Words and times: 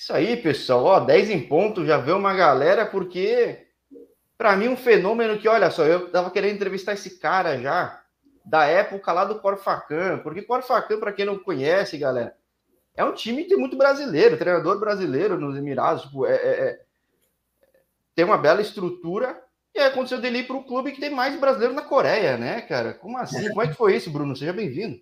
Isso 0.00 0.14
aí, 0.14 0.34
pessoal. 0.34 0.82
Ó, 0.84 1.00
10 1.00 1.28
em 1.28 1.46
ponto, 1.46 1.84
já 1.84 1.98
vê 1.98 2.10
uma 2.10 2.32
galera, 2.32 2.86
porque 2.86 3.66
para 4.38 4.56
mim 4.56 4.68
um 4.68 4.76
fenômeno 4.76 5.38
que, 5.38 5.46
olha 5.46 5.70
só, 5.70 5.84
eu 5.84 6.10
tava 6.10 6.30
querendo 6.30 6.54
entrevistar 6.54 6.94
esse 6.94 7.18
cara 7.18 7.60
já 7.60 8.02
da 8.42 8.64
época 8.64 9.12
lá 9.12 9.26
do 9.26 9.40
Corfacan, 9.40 10.20
porque 10.20 10.40
Corfacan, 10.40 10.98
para 10.98 11.12
quem 11.12 11.26
não 11.26 11.38
conhece, 11.38 11.98
galera, 11.98 12.34
é 12.94 13.04
um 13.04 13.12
time 13.12 13.42
que 13.42 13.50
tem 13.50 13.58
muito 13.58 13.76
brasileiro, 13.76 14.38
treinador 14.38 14.80
brasileiro 14.80 15.38
nos 15.38 15.54
Emirados, 15.54 16.04
tipo, 16.04 16.24
é, 16.24 16.34
é, 16.34 16.50
é 16.50 16.80
tem 18.14 18.24
uma 18.24 18.38
bela 18.38 18.62
estrutura. 18.62 19.38
E 19.74 19.80
aí 19.80 19.86
aconteceu 19.88 20.18
dele 20.18 20.38
ir 20.38 20.46
para 20.46 20.56
o 20.56 20.64
clube 20.64 20.92
que 20.92 21.00
tem 21.00 21.10
mais 21.10 21.38
brasileiro 21.38 21.74
na 21.74 21.82
Coreia, 21.82 22.38
né, 22.38 22.62
cara? 22.62 22.94
Como 22.94 23.18
assim? 23.18 23.50
Como 23.50 23.62
é 23.62 23.68
que 23.68 23.74
foi 23.74 23.96
isso, 23.96 24.10
Bruno? 24.10 24.34
Seja 24.34 24.52
bem-vindo. 24.52 24.98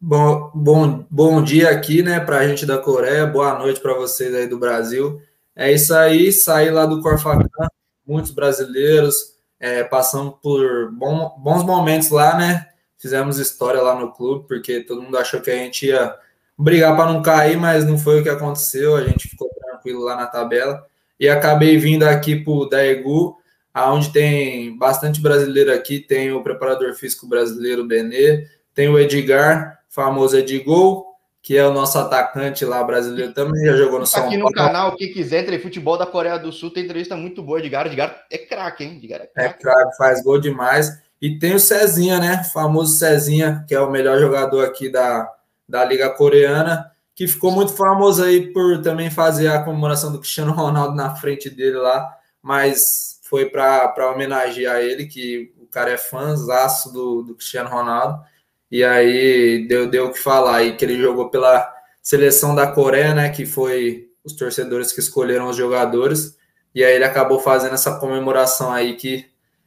Bom, 0.00 0.52
bom, 0.54 1.04
bom 1.10 1.42
dia 1.42 1.70
aqui, 1.70 2.02
né, 2.02 2.20
para 2.20 2.38
a 2.38 2.46
gente 2.46 2.64
da 2.64 2.78
Coreia. 2.78 3.26
Boa 3.26 3.58
noite 3.58 3.80
para 3.80 3.94
vocês 3.94 4.32
aí 4.32 4.46
do 4.46 4.56
Brasil. 4.56 5.20
É 5.56 5.72
isso 5.72 5.92
aí, 5.92 6.30
saí 6.30 6.70
lá 6.70 6.86
do 6.86 7.02
Corfacan, 7.02 7.66
muitos 8.06 8.30
brasileiros, 8.30 9.34
é, 9.58 9.82
passando 9.82 10.30
por 10.30 10.92
bom, 10.92 11.36
bons 11.40 11.64
momentos 11.64 12.10
lá, 12.10 12.38
né? 12.38 12.68
Fizemos 12.96 13.38
história 13.40 13.82
lá 13.82 13.98
no 13.98 14.12
clube, 14.12 14.46
porque 14.46 14.82
todo 14.82 15.02
mundo 15.02 15.18
achou 15.18 15.40
que 15.40 15.50
a 15.50 15.56
gente 15.56 15.86
ia 15.86 16.14
brigar 16.56 16.94
para 16.94 17.12
não 17.12 17.20
cair, 17.20 17.56
mas 17.56 17.84
não 17.84 17.98
foi 17.98 18.20
o 18.20 18.22
que 18.22 18.28
aconteceu. 18.28 18.94
A 18.94 19.02
gente 19.02 19.28
ficou 19.28 19.48
tranquilo 19.60 20.04
lá 20.04 20.14
na 20.14 20.26
tabela. 20.26 20.86
E 21.18 21.28
acabei 21.28 21.76
vindo 21.76 22.04
aqui 22.04 22.36
para 22.36 22.52
o 22.52 22.66
Daegu, 22.66 23.36
onde 23.74 24.12
tem 24.12 24.78
bastante 24.78 25.20
brasileiro 25.20 25.72
aqui. 25.72 25.98
Tem 25.98 26.32
o 26.32 26.42
preparador 26.42 26.94
físico 26.94 27.26
brasileiro 27.26 27.84
Benê, 27.84 28.46
tem 28.72 28.88
o 28.88 28.96
Edgar, 28.96 29.77
famoso 29.88 30.36
Edgol, 30.36 31.06
que 31.42 31.56
é 31.56 31.66
o 31.66 31.72
nosso 31.72 31.98
atacante 31.98 32.64
lá 32.64 32.82
brasileiro 32.82 33.32
também, 33.32 33.64
já 33.64 33.76
jogou 33.76 34.00
no 34.00 34.06
São 34.06 34.20
Paulo. 34.20 34.34
Aqui 34.34 34.42
no 34.42 34.52
canal, 34.52 34.96
quem 34.96 35.12
quiser, 35.12 35.40
entre 35.40 35.58
futebol 35.58 35.96
da 35.96 36.06
Coreia 36.06 36.38
do 36.38 36.52
Sul, 36.52 36.70
tem 36.70 36.84
entrevista 36.84 37.16
muito 37.16 37.42
boa. 37.42 37.58
Edgar, 37.58 37.86
Edgar 37.86 38.26
é 38.30 38.38
craque, 38.38 38.84
hein? 38.84 38.96
Edgar 38.98 39.22
é 39.22 39.26
craque. 39.26 39.48
É 39.48 39.52
craque, 39.58 39.96
faz 39.96 40.22
gol 40.22 40.40
demais. 40.40 40.90
E 41.20 41.38
tem 41.38 41.54
o 41.54 41.60
Cezinha, 41.60 42.18
né? 42.18 42.42
O 42.46 42.52
famoso 42.52 42.98
Cezinha, 42.98 43.64
que 43.66 43.74
é 43.74 43.80
o 43.80 43.90
melhor 43.90 44.18
jogador 44.18 44.64
aqui 44.64 44.90
da, 44.90 45.32
da 45.68 45.84
Liga 45.84 46.10
Coreana, 46.10 46.90
que 47.14 47.26
ficou 47.26 47.50
muito 47.50 47.72
famoso 47.72 48.22
aí 48.22 48.52
por 48.52 48.80
também 48.80 49.10
fazer 49.10 49.48
a 49.48 49.62
comemoração 49.62 50.12
do 50.12 50.20
Cristiano 50.20 50.52
Ronaldo 50.52 50.94
na 50.94 51.16
frente 51.16 51.50
dele 51.50 51.76
lá, 51.76 52.08
mas 52.40 53.18
foi 53.22 53.46
para 53.46 54.12
homenagear 54.12 54.78
ele, 54.78 55.06
que 55.06 55.52
o 55.60 55.66
cara 55.66 55.90
é 55.90 55.96
fãzaço 55.96 56.92
do, 56.92 57.22
do 57.22 57.34
Cristiano 57.34 57.68
Ronaldo. 57.68 58.22
E 58.70 58.84
aí 58.84 59.66
deu, 59.66 59.88
deu 59.88 60.06
o 60.06 60.12
que 60.12 60.18
falar 60.18 60.56
aí, 60.56 60.76
que 60.76 60.84
ele 60.84 61.00
jogou 61.00 61.30
pela 61.30 61.72
seleção 62.02 62.54
da 62.54 62.70
Coreia, 62.70 63.14
né? 63.14 63.30
Que 63.30 63.46
foi 63.46 64.08
os 64.24 64.34
torcedores 64.34 64.92
que 64.92 65.00
escolheram 65.00 65.48
os 65.48 65.56
jogadores. 65.56 66.36
E 66.74 66.84
aí 66.84 66.94
ele 66.94 67.04
acabou 67.04 67.40
fazendo 67.40 67.74
essa 67.74 67.98
comemoração 67.98 68.70
aí 68.70 68.94
que, 68.94 69.26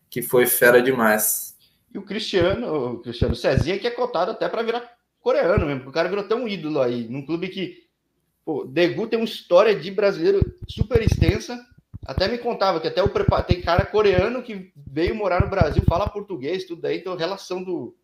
que 0.09 0.21
foi 0.21 0.45
fera 0.45 0.81
demais. 0.81 1.55
E 1.93 1.97
o 1.97 2.03
Cristiano, 2.03 2.93
o 2.93 2.99
Cristiano 2.99 3.35
Cezinha, 3.35 3.77
que 3.77 3.87
é 3.87 3.91
cotado 3.91 4.31
até 4.31 4.47
para 4.47 4.63
virar 4.63 4.89
coreano 5.19 5.65
mesmo. 5.65 5.89
O 5.89 5.91
cara 5.91 6.09
virou 6.09 6.23
tão 6.23 6.47
ídolo 6.47 6.81
aí, 6.81 7.07
num 7.09 7.25
clube 7.25 7.49
que. 7.49 7.83
Pô, 8.45 8.65
Degu 8.65 9.07
tem 9.07 9.19
uma 9.19 9.25
história 9.25 9.75
de 9.75 9.91
brasileiro 9.91 10.41
super 10.67 11.01
extensa. 11.01 11.59
Até 12.03 12.27
me 12.27 12.39
contava 12.39 12.79
que 12.79 12.87
até 12.87 13.03
o 13.03 13.09
preparo, 13.09 13.45
tem 13.45 13.61
cara 13.61 13.85
coreano 13.85 14.41
que 14.41 14.71
veio 14.75 15.13
morar 15.13 15.41
no 15.41 15.49
Brasil, 15.49 15.83
fala 15.87 16.09
português, 16.09 16.65
tudo 16.65 16.85
aí, 16.85 16.97
então 16.97 17.13
a 17.13 17.17
relação 17.17 17.63
do, 17.63 17.95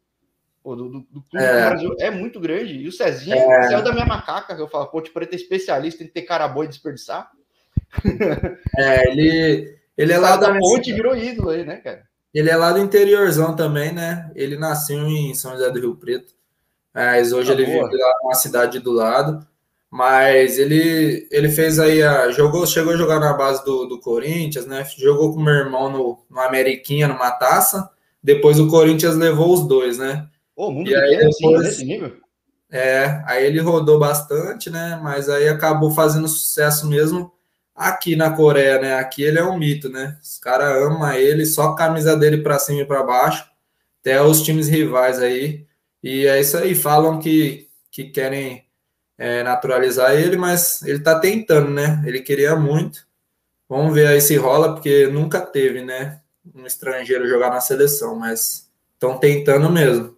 pô, 0.68 0.76
do, 0.76 0.90
do, 0.90 1.00
do, 1.10 1.22
clube 1.22 1.46
é. 1.46 1.62
do 1.62 1.70
Brasil 1.70 1.96
é 2.02 2.12
muito 2.12 2.42
grande. 2.42 2.74
E 2.74 2.88
o 2.90 2.92
Cezinha 2.92 3.38
é. 3.38 3.64
saiu 3.70 3.82
da 3.82 3.94
minha 3.94 4.06
macaca, 4.06 4.54
que 4.54 4.62
eu 4.62 4.68
falo, 4.68 4.88
pô, 4.88 5.02
tipo, 5.02 5.18
ele 5.18 5.30
é 5.32 5.36
especialista 5.36 6.04
em 6.04 6.08
ter 6.08 6.24
cara 6.24 6.46
boa 6.46 6.66
e 6.66 6.68
desperdiçar. 6.68 7.32
É, 8.78 9.10
ele, 9.10 9.78
ele 9.98 10.14
é 10.14 10.18
lá 10.18 10.36
da 10.36 10.54
ponte 10.60 10.94
virou 10.94 11.16
ídolo 11.16 11.50
aí, 11.50 11.64
né, 11.64 11.78
cara? 11.78 12.04
Ele 12.34 12.50
é 12.50 12.56
lá 12.56 12.74
do 12.74 12.80
interiorzão 12.80 13.56
também, 13.56 13.94
né? 13.94 14.30
Ele 14.36 14.58
nasceu 14.58 15.08
em 15.08 15.34
São 15.34 15.54
José 15.54 15.72
do 15.72 15.80
Rio 15.80 15.96
Preto. 15.96 16.34
Mas 16.94 17.32
hoje 17.32 17.48
tá 17.48 17.54
ele 17.54 17.66
boa. 17.72 17.90
vive 17.90 18.02
lá 18.02 18.14
numa 18.22 18.36
cidade 18.36 18.80
do 18.80 18.92
lado. 18.92 19.48
Mas 19.90 20.60
ele, 20.60 21.28
ele 21.32 21.50
fez 21.50 21.80
aí 21.80 22.04
a. 22.04 22.30
Jogou, 22.30 22.68
chegou 22.68 22.94
a 22.94 22.98
jogar 22.98 23.20
na 23.20 23.34
base 23.34 23.64
do, 23.64 23.86
do 23.86 24.00
Corinthians, 24.00 24.68
né? 24.68 24.86
Jogou 24.98 25.34
com 25.34 25.40
meu 25.40 25.54
irmão 25.54 25.90
no, 25.90 26.26
no 26.30 26.40
Ameriquinha, 26.42 27.08
numa 27.08 27.32
taça. 27.32 27.90
Depois 28.22 28.60
o 28.60 28.68
Corinthians 28.68 29.16
levou 29.16 29.54
os 29.54 29.66
dois, 29.66 29.98
né? 29.98 30.28
Oh, 30.58 30.72
muito 30.72 30.90
e 30.90 30.96
aí, 30.96 31.18
depois, 31.18 31.36
assim, 31.38 31.58
nesse 31.60 31.86
nível. 31.86 32.18
É, 32.70 33.24
aí 33.26 33.46
ele 33.46 33.60
rodou 33.60 34.00
bastante, 34.00 34.72
né? 34.72 35.00
Mas 35.02 35.30
aí 35.30 35.48
acabou 35.48 35.92
fazendo 35.92 36.28
sucesso 36.28 36.88
mesmo 36.88 37.32
aqui 37.76 38.16
na 38.16 38.32
Coreia, 38.32 38.82
né? 38.82 38.96
Aqui 38.96 39.22
ele 39.22 39.38
é 39.38 39.44
um 39.44 39.56
mito, 39.56 39.88
né? 39.88 40.18
Os 40.22 40.40
caras 40.40 40.84
amam 40.84 41.14
ele, 41.14 41.46
só 41.46 41.70
a 41.70 41.76
camisa 41.76 42.18
dele 42.18 42.40
para 42.40 42.58
cima 42.58 42.82
e 42.82 42.86
para 42.86 43.04
baixo, 43.04 43.48
até 44.02 44.22
os 44.22 44.42
times 44.42 44.68
rivais 44.68 45.20
aí. 45.20 45.68
E 46.02 46.26
é 46.26 46.40
isso 46.40 46.58
aí, 46.58 46.74
falam 46.74 47.20
que, 47.20 47.70
que 47.92 48.06
querem 48.06 48.66
é, 49.16 49.44
naturalizar 49.44 50.14
ele, 50.16 50.38
mas 50.38 50.82
ele 50.84 50.98
está 50.98 51.20
tentando, 51.20 51.70
né? 51.70 52.04
Ele 52.06 52.22
queria 52.22 52.56
muito. 52.56 53.06
Vamos 53.70 53.94
ver 53.94 54.08
aí 54.08 54.22
se 54.22 54.36
rola, 54.38 54.74
porque 54.74 55.08
nunca 55.08 55.40
teve, 55.40 55.84
né? 55.84 56.22
Um 56.56 56.66
estrangeiro 56.66 57.28
jogar 57.28 57.52
na 57.52 57.62
seleção, 57.62 58.16
mas 58.16 58.72
estão 58.96 59.20
tentando 59.20 59.70
mesmo. 59.70 60.17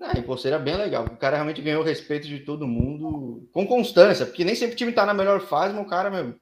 Ah, 0.00 0.18
e 0.18 0.22
pô, 0.22 0.36
seria 0.36 0.58
bem 0.58 0.76
legal. 0.76 1.04
O 1.04 1.16
cara 1.16 1.36
realmente 1.36 1.60
ganhou 1.60 1.82
o 1.82 1.84
respeito 1.84 2.26
de 2.26 2.40
todo 2.40 2.66
mundo 2.66 3.46
com 3.52 3.66
constância, 3.66 4.24
porque 4.24 4.44
nem 4.44 4.54
sempre 4.54 4.74
o 4.74 4.76
time 4.76 4.92
tá 4.92 5.04
na 5.04 5.12
melhor 5.12 5.40
fase, 5.40 5.74
mas 5.74 5.84
o 5.84 5.88
cara, 5.88 6.10
meu. 6.10 6.34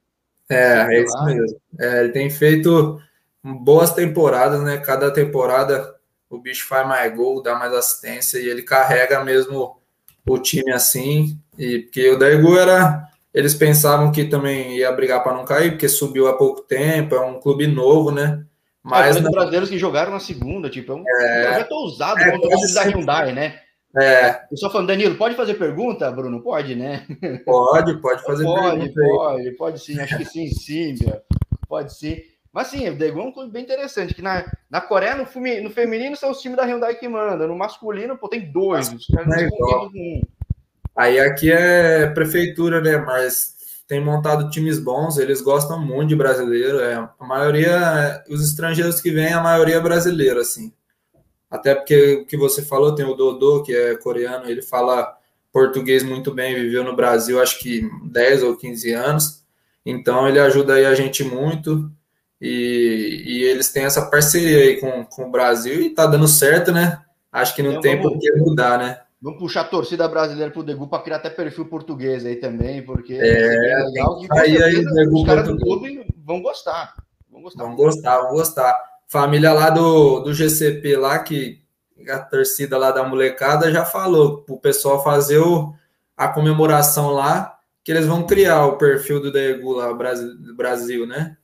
É, 0.49 0.95
é 0.95 1.03
isso 1.03 1.23
mesmo. 1.25 1.61
É, 1.79 1.99
ele 1.99 2.09
tem 2.09 2.29
feito 2.29 2.99
boas 3.43 3.93
temporadas, 3.93 4.61
né? 4.63 4.77
Cada 4.77 5.11
temporada 5.11 5.93
o 6.29 6.37
bicho 6.39 6.67
faz 6.67 6.87
mais 6.87 7.13
gol, 7.15 7.41
dá 7.43 7.55
mais 7.55 7.73
assistência 7.73 8.37
e 8.39 8.47
ele 8.47 8.61
carrega 8.61 9.23
mesmo 9.23 9.77
o 10.25 10.37
time 10.37 10.71
assim. 10.71 11.37
E 11.57 11.79
porque 11.79 12.09
o 12.09 12.17
Daegu 12.17 12.57
era. 12.57 13.07
Eles 13.31 13.53
pensavam 13.53 14.11
que 14.11 14.25
também 14.25 14.77
ia 14.77 14.91
brigar 14.91 15.21
para 15.21 15.35
não 15.35 15.45
cair, 15.45 15.71
porque 15.71 15.87
subiu 15.87 16.27
há 16.27 16.33
pouco 16.33 16.61
tempo, 16.61 17.13
é 17.13 17.21
um 17.21 17.39
clube 17.39 17.67
novo, 17.67 18.09
né? 18.09 18.43
Mas 18.83 19.17
é, 19.17 19.21
brasileiros 19.21 19.69
que 19.69 19.77
jogaram 19.77 20.11
na 20.11 20.19
segunda, 20.19 20.69
tipo, 20.69 20.91
é 20.91 20.95
um 20.95 21.03
é, 21.05 21.43
projeto 21.43 21.71
ousado 21.71 22.21
é, 22.21 22.31
contra 22.31 22.57
o 22.57 22.73
da 22.73 22.83
Hyundai, 22.83 23.33
né? 23.33 23.59
É. 23.97 24.43
Eu 24.51 24.57
só 24.57 24.69
falando, 24.69 24.87
Danilo, 24.87 25.15
pode 25.15 25.35
fazer 25.35 25.55
pergunta, 25.55 26.11
Bruno? 26.11 26.41
Pode, 26.41 26.75
né? 26.75 27.05
Pode, 27.43 27.99
pode 27.99 28.23
fazer 28.23 28.43
pode, 28.43 28.61
pergunta. 28.61 29.01
Pode, 29.01 29.17
pode, 29.17 29.51
pode 29.57 29.79
sim, 29.79 29.99
acho 29.99 30.17
que 30.17 30.25
sim, 30.25 30.47
sim, 30.47 30.95
pode 31.67 31.93
sim. 31.93 32.17
Mas 32.51 32.67
sim, 32.67 32.89
o 32.89 32.97
Daegu 32.97 33.19
é 33.19 33.23
um 33.23 33.31
clube 33.31 33.51
bem 33.51 33.63
interessante, 33.63 34.13
que 34.13 34.21
na, 34.21 34.45
na 34.69 34.81
Coreia, 34.81 35.15
no, 35.15 35.23
no 35.23 35.69
feminino, 35.69 36.15
são 36.15 36.31
os 36.31 36.41
times 36.41 36.57
da 36.57 36.65
Hyundai 36.65 36.95
que 36.95 37.07
mandam, 37.07 37.47
no 37.47 37.55
masculino, 37.55 38.17
pô, 38.17 38.27
tem 38.27 38.51
dois, 38.51 38.91
os 38.91 39.07
caras 39.07 39.27
não 39.27 39.49
com 39.49 39.89
um. 39.93 40.21
Aí 40.95 41.19
aqui 41.19 41.51
é 41.51 42.07
prefeitura, 42.07 42.81
né, 42.81 42.97
mas 42.97 43.55
tem 43.89 43.99
montado 43.99 44.51
times 44.51 44.77
bons, 44.77 45.17
eles 45.17 45.41
gostam 45.41 45.83
muito 45.83 46.09
de 46.09 46.15
brasileiro. 46.15 46.79
É, 46.79 46.93
a 46.93 47.25
maioria, 47.25 48.23
os 48.29 48.39
estrangeiros 48.39 49.01
que 49.01 49.09
vêm, 49.09 49.33
a 49.33 49.41
maioria 49.41 49.77
é 49.77 49.81
brasileiro, 49.81 50.39
assim. 50.39 50.71
Até 51.49 51.73
porque 51.73 52.21
o 52.21 52.25
que 52.27 52.37
você 52.37 52.61
falou, 52.61 52.93
tem 52.93 53.03
o 53.03 53.15
Dodô, 53.15 53.63
que 53.63 53.75
é 53.75 53.95
coreano, 53.97 54.47
ele 54.47 54.61
fala 54.61 55.17
português 55.51 56.03
muito 56.03 56.31
bem, 56.31 56.53
viveu 56.53 56.83
no 56.83 56.95
Brasil 56.95 57.41
acho 57.41 57.57
que 57.57 57.89
10 58.03 58.43
ou 58.43 58.55
15 58.55 58.93
anos. 58.93 59.43
Então 59.83 60.27
ele 60.27 60.39
ajuda 60.39 60.75
aí 60.75 60.85
a 60.85 60.93
gente 60.93 61.23
muito. 61.23 61.91
E, 62.39 63.23
e 63.25 63.43
eles 63.43 63.71
têm 63.71 63.85
essa 63.85 64.05
parceria 64.05 64.59
aí 64.59 64.79
com, 64.79 65.03
com 65.03 65.25
o 65.25 65.31
Brasil 65.31 65.81
e 65.81 65.89
tá 65.89 66.05
dando 66.05 66.27
certo, 66.27 66.71
né? 66.71 67.01
Acho 67.31 67.55
que 67.55 67.63
não 67.63 67.71
então, 67.71 67.81
tem 67.81 67.99
por 67.99 68.19
que 68.19 68.31
mudar, 68.33 68.77
né? 68.77 69.01
Vamos 69.21 69.39
puxar 69.39 69.61
a 69.61 69.65
torcida 69.65 70.07
brasileira 70.07 70.51
pro 70.51 70.63
Degu 70.63 70.87
para 70.87 71.03
criar 71.03 71.17
até 71.17 71.29
perfil 71.29 71.65
português 71.65 72.25
aí 72.25 72.37
também, 72.37 72.81
porque 72.85 73.13
é, 73.13 73.71
é 73.71 73.83
legal 73.83 74.17
que 74.19 74.27
aí, 74.31 74.63
aí, 74.63 74.85
os 75.11 75.25
caras 75.25 75.47
do 75.47 75.57
clube 75.57 76.05
vão 76.25 76.41
gostar. 76.41 76.95
Vão 77.29 77.41
gostar. 77.41 77.63
Vão 77.63 77.75
gostar, 77.75 78.21
vão 78.21 78.31
gostar. 78.31 78.83
Família 79.07 79.51
lá 79.51 79.69
do, 79.69 80.21
do 80.21 80.33
GCP 80.33 80.95
lá, 80.95 81.19
que 81.19 81.61
a 82.07 82.19
torcida 82.19 82.77
lá 82.77 82.91
da 82.91 83.03
molecada 83.03 83.69
já 83.71 83.83
falou 83.83 84.45
o 84.47 84.57
pessoal 84.57 85.03
fazer 85.03 85.39
o, 85.39 85.73
a 86.15 86.29
comemoração 86.29 87.11
lá, 87.11 87.59
que 87.83 87.91
eles 87.91 88.05
vão 88.05 88.25
criar 88.25 88.67
o 88.67 88.77
perfil 88.77 89.21
do 89.21 89.31
Degu 89.33 89.73
lá 89.73 89.91
do 89.91 90.55
Brasil, 90.55 91.05
né? 91.05 91.35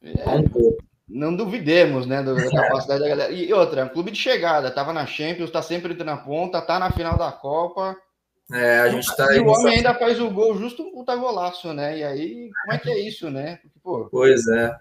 É. 0.00 0.24
Vamos 0.24 0.52
ver 0.52 0.93
não 1.08 1.34
duvidemos, 1.34 2.06
né, 2.06 2.22
da 2.22 2.34
capacidade 2.34 3.00
da 3.00 3.08
galera. 3.08 3.32
E 3.32 3.52
outra, 3.52 3.82
é 3.82 3.84
um 3.84 3.88
clube 3.88 4.10
de 4.10 4.18
chegada, 4.18 4.70
tava 4.70 4.92
na 4.92 5.06
Champions, 5.06 5.50
tá 5.50 5.62
sempre 5.62 5.92
entre 5.92 6.04
na 6.04 6.16
ponta, 6.16 6.62
tá 6.62 6.78
na 6.78 6.90
final 6.90 7.18
da 7.18 7.30
Copa. 7.30 7.96
É, 8.52 8.80
a 8.80 8.88
gente 8.88 9.14
tá 9.16 9.34
E 9.34 9.40
o 9.40 9.48
homem 9.48 9.76
ainda 9.76 9.94
faz 9.94 10.20
o 10.20 10.30
gol 10.30 10.56
justo 10.56 10.82
um 10.82 10.92
puta 10.92 11.16
golaço, 11.16 11.72
né? 11.72 11.98
E 11.98 12.04
aí, 12.04 12.50
como 12.62 12.74
é 12.74 12.78
que 12.78 12.90
é 12.90 12.98
isso, 12.98 13.30
né? 13.30 13.58
Porque, 13.62 13.78
pô... 13.82 14.08
Pois 14.10 14.46
é. 14.48 14.76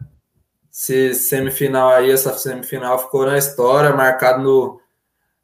Se 0.69 1.13
semifinal 1.13 1.89
aí, 1.89 2.11
essa 2.11 2.33
semifinal 2.33 2.99
ficou 2.99 3.25
na 3.25 3.37
história, 3.37 3.95
marcado 3.95 4.41
no, 4.43 4.81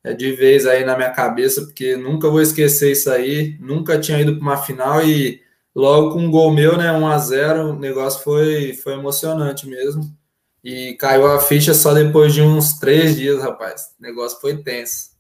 é, 0.04 0.14
de 0.14 0.32
vez 0.32 0.66
aí 0.66 0.84
na 0.84 0.98
minha 0.98 1.12
cabeça, 1.12 1.62
porque 1.62 1.96
nunca 1.96 2.30
vou 2.30 2.42
esquecer 2.42 2.92
isso 2.92 3.12
aí. 3.12 3.58
Nunca 3.60 4.00
tinha 4.00 4.20
ido 4.20 4.36
para 4.36 4.42
uma 4.42 4.58
final 4.58 5.02
e 5.02 5.42
logo 5.76 6.14
com 6.14 6.20
um 6.20 6.32
gol 6.32 6.52
meu, 6.52 6.78
né, 6.78 6.92
1 6.92 7.08
a 7.08 7.18
0 7.18 7.70
o 7.70 7.80
negócio 7.80 8.22
foi, 8.24 8.74
foi 8.74 8.94
emocionante 8.94 9.68
mesmo. 9.68 10.19
E 10.64 10.94
caiu 10.96 11.26
a 11.28 11.40
ficha 11.40 11.74
só 11.74 11.94
depois 11.94 12.34
de 12.34 12.42
uns 12.42 12.80
três 12.80 13.16
dias, 13.16 13.42
rapaz. 13.42 13.96
O 14.00 14.04
negócio 14.04 14.40
foi 14.42 14.58
tenso. 14.62 15.12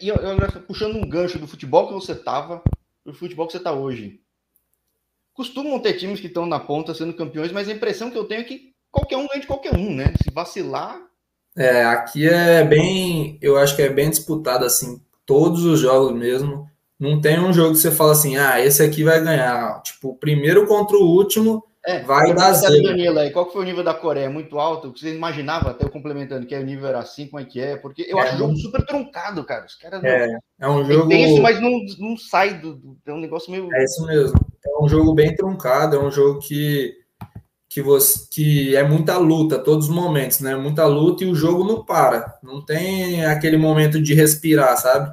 E 0.00 0.08
eu, 0.08 0.16
eu, 0.16 0.62
puxando 0.62 0.96
um 0.96 1.08
gancho 1.08 1.38
do 1.38 1.46
futebol 1.46 1.86
que 1.86 1.94
você 1.94 2.14
tava, 2.14 2.62
do 3.04 3.14
futebol 3.14 3.46
que 3.46 3.52
você 3.52 3.60
tá 3.60 3.72
hoje. 3.72 4.20
Costumam 5.32 5.78
ter 5.80 5.94
times 5.94 6.20
que 6.20 6.26
estão 6.26 6.44
na 6.44 6.60
ponta 6.60 6.94
sendo 6.94 7.14
campeões, 7.14 7.52
mas 7.52 7.68
a 7.68 7.72
impressão 7.72 8.10
que 8.10 8.18
eu 8.18 8.24
tenho 8.24 8.42
é 8.42 8.44
que 8.44 8.74
qualquer 8.90 9.16
um 9.16 9.26
ganha 9.26 9.40
de 9.40 9.46
qualquer 9.46 9.74
um, 9.74 9.94
né? 9.94 10.12
Se 10.22 10.30
vacilar. 10.32 11.00
É, 11.56 11.84
aqui 11.84 12.28
é 12.28 12.64
bem. 12.64 13.38
Eu 13.40 13.56
acho 13.56 13.74
que 13.76 13.82
é 13.82 13.88
bem 13.88 14.10
disputado, 14.10 14.64
assim, 14.64 15.00
todos 15.24 15.64
os 15.64 15.80
jogos 15.80 16.12
mesmo. 16.12 16.68
Não 16.98 17.20
tem 17.20 17.40
um 17.40 17.52
jogo 17.52 17.72
que 17.72 17.80
você 17.80 17.90
fala 17.90 18.12
assim, 18.12 18.36
ah, 18.36 18.60
esse 18.60 18.82
aqui 18.82 19.02
vai 19.02 19.22
ganhar. 19.22 19.82
Tipo, 19.82 20.10
o 20.10 20.16
primeiro 20.16 20.66
contra 20.66 20.96
o 20.96 21.08
último 21.08 21.64
é, 21.84 22.00
vai 22.00 22.32
dar 22.32 22.52
zero. 22.52 22.80
Danilo 22.80 23.18
aí, 23.18 23.30
qual 23.30 23.46
que 23.46 23.52
foi 23.52 23.62
o 23.62 23.64
nível 23.64 23.82
da 23.82 23.92
Coreia? 23.92 24.30
Muito 24.30 24.56
alto? 24.58 24.92
Você 24.96 25.12
imaginava, 25.14 25.70
até 25.70 25.84
eu 25.84 25.90
complementando, 25.90 26.46
que 26.46 26.54
o 26.54 26.64
nível 26.64 26.86
era 26.86 27.00
assim, 27.00 27.26
como 27.26 27.42
é 27.42 27.44
que 27.44 27.60
é? 27.60 27.76
Porque 27.76 28.06
eu 28.08 28.18
é, 28.18 28.22
acho 28.22 28.36
o 28.36 28.38
jogo 28.38 28.56
super 28.56 28.86
truncado, 28.86 29.42
cara. 29.44 29.66
Os 29.66 29.74
caras 29.74 30.02
é, 30.04 30.28
não... 30.28 30.38
é 30.60 30.68
um 30.70 30.84
jogo... 30.84 31.12
É 31.12 31.40
mas 31.40 31.60
não, 31.60 31.72
não 31.98 32.16
sai 32.16 32.54
do, 32.54 32.74
do... 32.74 32.96
É 33.04 33.12
um 33.12 33.20
negócio 33.20 33.50
meio... 33.50 33.68
É 33.74 33.82
isso 33.82 34.06
mesmo. 34.06 34.38
É 34.64 34.84
um 34.84 34.88
jogo 34.88 35.12
bem 35.12 35.34
truncado, 35.34 35.96
é 35.96 35.98
um 35.98 36.10
jogo 36.10 36.38
que, 36.38 36.94
que, 37.68 37.82
você, 37.82 38.28
que 38.30 38.76
é 38.76 38.84
muita 38.84 39.18
luta, 39.18 39.58
todos 39.58 39.88
os 39.88 39.94
momentos, 39.94 40.38
né? 40.38 40.54
Muita 40.54 40.86
luta 40.86 41.24
e 41.24 41.30
o 41.30 41.34
jogo 41.34 41.64
não 41.64 41.84
para. 41.84 42.38
Não 42.44 42.64
tem 42.64 43.26
aquele 43.26 43.56
momento 43.56 44.00
de 44.00 44.14
respirar, 44.14 44.76
sabe? 44.76 45.12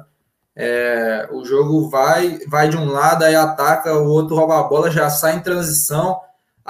É, 0.54 1.28
o 1.32 1.44
jogo 1.44 1.88
vai, 1.88 2.38
vai 2.46 2.68
de 2.68 2.76
um 2.76 2.86
lado, 2.92 3.24
aí 3.24 3.34
ataca, 3.34 3.98
o 3.98 4.08
outro 4.08 4.36
rouba 4.36 4.60
a 4.60 4.62
bola, 4.62 4.88
já 4.88 5.10
sai 5.10 5.36
em 5.36 5.40
transição 5.40 6.20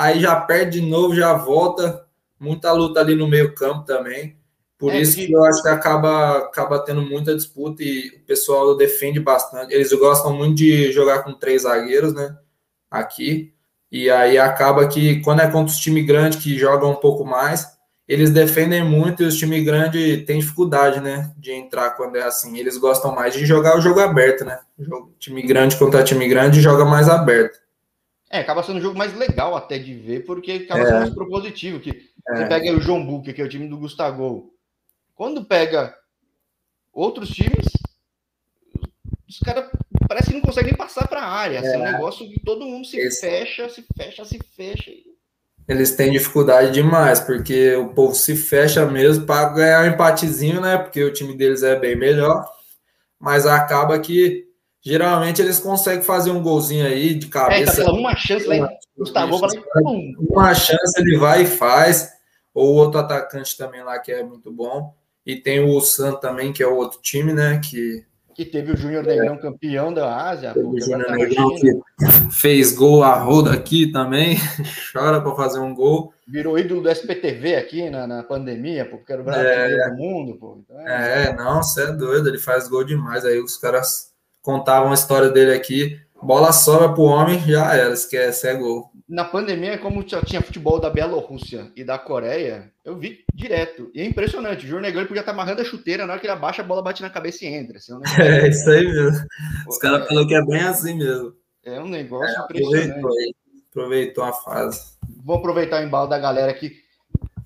aí 0.01 0.19
já 0.19 0.35
perde 0.35 0.81
de 0.81 0.87
novo, 0.87 1.15
já 1.15 1.35
volta. 1.35 2.07
Muita 2.39 2.73
luta 2.73 3.01
ali 3.01 3.15
no 3.15 3.29
meio 3.29 3.55
campo 3.55 3.85
também. 3.85 4.35
Por 4.79 4.95
é, 4.95 5.01
isso 5.01 5.15
que 5.17 5.31
eu 5.31 5.45
acho 5.45 5.61
que 5.61 5.69
acaba, 5.69 6.39
acaba 6.39 6.79
tendo 6.79 7.03
muita 7.03 7.37
disputa 7.37 7.83
e 7.83 8.09
o 8.17 8.27
pessoal 8.27 8.75
defende 8.75 9.21
bastante. 9.21 9.75
Eles 9.75 9.93
gostam 9.93 10.35
muito 10.35 10.55
de 10.57 10.91
jogar 10.91 11.23
com 11.23 11.35
três 11.35 11.63
zagueiros, 11.63 12.15
né? 12.15 12.35
Aqui. 12.91 13.53
E 13.93 14.09
aí 14.09 14.39
acaba 14.39 14.89
que 14.89 15.21
quando 15.21 15.41
é 15.41 15.51
contra 15.51 15.71
os 15.71 15.79
times 15.79 16.07
grandes 16.07 16.43
que 16.43 16.57
jogam 16.59 16.93
um 16.93 16.97
pouco 16.97 17.23
mais, 17.23 17.67
eles 18.09 18.31
defendem 18.31 18.83
muito 18.83 19.23
e 19.23 19.27
os 19.27 19.37
times 19.37 19.63
grandes 19.63 20.25
têm 20.25 20.39
dificuldade, 20.39 20.99
né? 20.99 21.31
De 21.37 21.53
entrar 21.53 21.91
quando 21.91 22.17
é 22.17 22.23
assim. 22.23 22.57
Eles 22.57 22.79
gostam 22.79 23.15
mais 23.15 23.35
de 23.35 23.45
jogar 23.45 23.77
o 23.77 23.83
jogo 23.83 24.01
aberto, 24.01 24.47
né? 24.47 24.61
O 24.79 25.11
time 25.19 25.43
grande 25.43 25.77
contra 25.77 26.03
time 26.03 26.27
grande 26.27 26.63
joga 26.63 26.87
mais 26.87 27.07
aberto. 27.07 27.59
É, 28.31 28.39
acaba 28.39 28.63
sendo 28.63 28.79
um 28.79 28.83
jogo 28.83 28.97
mais 28.97 29.13
legal 29.17 29.57
até 29.57 29.77
de 29.77 29.93
ver, 29.93 30.25
porque 30.25 30.53
acaba 30.53 30.85
sendo 30.85 30.97
é. 30.97 31.01
mais 31.01 31.15
propositivo. 31.15 31.81
Que 31.81 31.91
é. 32.29 32.37
Você 32.37 32.47
pega 32.47 32.73
o 32.73 32.81
João 32.81 33.05
Buque, 33.05 33.33
que 33.33 33.43
é 33.43 33.45
o 33.45 33.49
time 33.49 33.69
do 33.69 33.77
Gustavo. 33.77 34.55
Quando 35.15 35.45
pega 35.45 35.95
outros 36.93 37.31
times, 37.31 37.67
os 39.29 39.39
caras 39.41 39.69
parece 40.09 40.29
que 40.29 40.35
não 40.35 40.41
conseguem 40.41 40.75
passar 40.75 41.09
para 41.09 41.21
a 41.21 41.29
área. 41.29 41.57
É. 41.57 41.59
Assim, 41.59 41.75
é 41.75 41.79
um 41.79 41.93
negócio 41.93 42.29
que 42.29 42.39
todo 42.41 42.65
mundo 42.65 42.87
se 42.87 42.99
Esse... 42.99 43.21
fecha, 43.21 43.69
se 43.69 43.85
fecha, 43.97 44.25
se 44.25 44.39
fecha. 44.57 44.93
Eles 45.69 45.95
têm 45.95 46.11
dificuldade 46.11 46.73
demais, 46.73 47.21
porque 47.21 47.75
o 47.77 47.95
povo 47.95 48.15
se 48.15 48.35
fecha 48.35 48.87
mesmo 48.87 49.27
para 49.27 49.51
ganhar 49.51 49.85
um 49.85 49.95
empatezinho, 49.95 50.61
né? 50.61 50.79
Porque 50.79 51.03
o 51.03 51.13
time 51.13 51.37
deles 51.37 51.63
é 51.63 51.79
bem 51.79 51.97
melhor. 51.97 52.45
Mas 53.19 53.47
acaba 53.47 53.99
que 53.99 54.50
Geralmente 54.83 55.43
eles 55.43 55.59
conseguem 55.59 56.03
fazer 56.03 56.31
um 56.31 56.43
golzinho 56.43 56.87
aí 56.87 57.15
de 57.15 57.27
cabeça. 57.27 57.83
É, 57.83 57.85
tá 57.85 57.93
uma 57.93 58.17
chance 58.17 58.47
lá 58.47 58.71
Gustavo 58.97 59.41
Uma 60.19 60.55
chance 60.55 61.01
ele 61.01 61.19
vai 61.19 61.43
e 61.43 61.47
faz. 61.47 62.11
Ou 62.53 62.75
outro 62.75 63.01
atacante 63.01 63.57
também 63.57 63.83
lá 63.83 63.99
que 63.99 64.11
é 64.11 64.23
muito 64.23 64.51
bom. 64.51 64.95
E 65.25 65.37
tem 65.37 65.61
o 65.61 65.81
San 65.81 66.15
também, 66.15 66.53
que 66.53 66.63
é 66.63 66.67
o 66.67 66.77
outro 66.77 66.99
time, 67.01 67.33
né? 67.33 67.61
Que, 67.63 68.05
que 68.35 68.45
teve 68.45 68.73
o 68.73 68.77
Júnior 68.77 69.05
Negrão 69.05 69.35
é. 69.35 69.39
campeão 69.39 69.93
da 69.93 70.29
Ásia. 70.29 70.53
Teve 70.53 70.67
o 70.67 70.81
Júnior 70.81 71.11
Negrão 71.13 71.55
que 71.55 71.79
fez 72.33 72.73
gol 72.73 73.03
a 73.03 73.15
roda 73.17 73.53
aqui 73.53 73.93
também. 73.93 74.37
Chora 74.93 75.21
para 75.21 75.37
fazer 75.37 75.61
um 75.61 75.75
gol. 75.75 76.13
Virou 76.27 76.59
ídolo 76.59 76.83
do 76.83 76.91
SPTV 76.91 77.57
aqui 77.57 77.91
na, 77.91 78.07
na 78.07 78.23
pandemia, 78.23 78.87
porque 78.87 79.13
era 79.13 79.21
o 79.21 79.25
Brasil 79.25 79.47
é, 79.47 79.91
do 79.91 79.97
mundo. 79.97 80.37
Pô. 80.37 80.59
Então, 80.65 80.89
é, 80.89 81.27
é, 81.27 81.37
não, 81.37 81.63
você 81.63 81.85
é 81.85 81.93
doido, 81.93 82.29
ele 82.29 82.39
faz 82.39 82.67
gol 82.67 82.83
demais. 82.83 83.25
Aí 83.25 83.39
os 83.39 83.57
caras 83.57 84.10
contavam 84.43 84.91
a 84.91 84.95
história 84.95 85.31
dele 85.31 85.53
aqui. 85.53 86.01
Bola 86.23 86.53
sobra 86.53 86.93
pro 86.93 87.05
homem, 87.05 87.41
já 87.41 87.75
era, 87.75 87.95
esquece, 87.95 88.47
é 88.47 88.55
gol. 88.55 88.91
Na 89.09 89.25
pandemia, 89.25 89.79
como 89.79 90.05
tinha 90.05 90.43
futebol 90.43 90.79
da 90.79 90.91
Bielorrússia 90.91 91.73
e 91.75 91.83
da 91.83 91.99
Coreia, 91.99 92.71
eu 92.85 92.97
vi 92.97 93.25
direto. 93.35 93.91
E 93.95 94.01
é 94.01 94.05
impressionante. 94.05 94.65
O 94.65 94.69
Júnior 94.69 94.83
Negão 94.83 95.07
podia 95.07 95.21
estar 95.21 95.33
amarrando 95.33 95.63
a 95.63 95.65
chuteira, 95.65 96.07
na 96.07 96.13
hora 96.13 96.21
que 96.21 96.27
ele 96.27 96.33
abaixa, 96.33 96.63
a 96.63 96.65
bola 96.65 96.83
bate 96.83 97.03
na 97.03 97.11
cabeça 97.11 97.45
e 97.45 97.49
entra. 97.49 97.79
Assim, 97.79 97.93
é, 98.19 98.45
é 98.47 98.49
isso 98.49 98.71
aí 98.71 98.87
mesmo. 98.87 99.27
Os 99.67 99.79
caras 99.79 100.03
é, 100.03 100.07
falaram 100.07 100.29
que 100.29 100.35
é 100.35 100.45
bem 100.45 100.61
assim 100.61 100.95
mesmo. 100.95 101.33
É 101.65 101.81
um 101.81 101.89
negócio 101.89 102.39
é, 102.39 102.45
impressionante. 102.45 102.99
Aproveitou, 102.99 103.35
aproveitou 103.71 104.25
a 104.25 104.33
fase. 104.33 104.81
Vou 105.25 105.37
aproveitar 105.37 105.81
o 105.81 105.85
embalo 105.85 106.09
da 106.09 106.19
galera 106.19 106.53
aqui. 106.53 106.77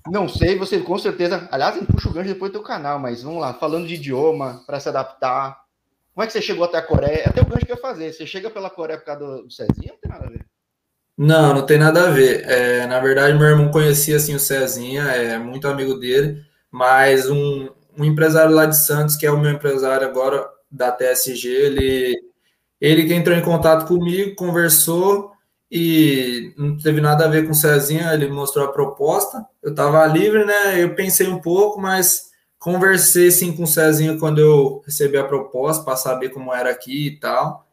Não 0.07 0.29
sei, 0.29 0.57
você 0.57 0.79
com 0.79 0.99
certeza. 0.99 1.47
Aliás, 1.51 1.83
puxa 1.87 2.09
o 2.09 2.13
gancho 2.13 2.29
depois 2.29 2.51
do 2.51 2.59
teu 2.59 2.63
canal, 2.63 2.99
mas 2.99 3.23
vamos 3.23 3.41
lá. 3.41 3.53
Falando 3.53 3.87
de 3.87 3.95
idioma, 3.95 4.61
para 4.67 4.79
se 4.79 4.87
adaptar, 4.87 5.64
como 6.15 6.23
é 6.23 6.27
que 6.27 6.33
você 6.33 6.41
chegou 6.41 6.63
até 6.63 6.77
a 6.77 6.81
Coreia? 6.81 7.25
Até 7.27 7.41
o 7.41 7.45
gancho 7.45 7.65
que 7.65 7.73
eu 7.73 7.75
ia 7.75 7.81
fazer. 7.81 8.13
Você 8.13 8.25
chega 8.25 8.49
pela 8.49 8.69
Coreia 8.69 8.97
por 8.97 9.05
causa 9.05 9.19
do, 9.19 9.43
do 9.43 9.51
Cezinha? 9.51 9.91
Não 9.91 9.99
tem 9.99 10.09
nada 10.09 10.25
a 10.25 10.29
ver. 10.29 10.45
Não, 11.17 11.53
não 11.53 11.65
tem 11.65 11.77
nada 11.77 12.07
a 12.07 12.09
ver. 12.09 12.49
É, 12.49 12.87
na 12.87 13.01
verdade, 13.01 13.37
meu 13.37 13.47
irmão 13.47 13.69
conhecia 13.69 14.15
assim, 14.15 14.33
o 14.33 14.39
Cezinha, 14.39 15.03
é 15.03 15.37
muito 15.37 15.67
amigo 15.67 15.95
dele, 15.95 16.41
mas 16.71 17.29
um, 17.29 17.69
um 17.97 18.05
empresário 18.05 18.55
lá 18.55 18.65
de 18.65 18.77
Santos, 18.77 19.17
que 19.17 19.25
é 19.25 19.31
o 19.31 19.37
meu 19.37 19.51
empresário 19.51 20.07
agora 20.07 20.47
da 20.71 20.89
TSG, 20.89 21.49
ele, 21.49 22.17
ele 22.79 23.05
que 23.05 23.13
entrou 23.13 23.35
em 23.35 23.43
contato 23.43 23.85
comigo, 23.85 24.35
conversou 24.35 25.33
e 25.69 26.53
não 26.57 26.77
teve 26.77 27.01
nada 27.01 27.25
a 27.25 27.29
ver 27.29 27.43
com 27.43 27.51
o 27.51 27.55
Cezinha, 27.55 28.13
ele 28.13 28.29
mostrou 28.29 28.63
a 28.63 28.71
proposta. 28.71 29.45
Eu 29.61 29.71
estava 29.71 30.05
livre, 30.05 30.45
né? 30.45 30.81
Eu 30.81 30.95
pensei 30.95 31.27
um 31.27 31.41
pouco, 31.41 31.81
mas 31.81 32.29
Conversei 32.65 33.29
sim 33.29 33.55
com 33.55 33.61
o 33.61 33.67
Cezinho 33.67 34.17
quando 34.17 34.39
eu 34.39 34.81
recebi 34.83 35.17
a 35.17 35.23
proposta 35.23 35.83
para 35.83 35.95
saber 35.95 36.29
como 36.29 36.51
era 36.51 36.71
aqui 36.71 37.09
e 37.09 37.19
tal. 37.19 37.63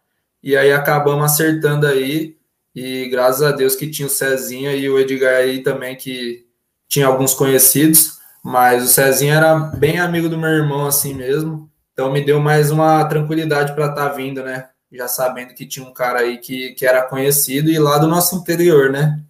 E 0.43 0.55
aí 0.55 0.71
acabamos 0.71 1.25
acertando 1.25 1.87
aí. 1.87 2.37
E 2.75 3.09
graças 3.09 3.41
a 3.41 3.53
Deus 3.53 3.75
que 3.75 3.91
tinha 3.91 4.07
o 4.07 4.11
Cezinho 4.11 4.71
e 4.71 4.91
o 4.91 4.99
Edgar 4.99 5.37
aí 5.37 5.63
também, 5.63 5.97
que 5.97 6.47
tinha 6.87 7.07
alguns 7.07 7.33
conhecidos. 7.33 8.19
Mas 8.45 8.85
o 8.85 8.89
Cezinho 8.89 9.33
era 9.33 9.55
bem 9.55 9.99
amigo 9.99 10.29
do 10.29 10.37
meu 10.37 10.51
irmão, 10.51 10.87
assim 10.87 11.15
mesmo. 11.15 11.71
Então 11.95 12.13
me 12.13 12.23
deu 12.23 12.39
mais 12.39 12.71
uma 12.71 13.03
tranquilidade 13.07 13.75
para 13.75 13.87
estar 13.87 14.11
tá 14.11 14.15
vindo, 14.15 14.43
né? 14.43 14.69
Já 14.93 15.09
sabendo 15.09 15.55
que 15.55 15.65
tinha 15.65 15.87
um 15.87 15.95
cara 15.95 16.19
aí 16.19 16.37
que, 16.37 16.75
que 16.75 16.85
era 16.85 17.01
conhecido 17.01 17.71
e 17.71 17.79
lá 17.79 17.97
do 17.97 18.07
nosso 18.07 18.37
interior, 18.37 18.91
né? 18.91 19.23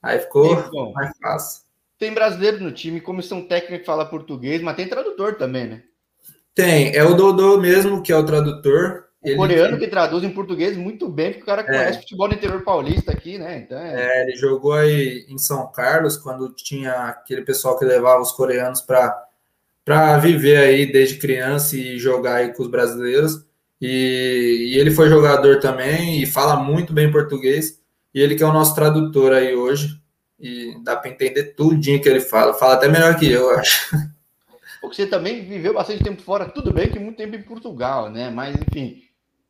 Aí 0.00 0.20
ficou 0.20 0.92
mais 0.94 1.10
fácil. 1.20 1.67
Tem 1.98 2.14
brasileiro 2.14 2.62
no 2.62 2.70
time, 2.70 3.00
comissão 3.00 3.42
técnica 3.42 3.80
que 3.80 3.84
fala 3.84 4.06
português, 4.06 4.62
mas 4.62 4.76
tem 4.76 4.86
tradutor 4.86 5.34
também, 5.34 5.66
né? 5.66 5.82
Tem, 6.54 6.94
é 6.94 7.04
o 7.04 7.14
Dodô 7.14 7.58
mesmo 7.58 8.02
que 8.02 8.12
é 8.12 8.16
o 8.16 8.24
tradutor. 8.24 9.08
O 9.20 9.28
ele 9.28 9.36
coreano 9.36 9.78
que 9.78 9.88
traduz 9.88 10.22
em 10.22 10.30
português 10.30 10.76
muito 10.76 11.08
bem, 11.08 11.30
porque 11.30 11.42
o 11.42 11.46
cara 11.46 11.62
é. 11.62 11.64
conhece 11.64 12.00
futebol 12.00 12.28
no 12.28 12.34
interior 12.34 12.62
paulista 12.62 13.10
aqui, 13.10 13.36
né? 13.36 13.58
Então 13.58 13.76
é... 13.76 13.94
é... 13.94 14.22
ele 14.22 14.36
jogou 14.36 14.74
aí 14.74 15.26
em 15.28 15.38
São 15.38 15.70
Carlos, 15.72 16.16
quando 16.16 16.54
tinha 16.54 16.92
aquele 16.92 17.42
pessoal 17.42 17.76
que 17.76 17.84
levava 17.84 18.22
os 18.22 18.32
coreanos 18.32 18.80
para 18.80 19.24
para 19.84 20.18
viver 20.18 20.58
aí 20.58 20.92
desde 20.92 21.16
criança 21.16 21.74
e 21.74 21.98
jogar 21.98 22.36
aí 22.36 22.52
com 22.52 22.62
os 22.62 22.68
brasileiros. 22.68 23.42
E, 23.80 24.74
e, 24.74 24.78
ele 24.78 24.90
foi 24.90 25.08
jogador 25.08 25.60
também 25.60 26.22
e 26.22 26.26
fala 26.26 26.56
muito 26.56 26.92
bem 26.92 27.10
português. 27.10 27.80
E 28.14 28.20
ele 28.20 28.34
que 28.34 28.42
é 28.42 28.46
o 28.46 28.52
nosso 28.52 28.74
tradutor 28.74 29.32
aí 29.32 29.54
hoje 29.54 29.98
e 30.38 30.76
dá 30.82 30.96
para 30.96 31.10
entender 31.10 31.54
tudinho 31.54 32.00
que 32.00 32.08
ele 32.08 32.20
fala. 32.20 32.54
Fala 32.54 32.74
até 32.74 32.88
melhor 32.88 33.18
que 33.18 33.30
eu, 33.30 33.50
acho. 33.50 33.90
Porque 34.80 34.96
você 34.96 35.06
também 35.06 35.44
viveu 35.44 35.74
bastante 35.74 36.04
tempo 36.04 36.22
fora, 36.22 36.48
tudo 36.48 36.72
bem 36.72 36.88
que 36.88 36.98
muito 36.98 37.16
tempo 37.16 37.34
em 37.34 37.42
Portugal, 37.42 38.08
né? 38.08 38.30
Mas, 38.30 38.56
enfim. 38.56 39.02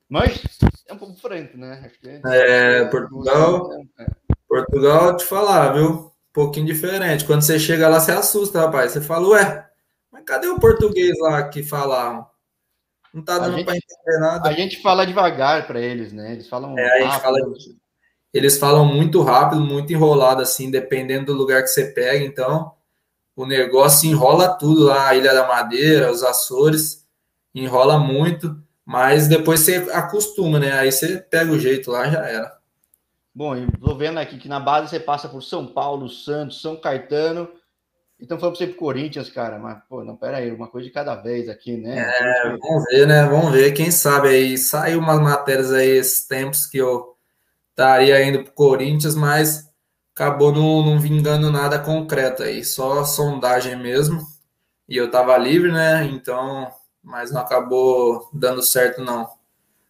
Mas 0.08 0.42
é 0.86 0.94
um 0.94 0.96
pouco 0.96 1.14
diferente, 1.14 1.56
né? 1.56 1.90
é, 2.24 2.84
Portugal. 2.86 3.70
É. 3.98 4.06
Portugal, 4.48 5.16
te 5.16 5.24
falar, 5.24 5.74
viu? 5.74 5.90
Um 5.90 6.10
pouquinho 6.32 6.66
diferente. 6.66 7.26
Quando 7.26 7.42
você 7.42 7.58
chega 7.58 7.88
lá, 7.88 8.00
você 8.00 8.12
assusta, 8.12 8.60
rapaz. 8.60 8.92
Você 8.92 9.02
fala, 9.02 9.28
ué, 9.28 9.68
mas 10.10 10.24
cadê 10.24 10.46
o 10.46 10.58
português 10.58 11.14
lá 11.20 11.46
que 11.48 11.62
falavam? 11.62 12.26
Não 13.12 13.22
tá 13.22 13.38
dando 13.38 13.64
para 13.64 13.76
entender 13.76 14.18
nada. 14.20 14.48
A 14.48 14.52
gente 14.52 14.80
fala 14.80 15.06
devagar 15.06 15.66
para 15.66 15.80
eles, 15.80 16.12
né? 16.12 16.32
Eles 16.32 16.48
falam. 16.48 16.78
É, 16.78 17.02
a 17.02 17.10
gente 17.10 17.20
fala 17.20 17.38
eles 18.32 18.58
falam 18.58 18.84
muito 18.84 19.22
rápido, 19.22 19.60
muito 19.60 19.92
enrolado, 19.92 20.42
assim, 20.42 20.70
dependendo 20.70 21.26
do 21.26 21.38
lugar 21.38 21.62
que 21.62 21.68
você 21.68 21.86
pega. 21.86 22.24
Então, 22.24 22.72
o 23.34 23.46
negócio 23.46 24.08
enrola 24.08 24.48
tudo 24.48 24.84
lá, 24.84 25.08
a 25.08 25.14
Ilha 25.14 25.32
da 25.32 25.46
Madeira, 25.46 26.10
os 26.10 26.22
Açores, 26.22 27.06
enrola 27.54 27.98
muito, 27.98 28.56
mas 28.84 29.28
depois 29.28 29.60
você 29.60 29.76
acostuma, 29.92 30.58
né? 30.58 30.72
Aí 30.72 30.92
você 30.92 31.18
pega 31.18 31.52
o 31.52 31.58
jeito 31.58 31.90
lá, 31.90 32.08
já 32.08 32.26
era. 32.26 32.58
Bom, 33.34 33.54
estou 33.54 33.96
vendo 33.96 34.18
aqui 34.18 34.36
que 34.36 34.48
na 34.48 34.58
base 34.58 34.88
você 34.88 34.98
passa 34.98 35.28
por 35.28 35.42
São 35.42 35.66
Paulo, 35.66 36.08
Santos, 36.08 36.60
São 36.60 36.76
Caetano. 36.76 37.48
Então 38.20 38.38
foi 38.38 38.48
para 38.48 38.58
você 38.58 38.66
pro 38.66 38.76
Corinthians, 38.76 39.30
cara. 39.30 39.58
Mas, 39.58 39.78
pô, 39.88 40.02
não, 40.02 40.16
pera 40.16 40.38
aí, 40.38 40.50
uma 40.50 40.66
coisa 40.66 40.88
de 40.88 40.92
cada 40.92 41.14
vez 41.14 41.48
aqui, 41.48 41.76
né? 41.76 42.12
É, 42.18 42.56
vamos 42.56 42.84
ver, 42.90 43.06
né? 43.06 43.24
Vamos 43.26 43.52
ver. 43.52 43.72
Quem 43.72 43.92
sabe 43.92 44.28
aí. 44.28 44.58
Saiu 44.58 44.98
umas 44.98 45.20
matérias 45.20 45.72
aí 45.72 45.90
esses 45.90 46.26
tempos 46.26 46.66
que 46.66 46.78
eu 46.78 47.16
estaria 47.78 48.24
indo 48.24 48.42
pro 48.42 48.52
Corinthians, 48.52 49.14
mas 49.14 49.70
acabou 50.12 50.50
não, 50.50 50.84
não 50.84 50.98
vingando 50.98 51.50
nada 51.52 51.78
concreto 51.78 52.42
aí. 52.42 52.64
Só 52.64 53.04
sondagem 53.04 53.76
mesmo. 53.76 54.20
E 54.88 54.96
eu 54.96 55.10
tava 55.10 55.38
livre, 55.38 55.70
né? 55.70 56.04
Então, 56.04 56.68
mas 57.02 57.30
não 57.30 57.40
acabou 57.40 58.28
dando 58.32 58.62
certo, 58.62 59.02
não. 59.02 59.28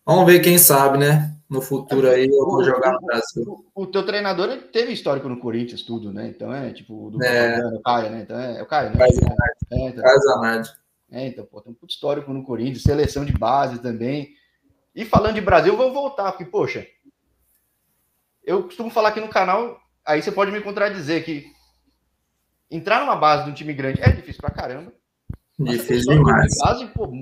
Vamos 0.04 0.26
ver, 0.26 0.40
quem 0.40 0.58
sabe, 0.58 0.98
né? 0.98 1.34
no 1.48 1.62
futuro 1.62 2.08
aí 2.10 2.26
eu 2.26 2.44
vou 2.44 2.62
jogar 2.62 2.92
no 2.92 3.00
Brasil. 3.00 3.64
O, 3.74 3.82
o, 3.82 3.86
teu 3.86 4.04
treinador 4.04 4.54
teve 4.70 4.92
histórico 4.92 5.30
no 5.30 5.38
Corinthians, 5.38 5.82
tudo, 5.82 6.12
né? 6.12 6.28
Então 6.28 6.52
é 6.52 6.72
tipo 6.72 7.10
do 7.10 7.24
é. 7.24 7.58
o 7.74 7.80
Caio, 7.80 8.10
né? 8.10 8.20
Então 8.20 8.38
é, 8.38 8.58
é 8.58 8.62
o 8.62 8.66
Caio, 8.66 8.90
né? 8.90 8.98
Caio 8.98 9.14
Zanardi. 9.14 9.58
É, 9.72 9.88
então. 9.88 10.74
É, 11.10 11.26
então, 11.26 11.46
pô, 11.46 11.62
tem 11.62 11.72
um 11.72 11.74
puto 11.74 11.94
histórico 11.94 12.30
no 12.34 12.44
Corinthians, 12.44 12.82
seleção 12.82 13.24
de 13.24 13.32
base 13.32 13.78
também. 13.78 14.28
E 14.94 15.06
falando 15.06 15.36
de 15.36 15.40
Brasil, 15.40 15.74
vamos 15.74 15.94
voltar, 15.94 16.32
porque, 16.32 16.44
poxa, 16.44 16.86
eu 18.48 18.62
costumo 18.62 18.88
falar 18.88 19.10
aqui 19.10 19.20
no 19.20 19.28
canal, 19.28 19.78
aí 20.04 20.22
você 20.22 20.32
pode 20.32 20.50
me 20.50 20.62
contradizer 20.62 21.22
que 21.22 21.52
entrar 22.70 23.00
numa 23.00 23.14
base 23.14 23.44
de 23.44 23.50
um 23.50 23.54
time 23.54 23.74
grande 23.74 24.00
é 24.00 24.10
difícil 24.10 24.40
pra 24.40 24.50
caramba. 24.50 24.90
Difícil 25.58 26.14
demais. 26.14 26.56
Base, 26.58 26.86
pô, 26.86 27.12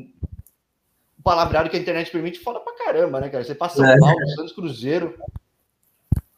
palavreado 1.24 1.68
que 1.68 1.76
a 1.76 1.80
internet 1.80 2.12
permite 2.12 2.38
foda 2.38 2.60
pra 2.60 2.76
caramba, 2.76 3.20
né, 3.20 3.28
cara? 3.28 3.42
Você 3.42 3.56
passa 3.56 3.76
São 3.76 3.84
é. 3.84 3.98
Paulo, 3.98 4.28
Santos 4.36 4.52
Cruzeiro. 4.52 5.18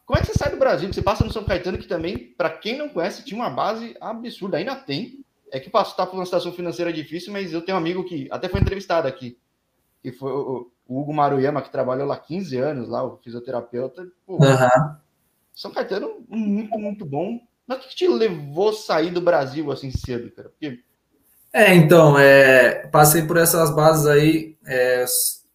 Como 0.07 0.17
é 0.17 0.21
que 0.21 0.27
você 0.27 0.33
sai 0.33 0.49
do 0.49 0.57
Brasil? 0.57 0.91
Você 0.91 1.03
passa 1.03 1.23
no 1.23 1.31
São 1.31 1.43
Caetano, 1.43 1.77
que 1.77 1.87
também, 1.87 2.17
para 2.35 2.49
quem 2.49 2.75
não 2.75 2.89
conhece, 2.89 3.23
tinha 3.23 3.39
uma 3.39 3.51
base 3.51 3.95
absurda. 4.01 4.57
Ainda 4.57 4.75
tem. 4.75 5.23
É 5.51 5.59
que 5.59 5.69
passou, 5.69 5.95
tá 5.95 6.05
por 6.07 6.15
uma 6.15 6.25
situação 6.25 6.51
financeira 6.51 6.91
difícil, 6.91 7.31
mas 7.31 7.53
eu 7.53 7.61
tenho 7.61 7.77
um 7.77 7.81
amigo 7.81 8.03
que 8.03 8.27
até 8.31 8.49
foi 8.49 8.59
entrevistado 8.59 9.07
aqui, 9.07 9.37
que 10.01 10.11
foi 10.11 10.31
o, 10.89 10.99
Hugo 10.99 11.13
Maruyama, 11.13 11.61
que 11.61 11.71
trabalhou 11.71 12.07
lá 12.07 12.17
15 12.17 12.57
anos, 12.57 12.89
lá, 12.89 13.03
o 13.03 13.17
fisioterapeuta. 13.17 14.07
Pô, 14.25 14.33
uhum. 14.33 14.95
São 15.53 15.71
Caetano, 15.71 16.25
muito, 16.27 16.77
muito 16.77 17.05
bom. 17.05 17.39
Mas 17.67 17.77
o 17.77 17.81
que 17.81 17.95
te 17.95 18.07
levou 18.07 18.69
a 18.69 18.73
sair 18.73 19.11
do 19.11 19.21
Brasil 19.21 19.71
assim 19.71 19.91
cedo, 19.91 20.31
cara? 20.31 20.49
Porque 20.49 20.79
é, 21.51 21.73
então, 21.73 22.17
é, 22.17 22.87
passei 22.87 23.23
por 23.23 23.37
essas 23.37 23.73
bases 23.73 24.05
aí, 24.05 24.55
é, 24.67 25.03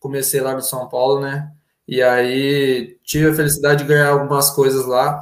comecei 0.00 0.41
lá 0.41 0.55
no 0.55 0.62
São 0.62 0.88
Paulo, 0.88 1.21
né? 1.21 1.50
E 1.87 2.03
aí 2.03 2.99
tive 3.05 3.29
a 3.29 3.35
felicidade 3.35 3.83
de 3.83 3.88
ganhar 3.88 4.09
algumas 4.09 4.50
coisas 4.50 4.87
lá. 4.87 5.21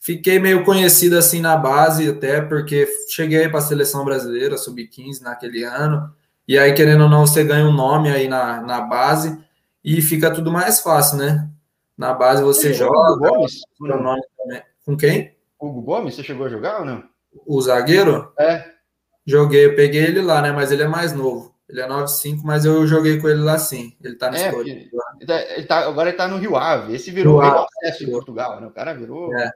Fiquei 0.00 0.38
meio 0.38 0.64
conhecido 0.64 1.16
assim 1.16 1.40
na 1.40 1.56
base, 1.56 2.08
até 2.08 2.40
porque 2.40 2.88
cheguei 3.08 3.48
para 3.48 3.58
a 3.58 3.62
seleção 3.62 4.04
brasileira, 4.04 4.56
sub-15 4.56 5.20
naquele 5.20 5.62
ano. 5.62 6.12
E 6.50 6.58
aí, 6.58 6.74
querendo 6.74 7.04
ou 7.04 7.08
não, 7.08 7.24
você 7.24 7.44
ganha 7.44 7.64
um 7.64 7.72
nome 7.72 8.10
aí 8.10 8.26
na, 8.26 8.60
na 8.60 8.80
base 8.80 9.40
e 9.84 10.02
fica 10.02 10.34
tudo 10.34 10.50
mais 10.50 10.80
fácil, 10.80 11.16
né? 11.18 11.48
Na 11.96 12.12
base 12.12 12.42
você 12.42 12.74
joga. 12.74 13.16
Gomes? 13.18 13.60
Nome 13.78 14.20
também. 14.36 14.60
Com 14.84 14.96
quem? 14.96 15.36
Hugo 15.60 15.80
Gomes, 15.80 16.16
você 16.16 16.24
chegou 16.24 16.46
a 16.46 16.48
jogar 16.48 16.80
ou 16.80 16.84
não? 16.84 17.04
O 17.46 17.62
zagueiro? 17.62 18.32
É. 18.36 18.64
Joguei, 19.24 19.64
eu 19.64 19.76
peguei 19.76 20.02
ele 20.02 20.20
lá, 20.20 20.42
né? 20.42 20.50
Mas 20.50 20.72
ele 20.72 20.82
é 20.82 20.88
mais 20.88 21.12
novo. 21.12 21.54
Ele 21.68 21.82
é 21.82 21.86
9,5, 21.86 22.40
mas 22.42 22.64
eu 22.64 22.84
joguei 22.84 23.20
com 23.20 23.28
ele 23.28 23.42
lá 23.42 23.56
sim. 23.56 23.96
Ele 24.02 24.16
tá 24.16 24.28
no 24.28 24.36
é, 24.36 24.52
Ele 24.52 24.90
tá, 25.24 25.42
ele 25.52 25.66
tá, 25.66 25.78
agora 25.86 26.08
ele 26.08 26.18
tá 26.18 26.26
no 26.26 26.36
Rio 26.36 26.56
Ave. 26.56 26.96
Esse 26.96 27.12
virou 27.12 27.36
o 27.36 27.42
acesso 27.42 28.02
em 28.02 28.10
Portugal, 28.10 28.60
né? 28.60 28.66
O 28.66 28.72
cara 28.72 28.92
virou. 28.92 29.32
É. 29.38 29.52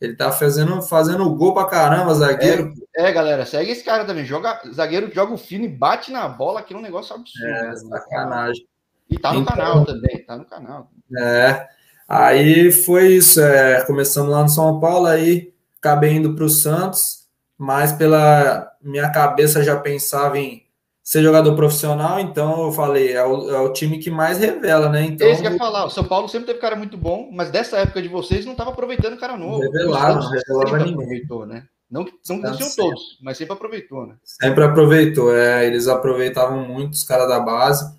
Ele 0.00 0.14
tá 0.14 0.30
fazendo, 0.30 0.80
fazendo 0.82 1.28
gol 1.34 1.54
pra 1.54 1.64
caramba, 1.64 2.14
zagueiro. 2.14 2.72
É, 2.96 3.08
é, 3.08 3.12
galera, 3.12 3.44
segue 3.44 3.72
esse 3.72 3.84
cara 3.84 4.04
também. 4.04 4.24
Joga, 4.24 4.60
zagueiro 4.72 5.12
joga 5.12 5.34
o 5.34 5.38
fino 5.38 5.64
e 5.64 5.68
bate 5.68 6.12
na 6.12 6.28
bola, 6.28 6.62
que 6.62 6.72
é 6.72 6.76
um 6.76 6.82
negócio 6.82 7.14
absurdo. 7.14 7.48
É, 7.48 7.76
sacanagem. 7.76 8.66
E 9.10 9.18
tá 9.18 9.32
no 9.32 9.40
então, 9.40 9.56
canal 9.56 9.84
também, 9.84 10.24
tá 10.24 10.36
no 10.36 10.44
canal. 10.44 10.90
É. 11.18 11.66
Aí 12.06 12.70
foi 12.70 13.08
isso. 13.08 13.40
É, 13.40 13.84
começamos 13.84 14.30
lá 14.30 14.42
no 14.42 14.48
São 14.48 14.78
Paulo, 14.78 15.06
aí 15.06 15.52
acabei 15.78 16.12
indo 16.12 16.34
pro 16.34 16.48
Santos 16.48 17.18
mas 17.58 17.92
pela 17.92 18.72
minha 18.80 19.10
cabeça 19.10 19.64
já 19.64 19.76
pensava 19.76 20.38
em 20.38 20.62
ser 21.08 21.22
jogador 21.22 21.56
profissional, 21.56 22.20
então 22.20 22.66
eu 22.66 22.70
falei, 22.70 23.14
é 23.14 23.24
o, 23.24 23.50
é 23.50 23.58
o 23.60 23.72
time 23.72 23.98
que 23.98 24.10
mais 24.10 24.36
revela, 24.36 24.90
né? 24.90 25.06
Então, 25.06 25.26
Esse 25.26 25.40
que 25.40 25.48
ia 25.48 25.56
falar, 25.56 25.86
o 25.86 25.90
São 25.90 26.04
Paulo 26.04 26.28
sempre 26.28 26.48
teve 26.48 26.58
cara 26.58 26.76
muito 26.76 26.98
bom, 26.98 27.30
mas 27.32 27.50
dessa 27.50 27.78
época 27.78 28.02
de 28.02 28.08
vocês 28.08 28.44
não 28.44 28.52
estava 28.52 28.72
aproveitando 28.72 29.18
cara 29.18 29.34
novo. 29.34 29.58
Revelaram, 29.58 30.20
não 30.20 30.30
revelava 30.30 30.76
ninguém. 30.76 30.92
aproveitou, 30.92 31.46
né? 31.46 31.64
Não, 31.90 32.04
não 32.28 32.42
conseguiam 32.42 32.68
todos, 32.76 33.18
mas 33.22 33.38
sempre 33.38 33.54
aproveitou, 33.54 34.06
né? 34.06 34.16
Sempre 34.22 34.64
aproveitou, 34.64 35.34
é, 35.34 35.66
eles 35.66 35.88
aproveitavam 35.88 36.68
muito 36.68 36.92
os 36.92 37.04
caras 37.04 37.26
da 37.26 37.40
base, 37.40 37.90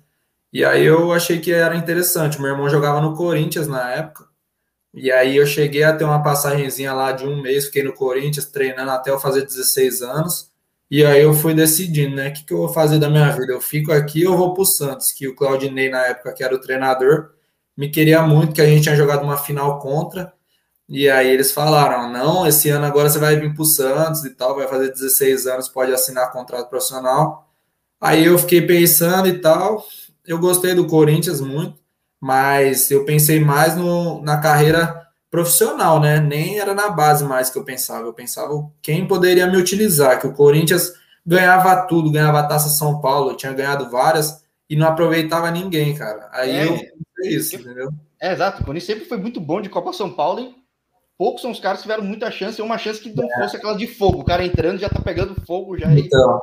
e 0.52 0.64
aí 0.64 0.86
eu 0.86 1.10
achei 1.10 1.40
que 1.40 1.50
era 1.50 1.74
interessante. 1.74 2.40
Meu 2.40 2.52
irmão 2.52 2.70
jogava 2.70 3.00
no 3.00 3.16
Corinthians 3.16 3.66
na 3.66 3.90
época, 3.90 4.24
e 4.94 5.10
aí 5.10 5.36
eu 5.36 5.46
cheguei 5.46 5.82
a 5.82 5.96
ter 5.96 6.04
uma 6.04 6.22
passagenzinha 6.22 6.92
lá 6.92 7.10
de 7.10 7.26
um 7.26 7.42
mês, 7.42 7.64
fiquei 7.64 7.82
no 7.82 7.92
Corinthians 7.92 8.46
treinando 8.46 8.92
até 8.92 9.10
eu 9.10 9.18
fazer 9.18 9.44
16 9.44 10.00
anos. 10.00 10.49
E 10.90 11.04
aí 11.04 11.22
eu 11.22 11.32
fui 11.34 11.54
decidindo, 11.54 12.16
né? 12.16 12.28
O 12.28 12.32
que, 12.32 12.44
que 12.44 12.52
eu 12.52 12.58
vou 12.58 12.68
fazer 12.68 12.98
da 12.98 13.08
minha 13.08 13.30
vida? 13.30 13.52
Eu 13.52 13.60
fico 13.60 13.92
aqui 13.92 14.26
ou 14.26 14.36
vou 14.36 14.54
pro 14.54 14.64
Santos? 14.64 15.12
Que 15.12 15.28
o 15.28 15.34
Claudinei, 15.36 15.88
na 15.88 16.06
época, 16.06 16.32
que 16.34 16.42
era 16.42 16.54
o 16.54 16.60
treinador, 16.60 17.30
me 17.76 17.90
queria 17.90 18.22
muito, 18.22 18.54
que 18.54 18.60
a 18.60 18.66
gente 18.66 18.82
tinha 18.82 18.96
jogado 18.96 19.22
uma 19.22 19.36
final 19.36 19.78
contra. 19.78 20.32
E 20.88 21.08
aí 21.08 21.28
eles 21.30 21.52
falaram: 21.52 22.12
não, 22.12 22.46
esse 22.46 22.68
ano 22.70 22.86
agora 22.86 23.08
você 23.08 23.18
vai 23.18 23.36
vir 23.38 23.54
pro 23.54 23.64
Santos 23.64 24.24
e 24.24 24.30
tal, 24.30 24.56
vai 24.56 24.68
fazer 24.68 24.92
16 24.92 25.46
anos, 25.46 25.68
pode 25.68 25.92
assinar 25.92 26.32
contrato 26.32 26.68
profissional. 26.68 27.48
Aí 28.00 28.24
eu 28.26 28.38
fiquei 28.38 28.62
pensando 28.62 29.28
e 29.28 29.38
tal. 29.40 29.84
Eu 30.26 30.38
gostei 30.38 30.74
do 30.74 30.86
Corinthians 30.86 31.40
muito 31.40 31.80
mas 32.20 32.90
eu 32.90 33.04
pensei 33.04 33.40
mais 33.40 33.74
no, 33.76 34.22
na 34.22 34.38
carreira 34.38 35.08
profissional, 35.30 36.00
né? 36.00 36.20
Nem 36.20 36.58
era 36.58 36.74
na 36.74 36.90
base 36.90 37.24
mais 37.24 37.48
que 37.48 37.58
eu 37.58 37.64
pensava. 37.64 38.06
Eu 38.06 38.12
pensava 38.12 38.52
quem 38.82 39.06
poderia 39.06 39.46
me 39.46 39.56
utilizar, 39.56 40.18
que 40.18 40.26
o 40.26 40.32
Corinthians 40.32 40.92
ganhava 41.24 41.86
tudo, 41.86 42.10
ganhava 42.10 42.40
a 42.40 42.46
Taça 42.46 42.68
São 42.68 43.00
Paulo, 43.00 43.36
tinha 43.36 43.52
ganhado 43.52 43.88
várias 43.88 44.42
e 44.68 44.76
não 44.76 44.88
aproveitava 44.88 45.50
ninguém, 45.50 45.94
cara. 45.94 46.28
Aí 46.32 46.50
é, 46.50 46.66
eu 46.66 46.74
pensei 46.74 47.36
isso, 47.36 47.56
entendeu? 47.56 47.90
É, 48.20 48.32
exato. 48.32 48.62
O 48.62 48.64
Corinthians 48.64 48.86
sempre 48.86 49.08
foi 49.08 49.18
muito 49.18 49.40
bom 49.40 49.60
de 49.60 49.68
Copa 49.68 49.92
São 49.92 50.10
Paulo 50.10 50.40
e 50.40 50.54
poucos 51.16 51.42
são 51.42 51.50
os 51.50 51.60
caras 51.60 51.78
que 51.78 51.82
tiveram 51.82 52.02
muita 52.02 52.30
chance, 52.30 52.58
e 52.58 52.64
uma 52.64 52.78
chance 52.78 53.00
que 53.00 53.14
não 53.14 53.24
é. 53.24 53.42
fosse 53.42 53.56
aquela 53.56 53.76
de 53.76 53.86
fogo. 53.86 54.20
O 54.20 54.24
cara 54.24 54.44
entrando 54.44 54.78
já 54.78 54.88
tá 54.88 55.00
pegando 55.00 55.40
fogo 55.46 55.76
já. 55.78 55.92
Então, 55.92 56.40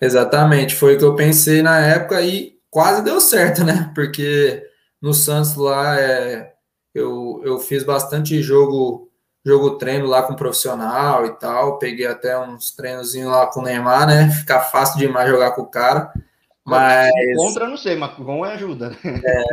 exatamente. 0.00 0.74
Foi 0.74 0.96
o 0.96 0.98
que 0.98 1.04
eu 1.04 1.14
pensei 1.14 1.60
na 1.62 1.78
época 1.78 2.20
e 2.22 2.58
quase 2.70 3.04
deu 3.04 3.20
certo, 3.20 3.62
né? 3.62 3.92
Porque 3.94 4.62
no 5.02 5.12
Santos 5.12 5.54
lá, 5.54 6.00
é, 6.00 6.52
eu, 6.94 7.40
eu 7.44 7.58
fiz 7.58 7.84
bastante 7.84 8.42
jogo 8.42 9.10
jogo 9.44 9.78
treino 9.78 10.06
lá 10.06 10.22
com 10.22 10.34
profissional 10.34 11.24
e 11.26 11.30
tal. 11.38 11.78
Peguei 11.78 12.06
até 12.06 12.38
uns 12.38 12.70
treinozinhos 12.72 13.30
lá 13.30 13.46
com 13.46 13.60
o 13.60 13.62
Neymar, 13.62 14.06
né? 14.06 14.30
Fica 14.40 14.60
fácil 14.60 14.98
demais 14.98 15.28
jogar 15.30 15.52
com 15.52 15.62
o 15.62 15.66
cara. 15.66 16.12
Mas. 16.64 17.10
Contra, 17.36 17.68
não 17.68 17.76
sei, 17.76 17.96
mas 17.96 18.14
com 18.14 18.44
ajuda. 18.44 18.96
É, 19.04 19.44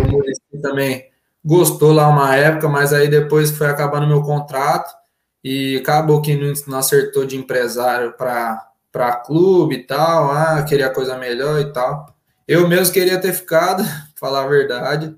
o 0.00 0.10
Muricy 0.10 0.40
também 0.62 1.10
gostou 1.44 1.92
lá 1.92 2.08
uma 2.08 2.34
época, 2.34 2.68
mas 2.68 2.92
aí 2.92 3.08
depois 3.08 3.50
foi 3.50 3.66
acabando 3.66 4.06
meu 4.06 4.22
contrato 4.22 4.94
e 5.42 5.76
acabou 5.76 6.22
que 6.22 6.34
não, 6.34 6.52
não 6.66 6.78
acertou 6.78 7.26
de 7.26 7.36
empresário 7.36 8.14
para 8.16 9.16
clube 9.26 9.74
e 9.76 9.86
tal. 9.86 10.30
Ah, 10.30 10.62
queria 10.62 10.88
coisa 10.88 11.18
melhor 11.18 11.60
e 11.60 11.72
tal. 11.72 12.14
Eu 12.46 12.68
mesmo 12.68 12.94
queria 12.94 13.20
ter 13.20 13.32
ficado, 13.32 13.82
falar 14.16 14.44
a 14.44 14.48
verdade, 14.48 15.14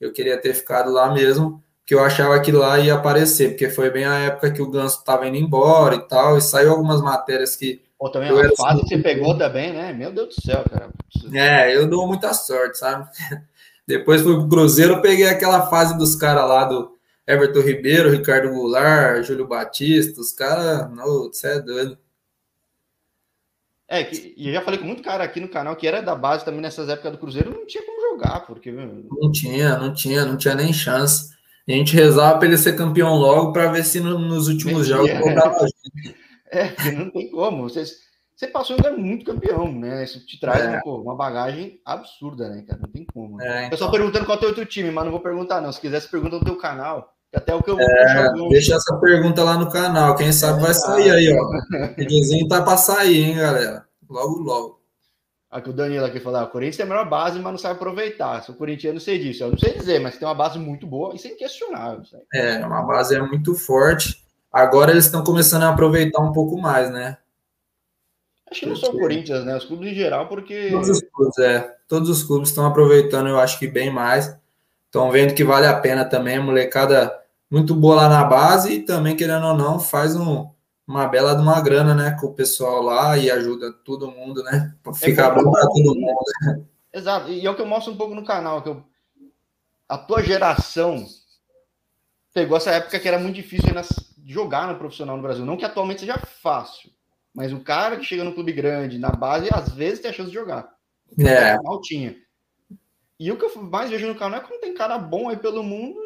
eu 0.00 0.12
queria 0.12 0.36
ter 0.36 0.54
ficado 0.54 0.90
lá 0.90 1.12
mesmo, 1.12 1.62
que 1.86 1.94
eu 1.94 2.02
achava 2.02 2.40
que 2.40 2.50
lá 2.50 2.78
ia 2.78 2.94
aparecer, 2.94 3.50
porque 3.50 3.68
foi 3.68 3.90
bem 3.90 4.04
a 4.04 4.18
época 4.18 4.50
que 4.50 4.62
o 4.62 4.70
Ganso 4.70 4.98
estava 4.98 5.26
indo 5.26 5.36
embora 5.36 5.96
e 5.96 6.08
tal, 6.08 6.38
e 6.38 6.40
saiu 6.40 6.70
algumas 6.70 7.00
matérias 7.00 7.56
que. 7.56 7.82
Pô, 7.98 8.08
também 8.08 8.30
a 8.30 8.50
fase 8.56 8.82
que 8.82 8.88
você 8.88 8.98
pegou 8.98 9.36
também, 9.36 9.72
né? 9.72 9.92
Meu 9.92 10.10
Deus 10.12 10.34
do 10.34 10.42
céu, 10.42 10.64
cara. 10.70 10.90
É, 11.32 11.74
eu 11.74 11.88
dou 11.88 12.06
muita 12.06 12.32
sorte, 12.34 12.78
sabe? 12.78 13.08
Depois 13.86 14.22
fui 14.22 14.34
pro 14.34 14.48
Cruzeiro, 14.48 15.02
peguei 15.02 15.28
aquela 15.28 15.66
fase 15.66 15.96
dos 15.96 16.14
caras 16.14 16.48
lá 16.48 16.64
do 16.64 16.94
Everton 17.26 17.60
Ribeiro, 17.60 18.10
Ricardo 18.10 18.50
Goulart, 18.50 19.24
Júlio 19.24 19.46
Batista, 19.46 20.20
os 20.20 20.32
caras, 20.32 20.90
não, 20.90 21.24
você 21.24 21.48
é 21.48 21.60
doido. 21.60 21.98
É, 23.86 24.02
que, 24.02 24.34
e 24.36 24.48
eu 24.48 24.54
já 24.54 24.62
falei 24.62 24.80
com 24.80 24.86
muito 24.86 25.02
cara 25.02 25.22
aqui 25.22 25.38
no 25.40 25.48
canal 25.48 25.76
que 25.76 25.86
era 25.86 26.00
da 26.00 26.14
base 26.14 26.44
também 26.44 26.60
nessas 26.60 26.88
épocas 26.88 27.12
do 27.12 27.18
Cruzeiro, 27.18 27.50
não 27.50 27.66
tinha 27.66 27.84
como 27.84 27.93
jogar, 28.14 28.40
porque. 28.46 28.70
Não 28.70 29.30
tinha, 29.32 29.76
não 29.76 29.92
tinha, 29.92 30.24
não 30.24 30.36
tinha 30.36 30.54
nem 30.54 30.72
chance. 30.72 31.34
A 31.68 31.72
gente 31.72 31.94
rezava 31.94 32.38
para 32.38 32.48
ele 32.48 32.58
ser 32.58 32.76
campeão 32.76 33.14
logo 33.14 33.52
para 33.52 33.72
ver 33.72 33.84
se 33.84 34.00
no, 34.00 34.18
nos 34.18 34.48
últimos 34.48 34.86
jogos 34.86 35.10
é. 35.10 36.68
É, 36.78 36.92
não 36.92 37.10
tem 37.10 37.30
como. 37.30 37.62
Vocês, 37.62 37.92
você 38.36 38.46
passou 38.46 38.76
um 38.76 38.98
muito 38.98 39.24
campeão, 39.24 39.72
né? 39.72 40.04
Isso 40.04 40.24
te 40.26 40.38
traz 40.38 40.62
é. 40.62 40.68
uma, 40.68 40.80
pô, 40.82 41.00
uma, 41.00 41.16
bagagem 41.16 41.80
absurda, 41.84 42.48
né, 42.48 42.62
cara? 42.62 42.80
Não 42.82 42.90
tem 42.90 43.06
como. 43.12 43.38
Né? 43.38 43.46
É, 43.46 43.58
então... 43.58 43.70
Pessoal 43.70 43.90
perguntando 43.90 44.26
qual 44.26 44.38
é 44.38 44.46
o 44.46 44.54
teu 44.54 44.66
time, 44.66 44.90
mas 44.90 45.04
não 45.04 45.12
vou 45.12 45.20
perguntar, 45.20 45.60
não. 45.60 45.72
Se 45.72 45.80
quiser, 45.80 46.00
se 46.00 46.10
pergunta 46.10 46.38
no 46.38 46.44
teu 46.44 46.56
canal. 46.56 47.12
Até 47.34 47.52
o 47.52 47.60
que 47.60 47.70
eu 47.70 47.80
é, 47.80 48.32
Deixa 48.50 48.76
essa 48.76 48.96
pergunta 49.00 49.42
lá 49.42 49.58
no 49.58 49.68
canal. 49.68 50.14
Quem 50.14 50.30
sabe 50.30 50.60
vai 50.60 50.72
sair 50.72 51.10
aí, 51.10 51.36
ó. 51.36 51.88
O 51.90 51.96
videozinho 51.96 52.46
tá 52.46 52.62
para 52.62 52.76
sair, 52.76 53.24
hein, 53.24 53.36
galera? 53.36 53.84
Logo, 54.08 54.38
logo. 54.40 54.83
Aqui 55.54 55.70
o 55.70 55.72
Danilo 55.72 56.04
aqui 56.04 56.18
falou: 56.18 56.40
ah, 56.40 56.44
o 56.44 56.48
Corinthians 56.48 56.78
tem 56.78 56.84
a 56.84 56.88
melhor 56.88 57.08
base, 57.08 57.38
mas 57.38 57.52
não 57.52 57.58
sabe 57.58 57.76
aproveitar. 57.76 58.42
Sou 58.42 58.56
corintiano, 58.56 58.98
sei 58.98 59.20
disso. 59.20 59.44
Eu 59.44 59.52
não 59.52 59.58
sei 59.58 59.72
dizer, 59.72 60.00
mas 60.00 60.18
tem 60.18 60.26
uma 60.26 60.34
base 60.34 60.58
muito 60.58 60.84
boa 60.84 61.14
e 61.14 61.18
sem 61.18 61.36
questionar. 61.36 61.96
É, 62.32 62.66
uma 62.66 62.82
base 62.82 63.14
é 63.14 63.22
muito 63.22 63.54
forte. 63.54 64.20
Agora 64.52 64.90
eles 64.90 65.04
estão 65.04 65.22
começando 65.22 65.62
a 65.62 65.68
aproveitar 65.68 66.20
um 66.20 66.32
pouco 66.32 66.60
mais, 66.60 66.90
né? 66.90 67.18
Acho 68.50 68.60
que 68.62 68.66
não 68.66 68.74
só 68.74 68.88
o 68.88 68.98
Corinthians, 68.98 69.44
né? 69.44 69.56
Os 69.56 69.64
clubes 69.64 69.92
em 69.92 69.94
geral, 69.94 70.26
porque. 70.26 70.70
Todos 70.72 70.88
os 70.88 71.00
clubes, 71.00 71.38
é. 71.38 71.76
Todos 71.86 72.08
os 72.08 72.24
clubes 72.24 72.48
estão 72.48 72.66
aproveitando, 72.66 73.28
eu 73.28 73.38
acho 73.38 73.56
que 73.56 73.68
bem 73.68 73.92
mais. 73.92 74.36
Estão 74.86 75.08
vendo 75.12 75.34
que 75.34 75.44
vale 75.44 75.68
a 75.68 75.78
pena 75.78 76.04
também. 76.04 76.38
A 76.38 76.42
molecada 76.42 77.16
muito 77.48 77.76
boa 77.76 77.94
lá 77.94 78.08
na 78.08 78.24
base 78.24 78.72
e 78.72 78.82
também, 78.82 79.14
querendo 79.14 79.46
ou 79.46 79.56
não, 79.56 79.78
faz 79.78 80.16
um, 80.16 80.50
uma 80.86 81.06
bela 81.06 81.34
de 81.34 81.42
uma 81.42 81.60
grana, 81.60 81.94
né, 81.94 82.16
com 82.20 82.26
o 82.26 82.34
pessoal 82.34 82.82
lá 82.82 83.16
e 83.16 83.30
ajuda 83.30 83.72
todo 83.72 84.10
mundo, 84.10 84.42
né? 84.42 84.74
Fica 84.94 85.26
é 85.26 85.34
bom 85.34 85.50
para 85.50 85.66
todo 85.66 85.94
mundo. 85.94 86.00
Né? 86.00 86.64
Exato, 86.92 87.30
e 87.30 87.44
é 87.44 87.50
o 87.50 87.54
que 87.54 87.62
eu 87.62 87.66
mostro 87.66 87.92
um 87.92 87.96
pouco 87.96 88.14
no 88.14 88.24
canal, 88.24 88.62
que 88.62 88.68
eu... 88.68 88.84
a 89.88 89.96
tua 89.96 90.22
geração 90.22 91.04
pegou 92.32 92.56
essa 92.56 92.72
época 92.72 92.98
que 92.98 93.08
era 93.08 93.18
muito 93.18 93.36
difícil 93.36 93.70
jogar 94.26 94.68
no 94.68 94.78
profissional 94.78 95.16
no 95.16 95.22
Brasil. 95.22 95.44
Não 95.44 95.56
que 95.56 95.64
atualmente 95.64 96.00
seja 96.00 96.18
fácil, 96.18 96.90
mas 97.32 97.52
o 97.52 97.60
cara 97.60 97.96
que 97.96 98.04
chega 98.04 98.24
no 98.24 98.34
clube 98.34 98.52
grande, 98.52 98.98
na 98.98 99.10
base, 99.10 99.48
às 99.52 99.72
vezes 99.72 100.00
tem 100.00 100.10
a 100.10 100.14
chance 100.14 100.30
de 100.30 100.34
jogar. 100.34 100.74
É. 101.18 101.56
Mal 101.62 101.80
tinha. 101.80 102.16
E 103.18 103.30
o 103.30 103.36
que 103.38 103.44
eu 103.44 103.62
mais 103.62 103.90
vejo 103.90 104.08
no 104.08 104.16
canal 104.16 104.40
é 104.40 104.42
quando 104.42 104.60
tem 104.60 104.74
cara 104.74 104.98
bom 104.98 105.28
aí 105.28 105.36
pelo 105.36 105.62
mundo 105.62 106.03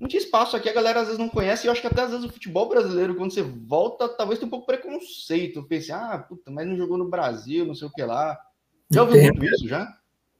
não 0.00 0.08
tinha 0.08 0.22
espaço 0.22 0.56
aqui, 0.56 0.66
a 0.66 0.72
galera 0.72 1.00
às 1.00 1.06
vezes 1.06 1.18
não 1.18 1.28
conhece, 1.28 1.66
e 1.66 1.68
eu 1.68 1.72
acho 1.72 1.82
que 1.82 1.86
até 1.86 2.02
às 2.02 2.10
vezes 2.10 2.24
o 2.24 2.32
futebol 2.32 2.66
brasileiro, 2.70 3.14
quando 3.14 3.34
você 3.34 3.42
volta, 3.42 4.08
talvez 4.08 4.38
tenha 4.38 4.46
um 4.46 4.50
pouco 4.50 4.66
preconceito. 4.66 5.62
Pense, 5.64 5.92
ah, 5.92 6.24
puta, 6.26 6.50
mas 6.50 6.66
não 6.66 6.74
jogou 6.74 6.96
no 6.96 7.10
Brasil, 7.10 7.66
não 7.66 7.74
sei 7.74 7.86
o 7.86 7.90
que 7.90 8.02
lá. 8.02 8.38
Já 8.90 9.02
ouviu 9.02 9.22
muito 9.22 9.44
isso 9.44 9.68
já? 9.68 9.86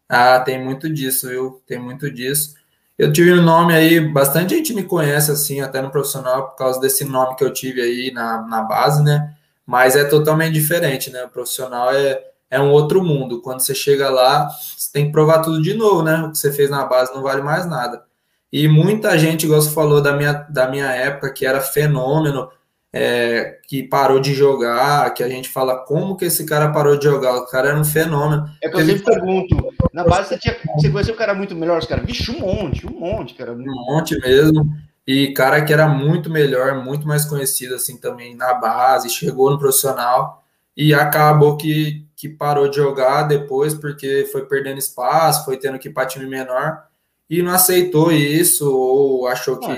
Ah, 0.08 0.40
tem 0.40 0.64
muito 0.64 0.90
disso, 0.90 1.28
viu? 1.28 1.62
Tem 1.66 1.78
muito 1.78 2.10
disso. 2.10 2.54
Eu 2.98 3.12
tive 3.12 3.32
um 3.34 3.42
nome 3.42 3.74
aí, 3.74 4.00
bastante 4.00 4.56
gente 4.56 4.72
me 4.72 4.82
conhece, 4.82 5.30
assim, 5.30 5.60
até 5.60 5.82
no 5.82 5.90
profissional, 5.90 6.48
por 6.48 6.56
causa 6.56 6.80
desse 6.80 7.04
nome 7.04 7.36
que 7.36 7.44
eu 7.44 7.52
tive 7.52 7.82
aí 7.82 8.10
na, 8.12 8.42
na 8.46 8.62
base, 8.62 9.02
né? 9.02 9.36
Mas 9.66 9.94
é 9.94 10.04
totalmente 10.04 10.54
diferente, 10.54 11.10
né? 11.10 11.24
O 11.24 11.28
profissional 11.28 11.92
é, 11.92 12.20
é 12.50 12.58
um 12.60 12.70
outro 12.70 13.04
mundo. 13.04 13.42
Quando 13.42 13.60
você 13.60 13.74
chega 13.74 14.08
lá, 14.08 14.48
você 14.48 14.90
tem 14.92 15.06
que 15.06 15.12
provar 15.12 15.42
tudo 15.42 15.62
de 15.62 15.74
novo, 15.74 16.02
né? 16.02 16.22
O 16.22 16.32
que 16.32 16.38
você 16.38 16.50
fez 16.50 16.70
na 16.70 16.84
base 16.86 17.14
não 17.14 17.22
vale 17.22 17.42
mais 17.42 17.66
nada. 17.66 18.09
E 18.52 18.66
muita 18.66 19.16
gente, 19.16 19.44
igual 19.44 19.62
você 19.62 19.70
falou 19.70 20.02
da 20.02 20.16
minha, 20.16 20.32
da 20.32 20.68
minha 20.68 20.86
época, 20.86 21.32
que 21.32 21.46
era 21.46 21.60
fenômeno, 21.60 22.48
é, 22.92 23.58
que 23.68 23.84
parou 23.84 24.18
de 24.18 24.34
jogar, 24.34 25.14
que 25.14 25.22
a 25.22 25.28
gente 25.28 25.48
fala 25.48 25.76
como 25.84 26.16
que 26.16 26.24
esse 26.24 26.44
cara 26.44 26.72
parou 26.72 26.96
de 26.96 27.04
jogar, 27.04 27.36
o 27.36 27.46
cara 27.46 27.68
era 27.68 27.78
um 27.78 27.84
fenômeno. 27.84 28.50
É 28.62 28.68
que 28.68 28.76
eu 28.76 28.84
sempre 28.84 29.04
pergunto, 29.04 29.56
na 29.92 30.04
base 30.04 30.30
você, 30.30 30.38
tinha, 30.38 30.56
você 30.74 30.90
conheceu 30.90 31.14
o 31.14 31.16
cara 31.16 31.34
muito 31.34 31.54
melhor, 31.54 31.78
os 31.78 31.86
caras, 31.86 32.04
vixe, 32.04 32.30
um 32.32 32.40
monte, 32.40 32.86
um 32.86 32.98
monte, 32.98 33.34
cara. 33.34 33.52
Um 33.52 33.64
monte 33.64 34.18
mesmo, 34.20 34.68
e 35.06 35.32
cara 35.32 35.64
que 35.64 35.72
era 35.72 35.88
muito 35.88 36.28
melhor, 36.28 36.84
muito 36.84 37.06
mais 37.06 37.24
conhecido 37.24 37.76
assim 37.76 37.96
também 37.96 38.34
na 38.34 38.54
base, 38.54 39.08
chegou 39.08 39.50
no 39.50 39.58
profissional, 39.58 40.42
e 40.76 40.92
acabou 40.92 41.56
que, 41.56 42.06
que 42.16 42.28
parou 42.28 42.68
de 42.68 42.76
jogar 42.76 43.24
depois, 43.24 43.74
porque 43.74 44.28
foi 44.32 44.46
perdendo 44.46 44.78
espaço, 44.78 45.44
foi 45.44 45.56
tendo 45.58 45.78
que 45.78 45.88
ir 45.88 45.92
para 45.92 46.06
time 46.06 46.26
menor, 46.26 46.89
e 47.30 47.42
não 47.42 47.52
aceitou 47.52 48.10
isso, 48.10 48.68
ou 48.68 49.28
achou 49.28 49.56
que, 49.56 49.68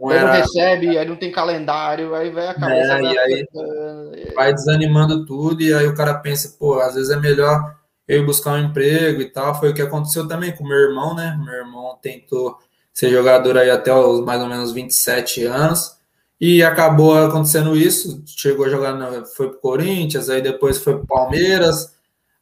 não 0.00 0.10
era... 0.10 0.28
não 0.28 0.32
recebe, 0.32 0.96
aí 0.96 1.06
não 1.06 1.16
tem 1.16 1.30
calendário, 1.30 2.14
aí 2.14 2.30
vai 2.30 2.48
a 2.48 2.54
cabeça. 2.54 2.98
É, 2.98 3.02
e 3.02 3.18
aí 3.18 4.34
vai 4.34 4.54
desanimando 4.54 5.26
tudo, 5.26 5.62
e 5.62 5.74
aí 5.74 5.86
o 5.86 5.94
cara 5.94 6.14
pensa, 6.14 6.56
pô, 6.58 6.80
às 6.80 6.94
vezes 6.94 7.10
é 7.10 7.16
melhor 7.20 7.76
eu 8.08 8.24
buscar 8.24 8.54
um 8.54 8.64
emprego 8.64 9.20
e 9.20 9.30
tal. 9.30 9.54
Foi 9.54 9.70
o 9.70 9.74
que 9.74 9.82
aconteceu 9.82 10.26
também 10.26 10.56
com 10.56 10.66
meu 10.66 10.78
irmão, 10.78 11.14
né? 11.14 11.38
Meu 11.44 11.54
irmão 11.54 11.98
tentou 12.00 12.58
ser 12.92 13.10
jogador 13.10 13.58
aí 13.58 13.70
até 13.70 13.94
os 13.94 14.24
mais 14.24 14.40
ou 14.40 14.48
menos 14.48 14.72
27 14.72 15.44
anos. 15.44 15.98
E 16.40 16.62
acabou 16.62 17.16
acontecendo 17.16 17.76
isso, 17.76 18.22
chegou 18.26 18.66
a 18.66 18.68
jogar, 18.68 19.24
foi 19.36 19.50
pro 19.50 19.60
Corinthians, 19.60 20.28
aí 20.28 20.42
depois 20.42 20.78
foi 20.78 20.96
pro 20.96 21.06
Palmeiras, 21.06 21.94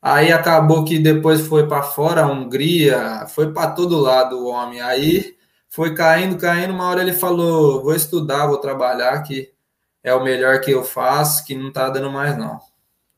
Aí 0.03 0.33
acabou 0.33 0.85
que 0.85 0.99
depois 0.99 1.47
foi 1.47 1.69
para 1.69 1.83
fora, 1.83 2.23
a 2.23 2.27
Hungria, 2.27 3.27
foi 3.29 3.53
para 3.53 3.73
todo 3.73 4.01
lado 4.01 4.39
o 4.39 4.49
homem. 4.49 4.81
Aí 4.81 5.37
foi 5.69 5.95
caindo, 5.95 6.39
caindo. 6.39 6.73
Uma 6.73 6.89
hora 6.89 7.03
ele 7.03 7.13
falou: 7.13 7.83
Vou 7.83 7.95
estudar, 7.95 8.47
vou 8.47 8.59
trabalhar, 8.59 9.23
que 9.23 9.53
é 10.03 10.15
o 10.15 10.25
melhor 10.25 10.61
que 10.61 10.71
eu 10.71 10.83
faço, 10.83 11.45
que 11.45 11.55
não 11.55 11.71
tá 11.71 11.91
dando 11.91 12.11
mais, 12.11 12.37
não. 12.37 12.59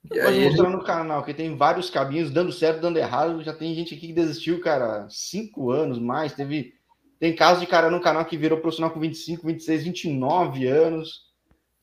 E 0.04 0.08
Pode 0.08 0.26
aí 0.26 0.44
mostrar 0.44 0.68
ele... 0.68 0.76
no 0.76 0.82
canal 0.82 1.22
que 1.22 1.32
tem 1.32 1.56
vários 1.56 1.88
caminhos, 1.88 2.30
dando 2.30 2.50
certo, 2.50 2.80
dando 2.80 2.98
errado. 2.98 3.42
Já 3.44 3.52
tem 3.52 3.74
gente 3.74 3.94
aqui 3.94 4.08
que 4.08 4.12
desistiu, 4.12 4.60
cara, 4.60 5.06
cinco 5.08 5.70
anos 5.70 5.98
mais. 6.00 6.32
Teve. 6.32 6.74
Tem 7.20 7.36
casos 7.36 7.60
de 7.60 7.68
cara 7.68 7.88
no 7.88 8.00
canal 8.00 8.24
que 8.24 8.36
virou 8.36 8.58
profissional 8.58 8.90
com 8.90 8.98
25, 8.98 9.46
26, 9.46 9.84
29 9.84 10.66
anos. 10.66 11.30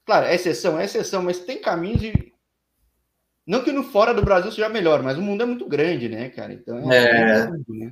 Claro, 0.05 0.25
é 0.25 0.35
exceção, 0.35 0.77
é 0.77 0.83
exceção, 0.83 1.23
mas 1.23 1.39
tem 1.39 1.61
caminhos 1.61 2.03
e 2.03 2.28
não 3.49 3.63
que 3.63 3.71
no 3.71 3.83
fora 3.83 4.13
do 4.13 4.21
Brasil 4.21 4.51
seja 4.51 4.69
melhor, 4.69 5.01
mas 5.01 5.17
o 5.17 5.21
mundo 5.23 5.41
é 5.41 5.45
muito 5.45 5.67
grande, 5.67 6.07
né, 6.07 6.29
cara? 6.29 6.53
Então 6.53 6.91
é, 6.91 6.97
é 6.97 7.47
né? 7.67 7.91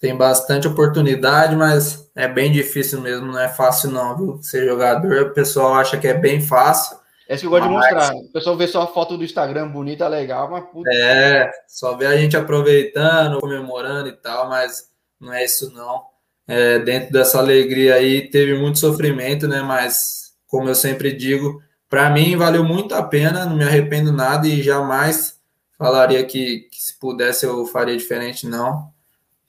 tem 0.00 0.16
bastante 0.16 0.66
oportunidade, 0.66 1.54
mas 1.54 2.10
é 2.16 2.26
bem 2.26 2.50
difícil 2.50 3.02
mesmo, 3.02 3.26
não 3.26 3.38
é 3.38 3.46
fácil 3.46 3.90
não, 3.90 4.16
viu? 4.16 4.42
Ser 4.42 4.64
jogador, 4.66 5.20
o 5.20 5.34
pessoal 5.34 5.74
acha 5.74 5.98
que 5.98 6.08
é 6.08 6.14
bem 6.14 6.40
fácil. 6.40 6.96
É 7.28 7.34
isso 7.34 7.42
que 7.42 7.46
eu 7.46 7.50
gosto 7.50 7.68
mas... 7.70 7.88
de 7.88 7.94
mostrar. 7.94 8.14
O 8.14 8.32
pessoal 8.32 8.56
vê 8.56 8.66
só 8.66 8.82
a 8.82 8.86
foto 8.86 9.18
do 9.18 9.24
Instagram 9.24 9.68
bonita, 9.68 10.08
legal, 10.08 10.50
mas 10.50 10.64
puta. 10.64 10.88
É, 10.90 11.50
só 11.68 11.94
vê 11.94 12.06
a 12.06 12.16
gente 12.16 12.34
aproveitando, 12.34 13.38
comemorando 13.38 14.08
e 14.08 14.12
tal, 14.12 14.48
mas 14.48 14.88
não 15.20 15.30
é 15.30 15.44
isso 15.44 15.74
não. 15.74 16.04
É, 16.48 16.78
dentro 16.78 17.12
dessa 17.12 17.38
alegria 17.38 17.96
aí 17.96 18.30
teve 18.30 18.56
muito 18.56 18.78
sofrimento, 18.78 19.46
né? 19.46 19.60
Mas 19.60 20.32
como 20.46 20.70
eu 20.70 20.74
sempre 20.74 21.12
digo, 21.12 21.60
para 21.88 22.10
mim 22.10 22.36
valeu 22.36 22.64
muito 22.64 22.94
a 22.94 23.02
pena, 23.02 23.46
não 23.46 23.56
me 23.56 23.64
arrependo 23.64 24.12
nada 24.12 24.46
e 24.46 24.62
jamais 24.62 25.40
falaria 25.78 26.24
que, 26.24 26.68
que, 26.70 26.82
se 26.82 26.98
pudesse 26.98 27.46
eu 27.46 27.66
faria 27.66 27.96
diferente, 27.96 28.46
não. 28.46 28.92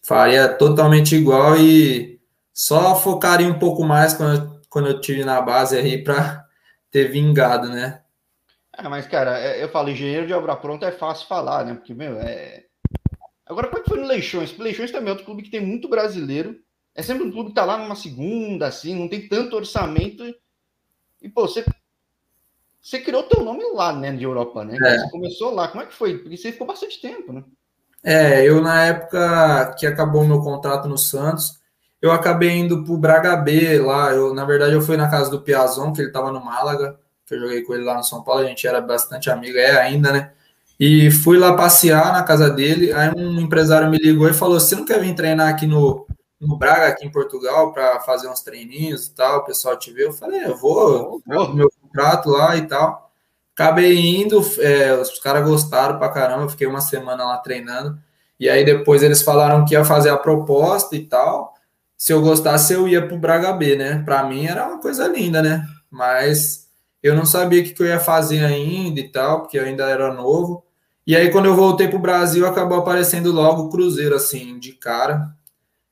Faria 0.02 0.47
totalmente 0.47 1.15
igual 1.15 1.58
e 1.58 2.19
só 2.54 2.95
focaria 2.95 3.47
um 3.47 3.60
pouco 3.60 3.84
mais 3.84 4.13
quando 4.13 4.41
eu, 4.41 4.62
quando 4.69 4.88
eu 4.89 5.02
tive 5.02 5.23
na 5.23 5.41
base 5.41 5.78
aí 5.78 6.04
para 6.04 6.45
ter 6.91 7.12
vingado, 7.12 7.69
né? 7.69 8.02
É, 8.78 8.88
mas, 8.88 9.08
cara, 9.08 9.39
é, 9.39 9.63
eu 9.63 9.69
falo, 9.69 9.89
engenheiro 9.89 10.28
de 10.28 10.34
obra 10.34 10.56
pronta 10.56 10.86
é 10.86 10.91
fácil 10.91 11.28
falar, 11.28 11.65
né? 11.65 11.73
Porque, 11.73 11.93
meu, 11.93 12.19
é. 12.19 12.65
Agora, 13.45 13.67
como 13.67 13.80
é 13.80 13.84
que 13.84 13.89
foi 13.89 14.00
no 14.00 14.06
Leixões? 14.06 14.56
Leixões 14.58 14.91
também 14.91 15.08
é 15.08 15.12
outro 15.12 15.26
clube 15.26 15.41
que 15.41 15.50
tem 15.50 15.62
muito 15.62 15.89
brasileiro. 15.89 16.56
É 16.93 17.02
sempre 17.02 17.23
um 17.23 17.32
clube 17.32 17.50
que 17.50 17.56
tá 17.56 17.65
lá 17.65 17.78
numa 17.78 17.95
segunda, 17.95 18.67
assim, 18.67 18.93
não 18.93 19.08
tem 19.08 19.28
tanto 19.28 19.56
orçamento. 19.56 20.23
E, 21.21 21.30
pô, 21.30 21.47
você 21.47 21.65
você 22.88 23.00
criou 23.00 23.23
teu 23.23 23.43
nome 23.43 23.62
lá, 23.73 23.91
né, 23.91 24.13
de 24.13 24.23
Europa, 24.23 24.63
né? 24.63 24.78
É. 24.82 24.97
Você 24.97 25.10
começou 25.10 25.54
lá. 25.54 25.67
Como 25.67 25.84
é 25.84 25.86
que 25.86 25.93
foi? 25.93 26.19
Porque 26.19 26.38
você 26.38 26.54
ficou 26.54 26.65
bastante 26.65 27.02
tempo, 27.02 27.34
né? 27.34 27.43
É, 28.02 28.47
eu 28.47 28.62
na 28.62 28.86
época 28.86 29.76
que 29.78 29.86
acabou 29.86 30.21
o 30.21 30.28
meu 30.28 30.39
contrato 30.39 30.88
no 30.88 30.97
Santos, 30.97 31.60
eu 32.02 32.13
acabei 32.13 32.52
indo 32.52 32.86
pro 32.86 32.95
Braga 32.95 33.36
B 33.36 33.78
lá. 33.80 34.13
Eu, 34.13 34.34
na 34.34 34.45
verdade, 34.45 34.71
eu 34.71 34.82
fui 34.82 34.95
na 34.95 35.12
casa 35.12 35.30
do 35.30 35.41
Piazon, 35.41 35.91
que 35.91 36.02
ele 36.02 36.13
tava 36.13 36.32
no 36.32 36.41
Málaga, 36.41 36.97
que 37.26 37.36
eu 37.36 37.39
joguei 37.41 37.62
com 37.63 37.73
ele 37.73 37.84
lá 37.84 37.95
no 37.95 38.06
São 38.06 38.23
Paulo, 38.23 38.39
a 38.39 38.45
gente 38.47 38.65
era 38.65 38.80
bastante 38.80 39.30
amigo, 39.30 39.58
é 39.58 39.82
ainda, 39.82 40.13
né? 40.13 40.32
E 40.80 41.12
fui 41.12 41.38
lá 41.38 41.58
passear 41.58 42.13
na 42.13 42.23
casa 42.23 42.50
dele. 42.50 42.93
Aí 42.93 43.12
um 43.17 43.41
empresário 43.41 43.89
me 43.89 43.97
ligou 43.97 44.30
e 44.30 44.34
falou: 44.34 44.62
Você 44.62 44.76
não 44.76 44.86
quer 44.86 45.02
vir 45.02 45.13
treinar 45.13 45.50
aqui 45.50 45.67
no, 45.67 46.08
no 46.39 46.58
Braga, 46.58 46.88
aqui 46.88 47.06
em 47.06 47.12
Portugal, 47.12 47.73
para 47.73 48.00
fazer 48.00 48.30
uns 48.30 48.39
treininhos 48.39 49.08
e 49.08 49.13
tal? 49.13 49.39
O 49.39 49.43
pessoal 49.43 49.76
te 49.76 49.91
vê. 49.91 50.06
Eu 50.06 50.13
falei: 50.13 50.45
Eu 50.45 50.56
vou, 50.56 51.21
vou. 51.26 51.54
meu 51.54 51.69
contrato 51.98 52.30
lá 52.30 52.56
e 52.56 52.68
tal. 52.68 53.12
Acabei 53.54 53.98
indo, 53.98 54.40
é, 54.60 54.94
os 54.94 55.18
caras 55.20 55.48
gostaram 55.48 55.98
pra 55.98 56.10
caramba, 56.10 56.48
fiquei 56.48 56.68
uma 56.68 56.80
semana 56.80 57.26
lá 57.26 57.38
treinando. 57.38 57.98
E 58.40 58.48
aí 58.48 58.64
depois 58.64 59.02
eles 59.02 59.24
falaram 59.24 59.66
que 59.66 59.74
ia 59.74 59.84
fazer 59.84 60.10
a 60.10 60.18
proposta 60.18 60.96
e 60.96 61.04
tal. 61.04 61.56
Se 61.98 62.14
eu 62.14 62.22
gostasse, 62.22 62.74
eu 62.74 62.88
ia 62.88 63.06
pro 63.06 63.18
Braga 63.18 63.52
B, 63.52 63.76
né? 63.76 64.04
Pra 64.06 64.24
mim 64.24 64.46
era 64.46 64.68
uma 64.68 64.80
coisa 64.80 65.08
linda, 65.08 65.42
né? 65.42 65.66
Mas 65.90 66.68
eu 67.02 67.16
não 67.16 67.26
sabia 67.26 67.62
o 67.62 67.64
que, 67.64 67.82
eu 67.82 67.88
ia 67.88 68.00
fazer 68.00 68.46
ainda 68.46 69.00
e 69.00 69.10
tal, 69.10 69.42
porque 69.42 69.58
eu 69.58 69.64
ainda 69.64 69.86
era 69.90 70.14
novo. 70.14 70.64
E 71.08 71.16
aí, 71.16 71.32
quando 71.32 71.46
eu 71.46 71.56
voltei 71.56 71.88
pro 71.88 71.98
Brasil, 71.98 72.46
acabou 72.46 72.78
aparecendo 72.78 73.32
logo 73.32 73.64
o 73.64 73.70
Cruzeiro, 73.70 74.16
assim, 74.16 74.60
de 74.60 74.74
cara. 74.74 75.30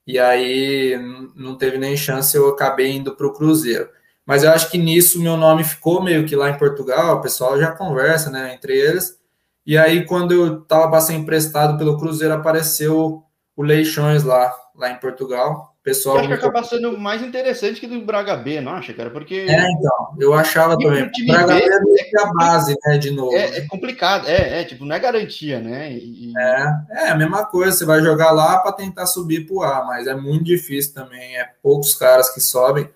E 0.06 0.20
aí 0.20 0.96
não 1.36 1.58
teve 1.58 1.80
nem 1.80 1.98
chance, 1.98 2.38
eu 2.38 2.50
acabei 2.50 2.92
indo 2.92 3.16
pro 3.16 3.34
Cruzeiro. 3.34 3.90
Mas 4.26 4.44
eu 4.44 4.52
acho 4.52 4.72
que 4.72 4.78
nisso 4.78 5.22
meu 5.22 5.38
nome 5.38 5.64
ficou 5.64 6.02
meio 6.02 6.26
que 6.26 6.36
lá 6.36 6.50
em 6.50 6.58
Portugal, 6.58 7.18
o 7.18 7.22
pessoal 7.22 7.60
já 7.60 7.72
conversa, 7.72 8.30
né, 8.30 8.54
entre 8.54 8.74
eles. 8.74 9.20
E 9.66 9.78
aí, 9.78 10.06
quando 10.06 10.32
eu 10.32 10.62
estava 10.62 10.90
para 10.90 11.02
ser 11.02 11.14
emprestado 11.14 11.78
pelo 11.78 11.98
Cruzeiro, 11.98 12.34
apareceu 12.34 13.24
o 13.56 13.64
Leixões 13.64 14.24
lá, 14.24 14.54
lá 14.76 14.92
em 14.92 15.00
Portugal. 15.00 15.76
pessoal 15.82 16.18
eu 16.18 16.20
acho 16.22 16.28
que 16.28 16.34
acaba 16.36 16.64
sendo 16.64 16.98
mais 17.00 17.24
interessante 17.24 17.80
que 17.80 17.88
do 17.88 18.02
Braga 18.02 18.36
B, 18.36 18.62
não 18.62 18.74
acha, 18.74 18.94
cara? 18.94 19.10
Porque. 19.10 19.46
É, 19.48 19.72
então, 19.72 20.16
eu 20.20 20.34
achava 20.34 20.78
também. 20.78 21.04
O 21.04 21.28
Braga 21.28 21.56
B 21.56 21.62
é, 21.64 22.22
a 22.22 22.34
base, 22.34 22.76
né, 22.86 22.98
de 22.98 23.10
novo. 23.12 23.36
É, 23.36 23.58
é, 23.58 23.62
complicado, 23.68 24.28
é, 24.28 24.62
é, 24.62 24.64
tipo, 24.66 24.86
não 24.86 24.96
é 24.96 25.00
garantia, 25.00 25.60
né? 25.60 25.92
E... 25.94 26.34
É, 26.38 26.74
é 26.92 27.10
a 27.10 27.16
mesma 27.16 27.46
coisa, 27.46 27.72
você 27.76 27.86
vai 27.86 28.02
jogar 28.02 28.32
lá 28.32 28.60
para 28.60 28.72
tentar 28.72 29.08
subir 29.08 29.48
pro 29.48 29.64
A, 29.64 29.84
mas 29.86 30.06
é 30.06 30.16
muito 30.16 30.44
difícil 30.44 30.94
também, 30.94 31.38
é 31.38 31.50
poucos 31.64 31.96
caras 31.96 32.32
que 32.32 32.42
sobem. 32.42 32.88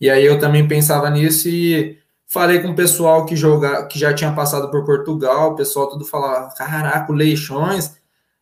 E 0.00 0.10
aí 0.10 0.24
eu 0.24 0.38
também 0.38 0.66
pensava 0.68 1.08
nisso 1.10 1.48
e 1.48 1.98
falei 2.26 2.60
com 2.60 2.68
o 2.68 2.74
pessoal 2.76 3.24
que 3.24 3.36
joga, 3.36 3.86
que 3.86 3.98
já 3.98 4.12
tinha 4.12 4.32
passado 4.32 4.70
por 4.70 4.84
Portugal, 4.84 5.52
o 5.52 5.56
pessoal 5.56 5.88
tudo 5.88 6.04
falava: 6.04 6.54
caraca, 6.54 7.12
o 7.12 7.14
Leixões 7.14 7.96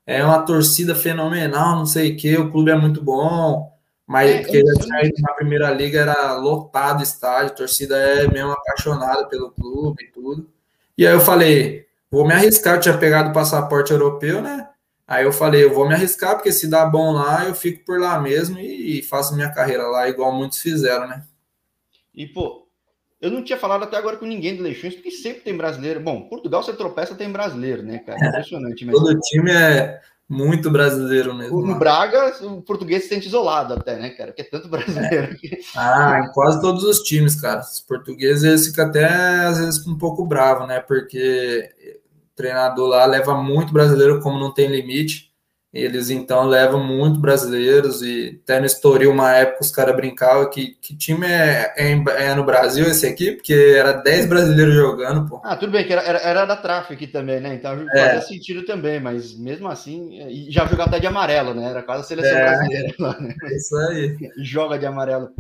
é 0.07 0.25
uma 0.25 0.43
torcida 0.43 0.95
fenomenal, 0.95 1.77
não 1.77 1.87
sei 1.87 2.13
o 2.13 2.17
que, 2.17 2.37
o 2.37 2.51
clube 2.51 2.71
é 2.71 2.77
muito 2.77 3.03
bom. 3.03 3.73
Mas 4.07 4.31
é, 4.31 4.39
porque 4.41 4.61
já 4.61 4.75
tinha 4.75 5.05
ido 5.05 5.23
na 5.23 5.33
primeira 5.33 5.71
liga, 5.71 6.01
era 6.01 6.35
lotado 6.35 7.01
o 7.01 7.03
estádio, 7.03 7.53
a 7.53 7.57
torcida 7.57 7.97
é 7.97 8.29
mesmo 8.31 8.53
apaixonada 8.53 9.27
pelo 9.29 9.51
clube 9.51 10.05
e 10.05 10.13
tudo. 10.13 10.51
E 10.97 11.07
aí 11.07 11.15
eu 11.15 11.21
falei, 11.21 11.87
vou 12.11 12.27
me 12.27 12.35
arriscar, 12.35 12.77
eu 12.77 12.81
tinha 12.81 12.99
pegado 12.99 13.31
o 13.31 13.33
passaporte 13.33 13.93
europeu, 13.93 14.43
né? 14.43 14.69
Aí 15.07 15.25
eu 15.25 15.33
falei, 15.33 15.65
eu 15.65 15.75
vou 15.75 15.89
me 15.89 15.95
arriscar, 15.95 16.35
porque 16.35 16.53
se 16.53 16.69
dá 16.69 16.85
bom 16.87 17.13
lá, 17.13 17.47
eu 17.47 17.55
fico 17.55 17.85
por 17.85 17.99
lá 18.01 18.21
mesmo 18.21 18.59
e, 18.59 19.01
e 19.01 19.03
faço 19.03 19.35
minha 19.35 19.53
carreira 19.53 19.87
lá, 19.87 20.09
igual 20.09 20.33
muitos 20.33 20.59
fizeram, 20.61 21.07
né? 21.09 21.25
E, 22.15 22.27
pô, 22.27 22.69
eu 23.21 23.31
não 23.31 23.43
tinha 23.43 23.59
falado 23.59 23.85
até 23.85 23.97
agora 23.97 24.17
com 24.17 24.27
ninguém 24.27 24.57
do 24.57 24.63
Leixões, 24.63 24.95
porque 24.95 25.11
sempre 25.11 25.41
tem 25.41 25.57
brasileiro. 25.57 26.01
Bom, 26.01 26.29
Portugal, 26.29 26.63
você 26.63 26.73
tropeça, 26.73 27.15
tem 27.15 27.31
brasileiro, 27.31 27.83
né, 27.83 27.99
cara? 27.99 28.19
É 28.23 28.29
impressionante. 28.29 28.85
Mas... 28.85 28.95
Todo 28.95 29.19
time 29.21 29.51
é 29.51 30.01
muito 30.29 30.71
brasileiro 30.71 31.35
mesmo. 31.35 31.67
No 31.67 31.79
Braga, 31.79 32.35
o 32.45 32.63
português 32.63 33.05
se 33.05 33.09
sente 33.09 33.27
isolado 33.27 33.75
até, 33.75 33.99
né, 33.99 34.11
cara? 34.11 34.31
Porque 34.31 34.43
é 34.43 34.45
tanto 34.51 34.69
brasileiro. 34.69 35.37
É. 35.43 35.59
Ah, 35.77 36.23
em 36.25 36.33
quase 36.33 36.61
todos 36.61 36.85
os 36.85 37.01
times, 37.01 37.41
cara. 37.41 37.61
Os 37.61 37.81
portugueses 37.81 38.69
ficam 38.69 38.87
até, 38.87 39.07
às 39.07 39.59
vezes, 39.59 39.87
um 39.87 39.99
pouco 39.99 40.25
bravo, 40.25 40.67
né? 40.67 40.81
Porque 40.81 41.69
o 42.15 42.37
treinador 42.37 42.89
lá 42.89 43.05
leva 43.07 43.35
muito 43.35 43.73
brasileiro, 43.73 44.21
como 44.21 44.39
não 44.39 44.53
tem 44.53 44.69
limite. 44.69 45.34
Eles 45.75 46.09
então 46.09 46.47
levam 46.47 46.81
muito 46.81 47.19
brasileiros 47.19 48.01
e 48.01 48.41
até 48.45 48.61
no 48.61 48.67
Estoril, 48.67 49.11
uma 49.11 49.33
época, 49.33 49.63
os 49.63 49.73
caras 49.73 49.97
brincavam 49.97 50.49
que, 50.49 50.77
que 50.81 50.97
time 50.97 51.27
é, 51.27 51.75
é, 51.77 51.93
é, 51.93 52.35
no 52.37 52.45
Brasil 52.45 52.87
esse 52.87 53.05
aqui, 53.05 53.33
porque 53.33 53.75
era 53.77 53.93
10 53.93 54.27
brasileiros 54.27 54.73
jogando, 54.73 55.29
pô. 55.29 55.41
Ah, 55.43 55.57
tudo 55.57 55.73
bem, 55.73 55.85
que 55.85 55.93
era, 55.93 56.03
era, 56.03 56.19
era 56.21 56.45
da 56.45 56.57
Traffic 56.57 57.09
também, 57.09 57.41
né? 57.41 57.57
Então 57.57 57.73
é. 57.91 58.05
fazia 58.05 58.21
sentido 58.23 58.65
também, 58.65 59.01
mas 59.01 59.37
mesmo 59.37 59.67
assim, 59.67 60.49
já 60.49 60.65
jogava 60.65 60.91
até 60.91 61.01
de 61.01 61.09
amarelo, 61.09 61.53
né? 61.53 61.71
Era 61.71 61.83
quase 61.83 62.03
a 62.03 62.05
seleção 62.05 62.39
é, 62.39 62.45
brasileira 62.45 62.95
lá, 63.01 63.21
né? 63.21 63.35
Isso 63.57 63.77
aí. 63.77 64.17
Joga 64.39 64.79
de 64.79 64.87
amarelo. 64.87 65.31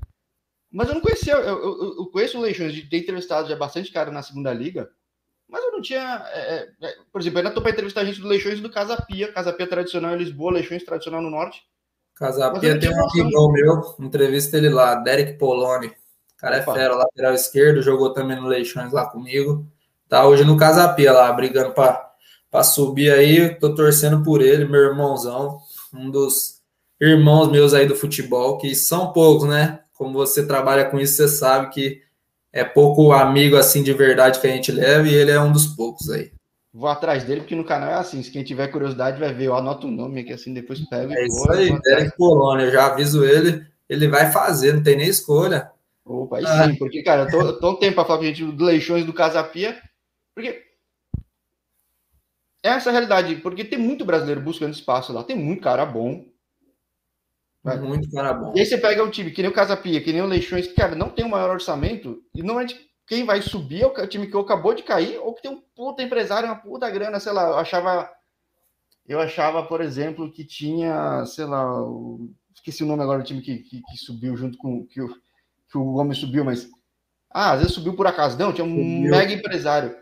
Mas 0.73 0.89
eu 0.89 0.95
não 0.95 1.01
conhecia, 1.01 1.35
eu, 1.35 1.63
eu, 1.63 1.95
eu 1.99 2.07
conheço 2.07 2.37
o 2.37 2.41
Leixões 2.41 2.75
de 2.75 2.83
ter 2.83 2.99
entrevistado 2.99 3.49
já 3.49 3.55
bastante 3.55 3.93
cara 3.93 4.11
na 4.11 4.23
segunda 4.23 4.53
liga. 4.53 4.91
Mas 5.55 5.63
eu 5.63 5.71
não 5.71 5.81
tinha. 5.81 6.27
É, 6.33 6.41
é, 6.41 6.69
é 6.83 6.95
por 7.13 7.21
exemplo, 7.21 7.39
eu 7.39 7.41
ainda 7.43 7.51
estou 7.51 7.63
para 7.63 7.71
entrevistar 7.71 8.01
a 8.01 8.05
gente 8.05 8.21
do 8.21 8.27
Leixões 8.27 8.59
e 8.59 8.61
do 8.61 8.69
Casa 8.69 9.01
Pia. 9.07 9.33
Casa 9.33 9.53
Pia 9.53 9.69
tradicional 9.69 10.13
em 10.13 10.19
Lisboa, 10.19 10.55
Leixões 10.55 10.83
tradicional 10.83 11.23
no 11.23 11.31
Norte. 11.31 11.63
Casa 12.17 12.51
Pia 12.59 12.77
tem 12.77 12.91
um 12.91 13.09
amigo 13.09 13.53
meu, 13.53 13.95
entrevista 14.01 14.57
ele 14.57 14.69
lá, 14.69 14.97
Derek 14.97 15.35
Poloni. 15.35 15.87
O 15.87 15.93
cara 16.39 16.57
é 16.57 16.61
Opa. 16.61 16.73
é 16.73 16.75
fera, 16.75 16.97
lateral 16.97 17.35
esquerdo, 17.35 17.83
jogou 17.83 18.13
também 18.13 18.37
no 18.37 18.49
Leixões 18.49 18.93
lá 18.93 19.07
comigo. 19.07 19.65
Tá 20.09 20.27
hoje 20.27 20.45
no 20.45 20.57
Casa 20.57 20.93
Pia 20.93 21.13
lá, 21.13 21.33
brigando 21.33 21.73
para 21.73 22.63
subir 22.65 23.13
aí. 23.13 23.55
Tô 23.55 23.77
torcendo 23.77 24.25
por 24.25 24.43
ele, 24.43 24.65
meu 24.65 24.81
irmãozão. 24.81 25.61
Um 25.93 26.11
dos 26.11 26.61
irmãos 27.01 27.49
meus 27.49 27.73
aí 27.73 27.87
do 27.87 27.95
futebol, 27.95 28.59
que 28.59 28.75
são 28.75 29.13
poucos, 29.13 29.49
né? 29.49 29.83
Como 29.93 30.15
você 30.15 30.45
trabalha 30.45 30.91
com 30.91 30.99
isso, 30.99 31.15
você 31.15 31.29
sabe 31.29 31.71
que 31.73 32.03
é 32.55 32.63
pouco 32.63 33.13
amigo 33.13 33.57
assim 33.57 33.83
de 33.83 33.93
verdade 33.93 34.41
que 34.41 34.47
a 34.47 34.51
gente 34.51 34.71
leva 34.71 35.09
e 35.09 35.13
ele 35.13 35.33
é 35.33 35.41
um 35.41 35.51
dos 35.51 35.67
poucos 35.67 36.09
aí. 36.09 36.31
Vou 36.73 36.89
atrás 36.89 37.25
dele, 37.25 37.41
porque 37.41 37.57
no 37.57 37.65
canal 37.65 37.91
é 37.91 37.95
assim. 37.95 38.23
Se 38.23 38.31
quem 38.31 38.45
tiver 38.45 38.69
curiosidade 38.69 39.19
vai 39.19 39.35
ver, 39.35 39.47
eu 39.47 39.57
anoto 39.57 39.89
o 39.89 39.91
nome 39.91 40.21
aqui 40.21 40.33
assim, 40.33 40.55
depois 40.55 40.81
pego. 40.89 41.13
É 41.13 41.27
isso 41.27 41.51
aí, 41.51 41.77
Derek 41.83 42.17
Polônia, 42.17 42.67
eu 42.67 42.71
já 42.71 42.87
aviso 42.87 43.25
ele, 43.25 43.67
ele 43.89 44.07
vai 44.07 44.31
fazer, 44.31 44.73
não 44.73 44.83
tem 44.83 44.97
nem 44.97 45.09
escolha. 45.09 45.71
Opa, 46.05 46.39
aí 46.39 46.45
ah. 46.47 46.65
sim, 46.65 46.77
porque, 46.77 47.03
cara, 47.03 47.23
eu 47.23 47.31
tô, 47.31 47.41
eu 47.41 47.61
tô 47.61 47.71
um 47.73 47.77
tempo 47.77 47.97
para 47.97 48.05
falar 48.05 48.19
com 48.21 48.25
a 48.25 48.29
gente 48.29 48.45
do 48.45 48.65
Leixões 48.65 49.05
do 49.05 49.13
Casapia, 49.13 49.81
porque 50.35 50.63
essa 52.63 52.89
é 52.89 52.91
a 52.91 52.93
realidade, 52.93 53.37
porque 53.37 53.65
tem 53.65 53.79
muito 53.79 54.05
brasileiro 54.05 54.41
buscando 54.41 54.75
espaço 54.75 55.13
lá, 55.13 55.25
tem 55.25 55.37
muito 55.37 55.63
cara 55.63 55.85
bom, 55.85 56.25
Vai. 57.65 57.79
Muito 57.81 58.11
cara 58.11 58.35
bom. 58.35 58.53
E 58.55 58.61
aí 58.61 58.67
você 58.67 58.77
pega 58.77 59.03
um 59.03 59.11
time 59.11 59.31
que 59.31 59.41
nem 59.41 59.51
o 59.51 59.55
Casapia, 59.55 60.01
que 60.03 60.13
nem 60.13 60.21
o 60.21 60.27
Leixões, 60.27 60.67
que, 60.67 60.75
cara, 60.75 60.95
não 60.95 61.09
tem 61.09 61.25
o 61.25 61.31
maior 61.31 61.51
orçamento, 61.51 62.23
e 62.35 62.43
não 62.43 62.61
é 62.61 62.67
de 62.67 62.77
quem 63.07 63.25
vai 63.25 63.41
subir 63.41 63.83
é 63.83 63.87
o 63.87 64.07
time 64.07 64.27
que 64.27 64.37
acabou 64.37 64.75
de 64.75 64.83
cair, 64.83 65.19
ou 65.19 65.35
que 65.35 65.43
tem 65.43 65.51
um 65.51 65.63
puta 65.75 66.03
empresário, 66.03 66.49
uma 66.49 66.57
puta 66.57 66.91
grana, 66.91 67.19
sei 67.19 67.33
lá, 67.33 67.49
eu 67.49 67.57
achava. 67.57 68.11
Eu 69.07 69.21
achava, 69.21 69.63
por 69.63 69.83
exemplo, 69.83 70.31
que 70.31 70.45
tinha, 70.45 71.25
sei 71.27 71.45
lá, 71.45 71.83
o, 71.83 72.31
esqueci 72.55 72.83
o 72.83 72.87
nome 72.87 73.03
agora 73.03 73.19
do 73.19 73.25
time 73.25 73.43
que, 73.43 73.59
que, 73.59 73.83
que 73.83 73.97
subiu 73.99 74.35
junto 74.37 74.57
com 74.57 74.87
que 74.87 75.01
o, 75.01 75.09
que 75.71 75.79
o 75.79 75.93
Gomes 75.93 76.19
subiu, 76.19 76.45
mas. 76.45 76.69
Ah, 77.31 77.53
às 77.53 77.61
vezes 77.61 77.75
subiu 77.75 77.95
por 77.95 78.07
acaso. 78.07 78.39
Não, 78.39 78.53
tinha 78.53 78.65
um 78.65 78.71
subiu. 78.71 79.11
mega 79.11 79.33
empresário. 79.33 79.97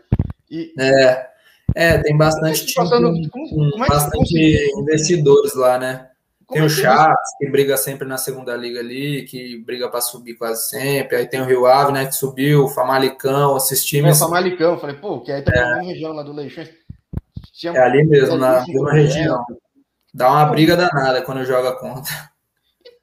E, 0.49 0.73
é, 0.79 1.29
é, 1.75 1.97
tem 1.97 2.15
bastante, 2.15 2.65
time, 2.65 2.75
passando, 2.75 3.11
com, 3.29 3.49
com, 3.49 3.71
como 3.71 3.85
é 3.85 3.87
bastante 3.87 4.71
investidores 4.77 5.55
lá, 5.55 5.79
né? 5.79 6.09
Tem 6.53 6.63
o 6.63 6.69
Chaves, 6.69 7.29
que 7.37 7.49
briga 7.49 7.75
sempre 7.75 8.07
na 8.07 8.17
segunda 8.17 8.55
liga 8.55 8.79
ali, 8.79 9.23
que 9.23 9.57
briga 9.63 9.89
para 9.89 10.01
subir 10.01 10.35
quase 10.35 10.69
sempre. 10.69 11.17
Aí 11.17 11.27
tem 11.27 11.41
o 11.41 11.45
Rio 11.45 11.65
Ave, 11.65 11.91
né, 11.91 12.05
que 12.05 12.15
subiu, 12.15 12.65
o 12.65 12.69
Famalicão, 12.69 13.57
esses 13.57 13.83
times. 13.83 14.21
É, 14.21 14.23
o 14.23 14.27
Famalicão, 14.27 14.79
falei, 14.79 14.95
pô, 14.95 15.19
que 15.21 15.31
aí 15.31 15.41
também 15.41 15.61
é. 15.61 15.65
na 15.65 15.81
região 15.81 16.13
lá 16.13 16.23
do 16.23 16.33
Leixões. 16.33 16.69
É 17.65 17.79
ali 17.79 18.03
mesmo, 18.03 18.37
na 18.37 18.65
mesma 18.65 18.91
região. 18.91 19.43
Dá 20.13 20.29
uma 20.29 20.45
briga 20.45 20.75
danada 20.75 21.21
quando 21.21 21.45
joga 21.45 21.73
contra. 21.73 22.32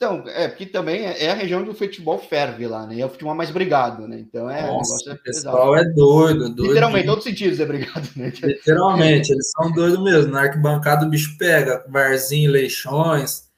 Então, 0.03 0.25
é, 0.29 0.49
porque 0.49 0.65
também 0.65 1.05
é, 1.05 1.27
é 1.27 1.31
a 1.31 1.35
região 1.35 1.63
do 1.63 1.75
futebol 1.75 2.19
ferve 2.19 2.67
lá, 2.67 2.87
né? 2.87 3.01
É 3.01 3.05
o 3.05 3.11
futebol 3.11 3.35
mais 3.35 3.51
brigado, 3.51 4.09
né? 4.09 4.19
Então 4.19 4.49
é. 4.49 4.67
Nossa, 4.67 5.13
o, 5.13 5.19
pessoal 5.19 5.77
é 5.77 5.85
doido, 5.85 6.49
doido. 6.49 6.69
Literalmente, 6.69 7.05
em 7.05 7.07
todos 7.07 7.27
os 7.27 7.31
sentidos 7.31 7.61
é 7.61 7.67
brigado, 7.67 8.09
né? 8.17 8.33
Literalmente, 8.43 9.31
eles 9.31 9.51
são 9.51 9.71
doidos 9.71 10.03
mesmo. 10.03 10.33
Na 10.33 10.45
arquibancada 10.45 11.05
o 11.05 11.11
bicho 11.11 11.37
pega, 11.37 11.85
barzinho, 11.87 12.51
leixões, 12.51 13.51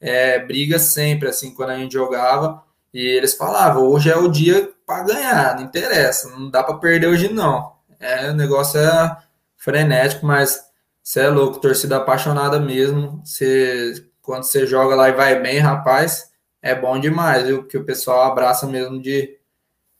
é, 0.00 0.38
briga 0.38 0.78
sempre, 0.78 1.28
assim, 1.28 1.54
quando 1.54 1.68
a 1.68 1.76
gente 1.76 1.92
jogava. 1.92 2.64
E 2.94 3.06
eles 3.06 3.34
falavam, 3.34 3.82
hoje 3.82 4.10
é 4.10 4.16
o 4.16 4.26
dia 4.26 4.70
para 4.86 5.04
ganhar, 5.04 5.56
não 5.56 5.64
interessa, 5.64 6.30
não 6.30 6.48
dá 6.48 6.64
para 6.64 6.78
perder 6.78 7.08
hoje 7.08 7.30
não. 7.30 7.74
É, 8.00 8.30
o 8.30 8.34
negócio 8.34 8.80
é 8.80 9.18
frenético, 9.54 10.24
mas 10.24 10.62
você 11.02 11.20
é 11.20 11.28
louco, 11.28 11.60
torcida 11.60 11.98
apaixonada 11.98 12.58
mesmo. 12.58 13.20
Você 13.22 14.09
quando 14.30 14.44
você 14.44 14.64
joga 14.64 14.94
lá 14.94 15.08
e 15.08 15.12
vai 15.12 15.42
bem, 15.42 15.58
rapaz, 15.58 16.30
é 16.62 16.72
bom 16.72 17.00
demais, 17.00 17.48
viu? 17.48 17.62
Porque 17.62 17.76
o 17.76 17.84
pessoal 17.84 18.30
abraça 18.30 18.64
mesmo 18.64 19.02
de, 19.02 19.36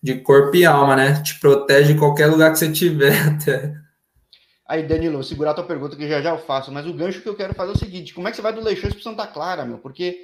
de 0.01 0.21
corpo 0.21 0.55
e 0.55 0.65
alma, 0.65 0.95
né? 0.95 1.21
Te 1.21 1.41
protege 1.41 1.95
em 1.95 1.99
qualquer 1.99 2.29
lugar 2.29 2.53
que 2.53 2.61
você 2.61 2.71
tiver 2.71 3.13
até. 3.27 3.75
Aí, 4.69 4.87
Danilo, 4.87 5.15
vou 5.15 5.25
segurar 5.25 5.51
a 5.51 5.55
tua 5.55 5.65
pergunta 5.65 5.97
que 5.97 6.09
já 6.09 6.23
já 6.23 6.31
eu 6.31 6.39
faço, 6.39 6.71
mas 6.71 6.87
o 6.87 6.95
gancho 6.95 7.21
que 7.21 7.29
eu 7.29 7.35
quero 7.35 7.55
fazer 7.55 7.73
é 7.73 7.75
o 7.75 7.79
seguinte: 7.79 8.15
como 8.15 8.29
é 8.29 8.31
que 8.31 8.37
você 8.37 8.43
vai 8.43 8.53
do 8.53 8.61
Leixões 8.61 8.95
para 8.95 9.03
Santa 9.03 9.27
Clara, 9.27 9.65
meu? 9.65 9.79
Porque 9.79 10.17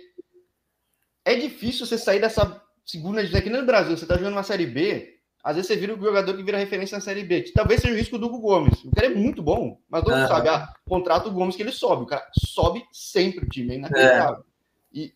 é 1.24 1.34
difícil 1.34 1.84
você 1.84 1.98
sair 1.98 2.20
dessa 2.20 2.62
segunda 2.84 3.20
divisão. 3.22 3.40
Aqui 3.40 3.50
no 3.50 3.66
Brasil, 3.66 3.96
você 3.96 4.06
tá 4.06 4.16
jogando 4.16 4.34
uma 4.34 4.44
Série 4.44 4.66
B, 4.66 5.15
às 5.46 5.54
vezes 5.54 5.68
você 5.68 5.76
vira 5.76 5.94
o 5.94 6.02
jogador 6.02 6.36
que 6.36 6.42
vira 6.42 6.58
referência 6.58 6.96
na 6.96 7.00
Série 7.00 7.22
B. 7.22 7.52
Talvez 7.54 7.80
seja 7.80 7.94
o 7.94 7.96
risco 7.96 8.18
do 8.18 8.26
Hugo 8.26 8.40
Gomes. 8.40 8.84
O 8.84 8.90
cara 8.90 9.06
é 9.06 9.14
muito 9.14 9.40
bom, 9.40 9.80
mas 9.88 10.02
todo 10.02 10.16
mundo 10.16 10.26
sabe, 10.26 10.48
ah, 10.48 10.74
contrato 10.88 11.28
o 11.28 11.32
Gomes 11.32 11.54
que 11.54 11.62
ele 11.62 11.70
sobe. 11.70 12.02
O 12.02 12.06
cara 12.06 12.26
sobe 12.36 12.82
sempre 12.92 13.44
o 13.44 13.48
time, 13.48 13.74
é 13.74 13.76
inacreditável. 13.76 14.40
É. 14.40 14.98
E 14.98 15.14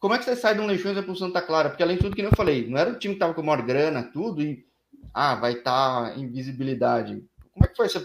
como 0.00 0.14
é 0.14 0.18
que 0.18 0.24
você 0.24 0.34
sai 0.34 0.56
de 0.56 0.60
um 0.60 0.66
Leixões 0.66 0.98
para 0.98 1.12
o 1.12 1.16
Santa 1.16 1.40
Clara? 1.40 1.68
Porque 1.68 1.84
além 1.84 1.94
de 1.94 2.02
tudo 2.02 2.16
que 2.16 2.22
eu 2.22 2.34
falei, 2.34 2.66
não 2.66 2.76
era 2.76 2.90
o 2.90 2.98
time 2.98 3.14
que 3.14 3.20
tava 3.20 3.32
com 3.32 3.40
maior 3.40 3.62
grana, 3.62 4.02
tudo, 4.12 4.42
e 4.42 4.66
ah, 5.14 5.36
vai 5.36 5.52
estar 5.52 6.10
tá 6.10 6.18
em 6.18 6.28
visibilidade. 6.28 7.22
Como 7.52 7.64
é 7.64 7.68
que 7.68 7.76
foi 7.76 7.86
esse, 7.86 8.04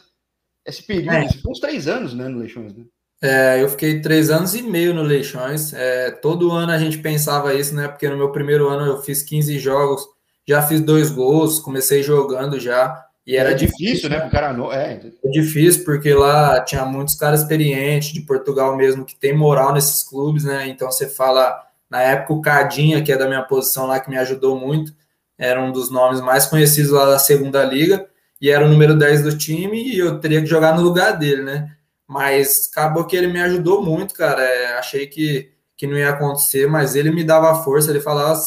esse 0.64 0.84
período? 0.84 1.16
É. 1.16 1.34
Foi 1.34 1.52
uns 1.52 1.60
três 1.60 1.88
anos, 1.88 2.14
né, 2.14 2.28
no 2.28 2.38
Leixões, 2.38 2.76
né? 2.76 2.86
É, 3.24 3.60
eu 3.60 3.70
fiquei 3.70 4.02
três 4.02 4.30
anos 4.30 4.54
e 4.54 4.62
meio 4.62 4.94
no 4.94 5.02
Leixões. 5.02 5.74
É, 5.74 6.12
todo 6.12 6.52
ano 6.52 6.72
a 6.72 6.78
gente 6.78 7.00
pensava 7.00 7.56
isso, 7.56 7.74
né? 7.74 7.88
Porque 7.88 8.08
no 8.08 8.18
meu 8.18 8.32
primeiro 8.32 8.70
ano 8.70 8.86
eu 8.86 9.02
fiz 9.02 9.24
15 9.24 9.58
jogos 9.58 10.14
já 10.48 10.62
fiz 10.62 10.82
dois 10.82 11.10
gols, 11.10 11.60
comecei 11.60 12.04
jogando 12.04 12.60
já. 12.60 13.06
E 13.26 13.38
era 13.38 13.52
é 13.52 13.54
difícil, 13.54 13.86
difícil, 13.86 14.10
né? 14.10 14.28
O 14.28 14.30
cara 14.30 14.52
não. 14.52 14.72
É. 14.72 15.00
é 15.24 15.30
difícil, 15.30 15.86
porque 15.86 16.14
lá 16.14 16.60
tinha 16.62 16.86
muitos 16.86 17.16
caras 17.16 17.42
experientes 17.42 18.12
de 18.12 18.22
Portugal 18.22 18.76
mesmo 18.76 19.06
que 19.06 19.16
tem 19.16 19.36
moral 19.36 19.74
nesses 19.74 20.04
clubes, 20.04 20.44
né? 20.44 20.68
Então 20.68 20.92
você 20.92 21.08
fala, 21.08 21.64
na 21.90 22.02
época, 22.02 22.34
o 22.34 22.42
Cadinha, 22.42 23.02
que 23.02 23.12
é 23.12 23.18
da 23.18 23.28
minha 23.28 23.44
posição 23.44 23.88
lá, 23.88 24.00
que 24.00 24.10
me 24.10 24.18
ajudou 24.18 24.60
muito, 24.60 24.94
era 25.38 25.62
um 25.62 25.72
dos 25.72 25.90
nomes 25.90 26.20
mais 26.20 26.46
conhecidos 26.46 26.92
lá 26.92 27.06
da 27.06 27.20
segunda 27.20 27.64
liga, 27.64 28.06
e 28.42 28.50
era 28.50 28.66
o 28.66 28.70
número 28.70 28.98
10 28.98 29.24
do 29.24 29.38
time, 29.38 29.82
e 29.82 30.00
eu 30.00 30.20
teria 30.20 30.42
que 30.42 30.48
jogar 30.48 30.76
no 30.76 30.82
lugar 30.82 31.18
dele, 31.18 31.44
né? 31.44 31.72
Mas 32.06 32.70
acabou 32.70 33.06
que 33.06 33.16
ele 33.16 33.28
me 33.28 33.42
ajudou 33.42 33.82
muito, 33.82 34.14
cara. 34.14 34.44
É, 34.44 34.78
achei 34.78 35.08
que, 35.08 35.50
que 35.78 35.88
não 35.88 35.98
ia 35.98 36.10
acontecer, 36.10 36.68
mas 36.68 36.96
ele 36.96 37.10
me 37.10 37.24
dava 37.24 37.64
força, 37.64 37.90
ele 37.90 38.02
falava 38.02 38.38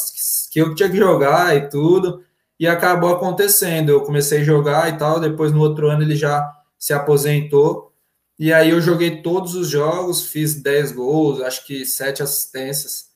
que 0.56 0.62
eu 0.62 0.74
tinha 0.74 0.88
que 0.88 0.96
jogar 0.96 1.54
e 1.54 1.68
tudo, 1.68 2.24
e 2.58 2.66
acabou 2.66 3.12
acontecendo. 3.12 3.90
Eu 3.90 4.00
comecei 4.00 4.40
a 4.40 4.44
jogar 4.44 4.88
e 4.88 4.96
tal, 4.96 5.20
depois 5.20 5.52
no 5.52 5.60
outro 5.60 5.90
ano 5.90 6.02
ele 6.02 6.16
já 6.16 6.50
se 6.78 6.94
aposentou, 6.94 7.92
e 8.38 8.50
aí 8.54 8.70
eu 8.70 8.80
joguei 8.80 9.20
todos 9.20 9.54
os 9.54 9.68
jogos, 9.68 10.28
fiz 10.28 10.54
10 10.54 10.92
gols, 10.92 11.42
acho 11.42 11.66
que 11.66 11.84
7 11.84 12.22
assistências. 12.22 13.08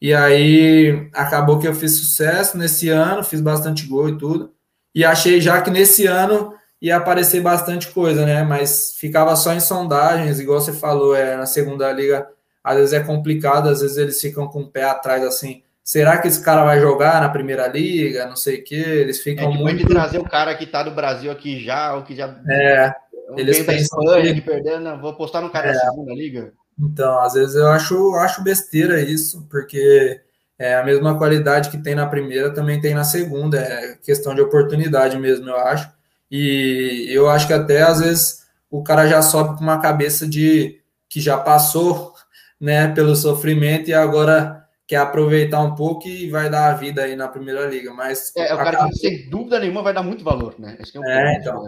E 0.00 0.14
aí 0.14 1.10
acabou 1.12 1.58
que 1.58 1.68
eu 1.68 1.74
fiz 1.74 1.98
sucesso 1.98 2.56
nesse 2.56 2.88
ano, 2.88 3.22
fiz 3.22 3.42
bastante 3.42 3.86
gol 3.86 4.08
e 4.08 4.16
tudo. 4.16 4.54
E 4.94 5.04
achei 5.04 5.38
já 5.38 5.60
que 5.60 5.70
nesse 5.70 6.06
ano 6.06 6.54
ia 6.80 6.96
aparecer 6.96 7.42
bastante 7.42 7.88
coisa, 7.88 8.24
né? 8.24 8.42
Mas 8.42 8.94
ficava 8.98 9.36
só 9.36 9.52
em 9.52 9.60
sondagens, 9.60 10.40
igual 10.40 10.62
você 10.62 10.72
falou, 10.72 11.14
é, 11.14 11.36
na 11.36 11.44
segunda 11.44 11.92
liga, 11.92 12.26
às 12.64 12.76
vezes 12.76 12.92
é 12.94 13.00
complicado, 13.00 13.68
às 13.68 13.82
vezes 13.82 13.98
eles 13.98 14.18
ficam 14.18 14.48
com 14.48 14.62
o 14.62 14.70
pé 14.70 14.84
atrás 14.84 15.22
assim. 15.22 15.62
Será 15.86 16.18
que 16.18 16.26
esse 16.26 16.42
cara 16.42 16.64
vai 16.64 16.80
jogar 16.80 17.20
na 17.20 17.28
primeira 17.28 17.68
liga? 17.68 18.26
Não 18.26 18.34
sei 18.34 18.58
o 18.58 18.64
que. 18.64 18.74
Eles 18.74 19.20
ficam 19.20 19.52
é, 19.52 19.56
muito. 19.56 19.78
de 19.78 19.84
trazer 19.86 20.18
o 20.18 20.28
cara 20.28 20.52
que 20.56 20.66
tá 20.66 20.82
no 20.82 20.90
Brasil 20.90 21.30
aqui 21.30 21.60
já, 21.64 21.94
ou 21.94 22.02
que 22.02 22.16
já. 22.16 22.36
É. 22.50 22.92
Eles 23.36 23.60
pensam 23.60 24.02
Espanha, 24.02 24.34
que 24.34 24.40
perdendo, 24.40 25.00
vou 25.00 25.14
postar 25.14 25.40
no 25.42 25.50
cara 25.50 25.68
é. 25.68 25.74
da 25.74 25.78
segunda 25.78 26.12
liga. 26.12 26.52
Então, 26.76 27.20
às 27.20 27.34
vezes 27.34 27.54
eu 27.54 27.68
acho, 27.68 28.14
acho 28.16 28.42
besteira 28.42 29.00
isso, 29.00 29.46
porque 29.48 30.20
é 30.58 30.74
a 30.74 30.82
mesma 30.82 31.16
qualidade 31.16 31.70
que 31.70 31.78
tem 31.78 31.94
na 31.94 32.06
primeira 32.06 32.52
também 32.52 32.80
tem 32.80 32.92
na 32.92 33.04
segunda, 33.04 33.60
é 33.60 33.96
questão 34.02 34.34
de 34.34 34.40
oportunidade 34.40 35.16
mesmo, 35.16 35.48
eu 35.48 35.56
acho. 35.56 35.88
E 36.28 37.06
eu 37.10 37.30
acho 37.30 37.46
que 37.46 37.52
até 37.52 37.82
às 37.82 38.00
vezes 38.00 38.44
o 38.68 38.82
cara 38.82 39.06
já 39.06 39.22
sobe 39.22 39.56
com 39.56 39.62
uma 39.62 39.80
cabeça 39.80 40.26
de 40.26 40.80
que 41.08 41.20
já 41.20 41.38
passou, 41.38 42.12
né, 42.60 42.88
pelo 42.88 43.14
sofrimento 43.14 43.88
e 43.88 43.94
agora 43.94 44.65
quer 44.86 44.96
aproveitar 44.96 45.60
um 45.62 45.74
pouco 45.74 46.06
e 46.06 46.30
vai 46.30 46.48
dar 46.48 46.70
a 46.70 46.74
vida 46.74 47.02
aí 47.02 47.16
na 47.16 47.26
primeira 47.26 47.66
liga, 47.66 47.92
mas 47.92 48.32
é, 48.36 48.54
o 48.54 48.56
cara 48.56 48.86
que 48.88 48.94
sem 48.94 49.28
dúvida 49.28 49.58
nenhuma 49.58 49.82
vai 49.82 49.92
dar 49.92 50.02
muito 50.02 50.22
valor, 50.22 50.54
né? 50.58 50.76
Esse 50.80 50.96
é, 50.96 51.00
um 51.00 51.04
é 51.04 51.34
então. 51.34 51.64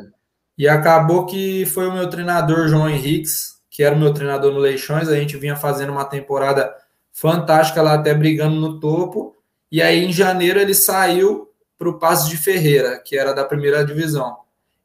E 0.56 0.68
acabou 0.68 1.26
que 1.26 1.66
foi 1.66 1.88
o 1.88 1.92
meu 1.92 2.08
treinador, 2.08 2.68
João 2.68 2.88
Henriques, 2.88 3.58
que 3.70 3.82
era 3.82 3.94
o 3.94 3.98
meu 3.98 4.12
treinador 4.12 4.52
no 4.52 4.58
Leixões. 4.58 5.08
A 5.08 5.16
gente 5.16 5.36
vinha 5.36 5.56
fazendo 5.56 5.92
uma 5.92 6.04
temporada 6.04 6.72
fantástica 7.12 7.82
lá, 7.82 7.94
até 7.94 8.14
brigando 8.14 8.56
no 8.56 8.80
topo. 8.80 9.36
E 9.70 9.82
aí, 9.82 10.04
em 10.04 10.12
janeiro, 10.12 10.58
ele 10.60 10.74
saiu 10.74 11.48
para 11.78 11.88
o 11.88 11.98
Passo 11.98 12.28
de 12.28 12.36
Ferreira, 12.36 12.98
que 12.98 13.16
era 13.16 13.32
da 13.32 13.44
primeira 13.44 13.84
divisão. 13.84 14.36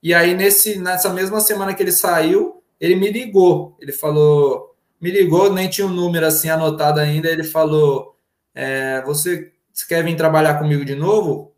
E 0.02 0.14
aí, 0.14 0.36
nesse, 0.36 0.78
nessa 0.78 1.10
mesma 1.10 1.40
semana 1.40 1.74
que 1.74 1.82
ele 1.82 1.92
saiu, 1.92 2.62
ele 2.80 2.96
me 2.96 3.12
ligou. 3.12 3.76
Ele 3.80 3.92
falou, 3.92 4.76
me 5.02 5.10
ligou, 5.10 5.52
nem 5.52 5.70
tinha 5.70 5.88
um 5.88 5.94
número 5.94 6.26
assim 6.26 6.50
anotado 6.50 7.00
ainda. 7.00 7.30
Ele 7.30 7.44
falou: 7.44 8.13
é, 8.54 9.02
você, 9.02 9.52
você 9.72 9.86
quer 9.88 10.04
vir 10.04 10.16
trabalhar 10.16 10.60
comigo 10.60 10.86
de 10.86 10.96
novo? 10.96 11.54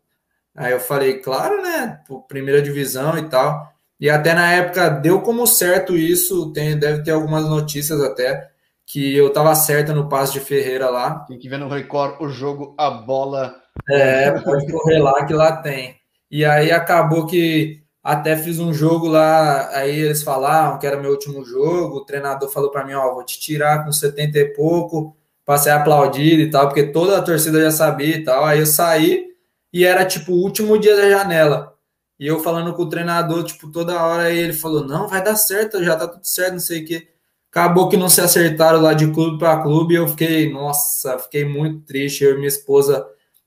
Aí 0.54 0.72
eu 0.72 0.80
falei, 0.80 1.18
claro, 1.18 1.62
né? 1.62 2.00
Primeira 2.28 2.62
divisão 2.62 3.18
e 3.18 3.28
tal. 3.28 3.72
E 4.00 4.10
até 4.10 4.34
na 4.34 4.52
época 4.52 4.88
deu 4.88 5.20
como 5.20 5.46
certo 5.46 5.96
isso, 5.96 6.52
tem, 6.52 6.78
deve 6.78 7.02
ter 7.02 7.12
algumas 7.12 7.48
notícias 7.48 8.00
até, 8.02 8.50
que 8.84 9.16
eu 9.16 9.32
tava 9.32 9.54
certa 9.54 9.92
no 9.94 10.08
passe 10.08 10.34
de 10.34 10.40
Ferreira 10.40 10.88
lá. 10.88 11.20
Tem 11.20 11.38
que 11.38 11.48
ver 11.48 11.58
no 11.58 11.68
Record 11.68 12.20
o 12.20 12.28
jogo, 12.28 12.74
a 12.78 12.90
bola. 12.90 13.54
É, 13.88 14.30
pode 14.40 14.70
correr 14.70 14.98
lá 14.98 15.24
que 15.24 15.34
lá 15.34 15.56
tem. 15.56 15.96
E 16.30 16.44
aí 16.44 16.70
acabou 16.72 17.26
que 17.26 17.82
até 18.02 18.36
fiz 18.36 18.60
um 18.60 18.72
jogo 18.72 19.08
lá, 19.08 19.68
aí 19.76 19.98
eles 19.98 20.22
falaram 20.22 20.78
que 20.78 20.86
era 20.86 21.00
meu 21.00 21.10
último 21.10 21.44
jogo, 21.44 21.96
o 21.96 22.04
treinador 22.04 22.48
falou 22.48 22.70
para 22.70 22.84
mim, 22.84 22.92
ó, 22.92 23.14
vou 23.14 23.24
te 23.24 23.40
tirar 23.40 23.84
com 23.84 23.90
70 23.90 24.38
e 24.38 24.44
pouco, 24.54 25.16
passei 25.46 25.72
a 25.72 25.76
aplaudir 25.76 26.40
e 26.40 26.50
tal, 26.50 26.68
porque 26.68 26.84
toda 26.84 27.16
a 27.16 27.22
torcida 27.22 27.60
já 27.62 27.70
sabia 27.70 28.16
e 28.16 28.24
tal. 28.24 28.44
Aí 28.44 28.58
eu 28.58 28.66
saí 28.66 29.28
e 29.72 29.84
era 29.84 30.04
tipo 30.04 30.32
o 30.32 30.42
último 30.42 30.78
dia 30.78 30.96
da 30.96 31.08
janela. 31.08 31.74
E 32.18 32.26
eu 32.26 32.40
falando 32.40 32.74
com 32.74 32.82
o 32.82 32.88
treinador, 32.88 33.44
tipo, 33.44 33.70
toda 33.70 34.02
hora 34.02 34.30
ele 34.32 34.52
falou: 34.52 34.86
não, 34.86 35.08
vai 35.08 35.22
dar 35.22 35.36
certo, 35.36 35.84
já 35.84 35.96
tá 35.96 36.08
tudo 36.08 36.26
certo, 36.26 36.54
não 36.54 36.60
sei 36.60 36.82
o 36.82 36.86
quê. 36.86 37.08
Acabou 37.50 37.88
que 37.88 37.96
não 37.96 38.08
se 38.08 38.20
acertaram 38.20 38.80
lá 38.80 38.92
de 38.94 39.10
clube 39.12 39.38
para 39.38 39.62
clube. 39.62 39.94
E 39.94 39.96
eu 39.98 40.08
fiquei, 40.08 40.52
nossa, 40.52 41.18
fiquei 41.18 41.44
muito 41.44 41.80
triste. 41.86 42.24
Eu 42.24 42.32
e 42.32 42.34
minha 42.36 42.48
esposa, 42.48 43.06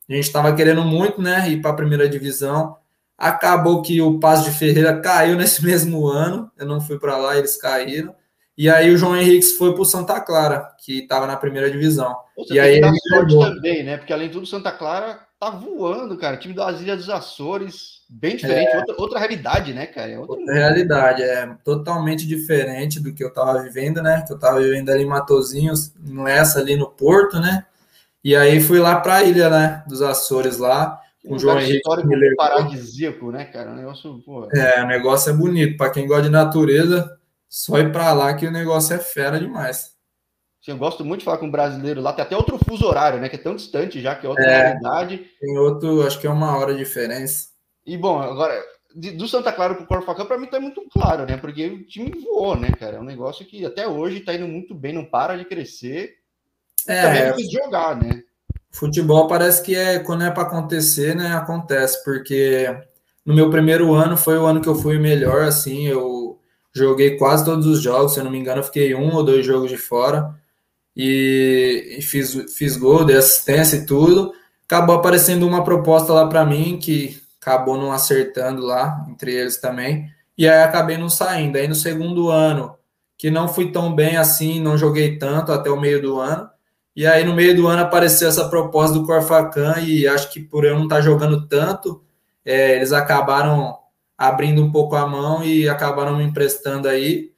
a 0.10 0.14
gente 0.14 0.26
estava 0.26 0.56
querendo 0.56 0.84
muito, 0.84 1.22
né, 1.22 1.50
ir 1.50 1.62
para 1.62 1.72
a 1.72 1.76
primeira 1.76 2.10
divisão. 2.10 2.78
Acabou 3.18 3.82
que 3.82 4.02
o 4.02 4.20
Passo 4.20 4.50
de 4.50 4.58
Ferreira 4.58 5.00
caiu 5.02 5.36
nesse 5.38 5.64
mesmo 5.64 6.08
ano. 6.08 6.52
Eu 6.58 6.66
não 6.66 6.82
fui 6.82 6.98
para 7.00 7.18
lá, 7.18 7.38
eles 7.38 7.58
caíram. 7.58 8.16
E 8.60 8.70
aí 8.70 8.94
o 8.94 8.98
João 8.98 9.16
Henrique 9.16 9.46
foi 9.54 9.72
para 9.72 9.82
o 9.82 9.86
Santa 9.86 10.20
Clara, 10.20 10.76
que 10.84 11.00
estava 11.00 11.26
na 11.26 11.38
primeira 11.38 11.72
divisão. 11.72 12.14
Você 12.36 12.56
e 12.56 12.60
aí 12.60 12.76
ele 12.76 12.92
sorte 13.08 13.40
também, 13.40 13.84
né? 13.84 13.96
Porque 13.96 14.12
além 14.12 14.28
de 14.28 14.34
tudo, 14.34 14.46
Santa 14.46 14.70
Clara 14.70 15.18
tá 15.40 15.50
voando, 15.50 16.18
cara. 16.18 16.36
O 16.36 16.40
time 16.40 16.54
das 16.54 16.82
Ilhas 16.82 16.98
dos 16.98 17.10
Açores 17.10 18.02
bem 18.10 18.36
diferente, 18.36 18.68
é, 18.68 18.78
outra, 18.80 18.96
outra, 18.98 19.20
realidade, 19.20 19.74
né, 19.74 19.86
cara? 19.86 20.12
É 20.12 20.20
outra... 20.20 20.36
outra... 20.36 20.54
realidade, 20.54 21.24
é 21.24 21.56
totalmente 21.64 22.28
diferente 22.28 23.00
do 23.00 23.14
que 23.14 23.24
eu 23.24 23.32
tava 23.32 23.62
vivendo, 23.62 24.04
né? 24.04 24.26
Que 24.28 24.34
eu 24.34 24.38
tava 24.38 24.60
vivendo 24.60 24.90
ali 24.90 25.04
em 25.04 25.08
Matozinhos, 25.08 25.94
nessa 25.98 26.60
ali 26.60 26.76
no 26.76 26.90
Porto, 26.90 27.40
né? 27.40 27.66
E 28.22 28.36
aí 28.36 28.60
fui 28.60 28.80
lá 28.80 29.00
para 29.00 29.16
a 29.16 29.24
ilha, 29.24 29.50
né, 29.50 29.84
dos 29.88 30.02
Açores 30.02 30.58
lá, 30.58 31.00
com 31.26 31.36
o 31.36 31.40
João 31.40 31.58
Henrique. 31.58 31.78
Histórico 31.78 32.10
paradisíaco, 32.36 33.32
né, 33.32 33.46
cara? 33.46 33.72
O 33.72 33.76
negócio, 33.76 34.22
pô... 34.26 34.50
É, 34.52 34.84
o 34.84 34.88
negócio 34.88 35.30
é 35.30 35.34
bonito. 35.34 35.78
Para 35.78 35.92
quem 35.92 36.06
gosta 36.06 36.24
de 36.24 36.30
natureza, 36.30 37.18
só 37.50 37.80
ir 37.80 37.92
para 37.92 38.14
lá 38.14 38.34
que 38.36 38.46
o 38.46 38.52
negócio 38.52 38.96
é 38.96 39.00
fera 39.00 39.40
demais. 39.40 39.98
Sim, 40.62 40.72
eu 40.72 40.78
gosto 40.78 41.04
muito 41.04 41.22
de 41.22 41.26
falar 41.26 41.38
com 41.38 41.48
um 41.48 41.52
brasileiro 41.52 42.02
lá, 42.02 42.14
tem 42.14 42.24
até 42.24 42.38
outro 42.38 42.60
fuso 42.60 42.86
horário, 42.86 43.20
né? 43.20 43.28
Que 43.28 43.38
é 43.38 43.40
tão 43.40 43.56
distante 43.56 44.00
já, 44.00 44.16
que 44.16 44.26
é 44.26 44.30
outra 44.30 44.46
é, 44.46 44.68
realidade. 44.68 45.26
Tem 45.40 45.58
outro, 45.58 46.06
acho 46.06 46.20
que 46.20 46.28
é 46.28 46.30
uma 46.30 46.56
hora 46.58 46.74
de 46.74 46.80
diferença. 46.80 47.48
E 47.86 47.98
bom, 47.98 48.20
agora, 48.20 48.62
de, 48.96 49.12
do 49.12 49.28
Santa 49.28 49.52
Clara 49.52 49.74
para 49.74 49.84
o 49.84 49.88
Corfacão, 49.88 50.26
para 50.26 50.38
mim 50.38 50.48
tá 50.48 50.60
muito 50.60 50.86
claro, 50.92 51.26
né? 51.26 51.38
Porque 51.38 51.66
o 51.66 51.84
time 51.86 52.12
voou, 52.24 52.56
né, 52.56 52.70
cara? 52.72 52.98
É 52.98 53.00
um 53.00 53.06
negócio 53.06 53.46
que 53.46 53.66
até 53.66 53.88
hoje 53.88 54.20
tá 54.20 54.34
indo 54.34 54.48
muito 54.48 54.76
bem, 54.76 54.94
não 54.94 55.06
para 55.06 55.38
de 55.38 55.46
crescer. 55.46 56.18
É, 56.88 57.02
também 57.02 57.22
é 57.22 57.32
de 57.34 57.50
jogar, 57.50 57.96
né? 57.96 58.22
Futebol 58.72 59.28
parece 59.28 59.64
que 59.64 59.76
é 59.76 60.00
quando 60.00 60.24
é 60.24 60.30
para 60.30 60.44
acontecer, 60.44 61.16
né? 61.16 61.34
Acontece, 61.34 62.04
porque 62.04 62.68
no 63.26 63.34
meu 63.34 63.50
primeiro 63.50 63.94
ano 63.94 64.16
foi 64.16 64.38
o 64.38 64.46
ano 64.46 64.62
que 64.62 64.68
eu 64.68 64.76
fui 64.76 65.00
melhor, 65.00 65.44
assim, 65.44 65.88
eu 65.88 66.39
joguei 66.74 67.18
quase 67.18 67.46
todos 67.46 67.66
os 67.66 67.82
jogos, 67.82 68.14
se 68.14 68.20
eu 68.20 68.24
não 68.24 68.32
me 68.32 68.40
engano, 68.40 68.64
fiquei 68.64 68.94
um 68.96 69.14
ou 69.16 69.24
dois 69.24 69.46
jogos 69.46 69.70
de 69.70 69.78
fora 69.78 70.36
e, 70.96 71.96
e 71.98 72.02
fiz, 72.02 72.34
fiz 72.56 72.78
gol, 72.78 73.06
dei 73.06 73.18
assistência 73.18 73.78
e 73.78 73.86
tudo. 73.86 74.34
Acabou 74.66 74.96
aparecendo 74.96 75.48
uma 75.48 75.64
proposta 75.64 76.14
lá 76.14 76.28
para 76.28 76.46
mim 76.46 76.78
que 76.78 77.22
acabou 77.42 77.78
não 77.78 77.92
acertando 77.92 78.62
lá, 78.62 79.06
entre 79.10 79.34
eles 79.34 79.58
também, 79.58 80.08
e 80.38 80.48
aí 80.48 80.62
acabei 80.62 80.98
não 80.98 81.10
saindo. 81.10 81.58
Aí 81.58 81.68
no 81.68 81.76
segundo 81.76 82.30
ano, 82.30 82.76
que 83.18 83.32
não 83.32 83.48
fui 83.48 83.72
tão 83.72 83.94
bem 83.96 84.18
assim, 84.18 84.60
não 84.62 84.78
joguei 84.78 85.18
tanto 85.18 85.52
até 85.52 85.70
o 85.70 85.80
meio 85.80 86.02
do 86.02 86.20
ano, 86.20 86.50
e 86.96 87.08
aí 87.08 87.24
no 87.24 87.34
meio 87.34 87.56
do 87.56 87.68
ano 87.68 87.82
apareceu 87.82 88.28
essa 88.28 88.50
proposta 88.50 88.98
do 88.98 89.06
Corfacan, 89.06 89.80
e 89.80 90.08
acho 90.08 90.32
que 90.32 90.42
por 90.42 90.66
eu 90.66 90.76
não 90.76 90.84
estar 90.84 90.98
tá 90.98 91.02
jogando 91.02 91.48
tanto, 91.48 92.04
é, 92.46 92.76
eles 92.76 92.92
acabaram 92.92 93.78
abrindo 94.20 94.62
um 94.62 94.70
pouco 94.70 94.98
a 94.98 95.08
mão 95.08 95.42
e 95.42 95.70
acabaram 95.70 96.18
me 96.18 96.26
emprestando 96.26 96.90
aí, 96.90 97.32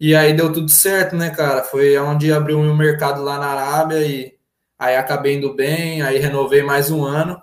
e 0.00 0.16
aí 0.16 0.32
deu 0.32 0.50
tudo 0.50 0.70
certo, 0.70 1.14
né, 1.14 1.28
cara? 1.28 1.62
Foi 1.62 1.96
onde 1.98 2.32
abriu 2.32 2.58
o 2.58 2.62
meu 2.62 2.74
mercado 2.74 3.22
lá 3.22 3.38
na 3.38 3.48
Arábia 3.48 4.04
e 4.04 4.34
aí 4.78 4.96
acabei 4.96 5.36
indo 5.36 5.54
bem, 5.54 6.00
aí 6.00 6.18
renovei 6.18 6.62
mais 6.62 6.90
um 6.90 7.04
ano. 7.04 7.40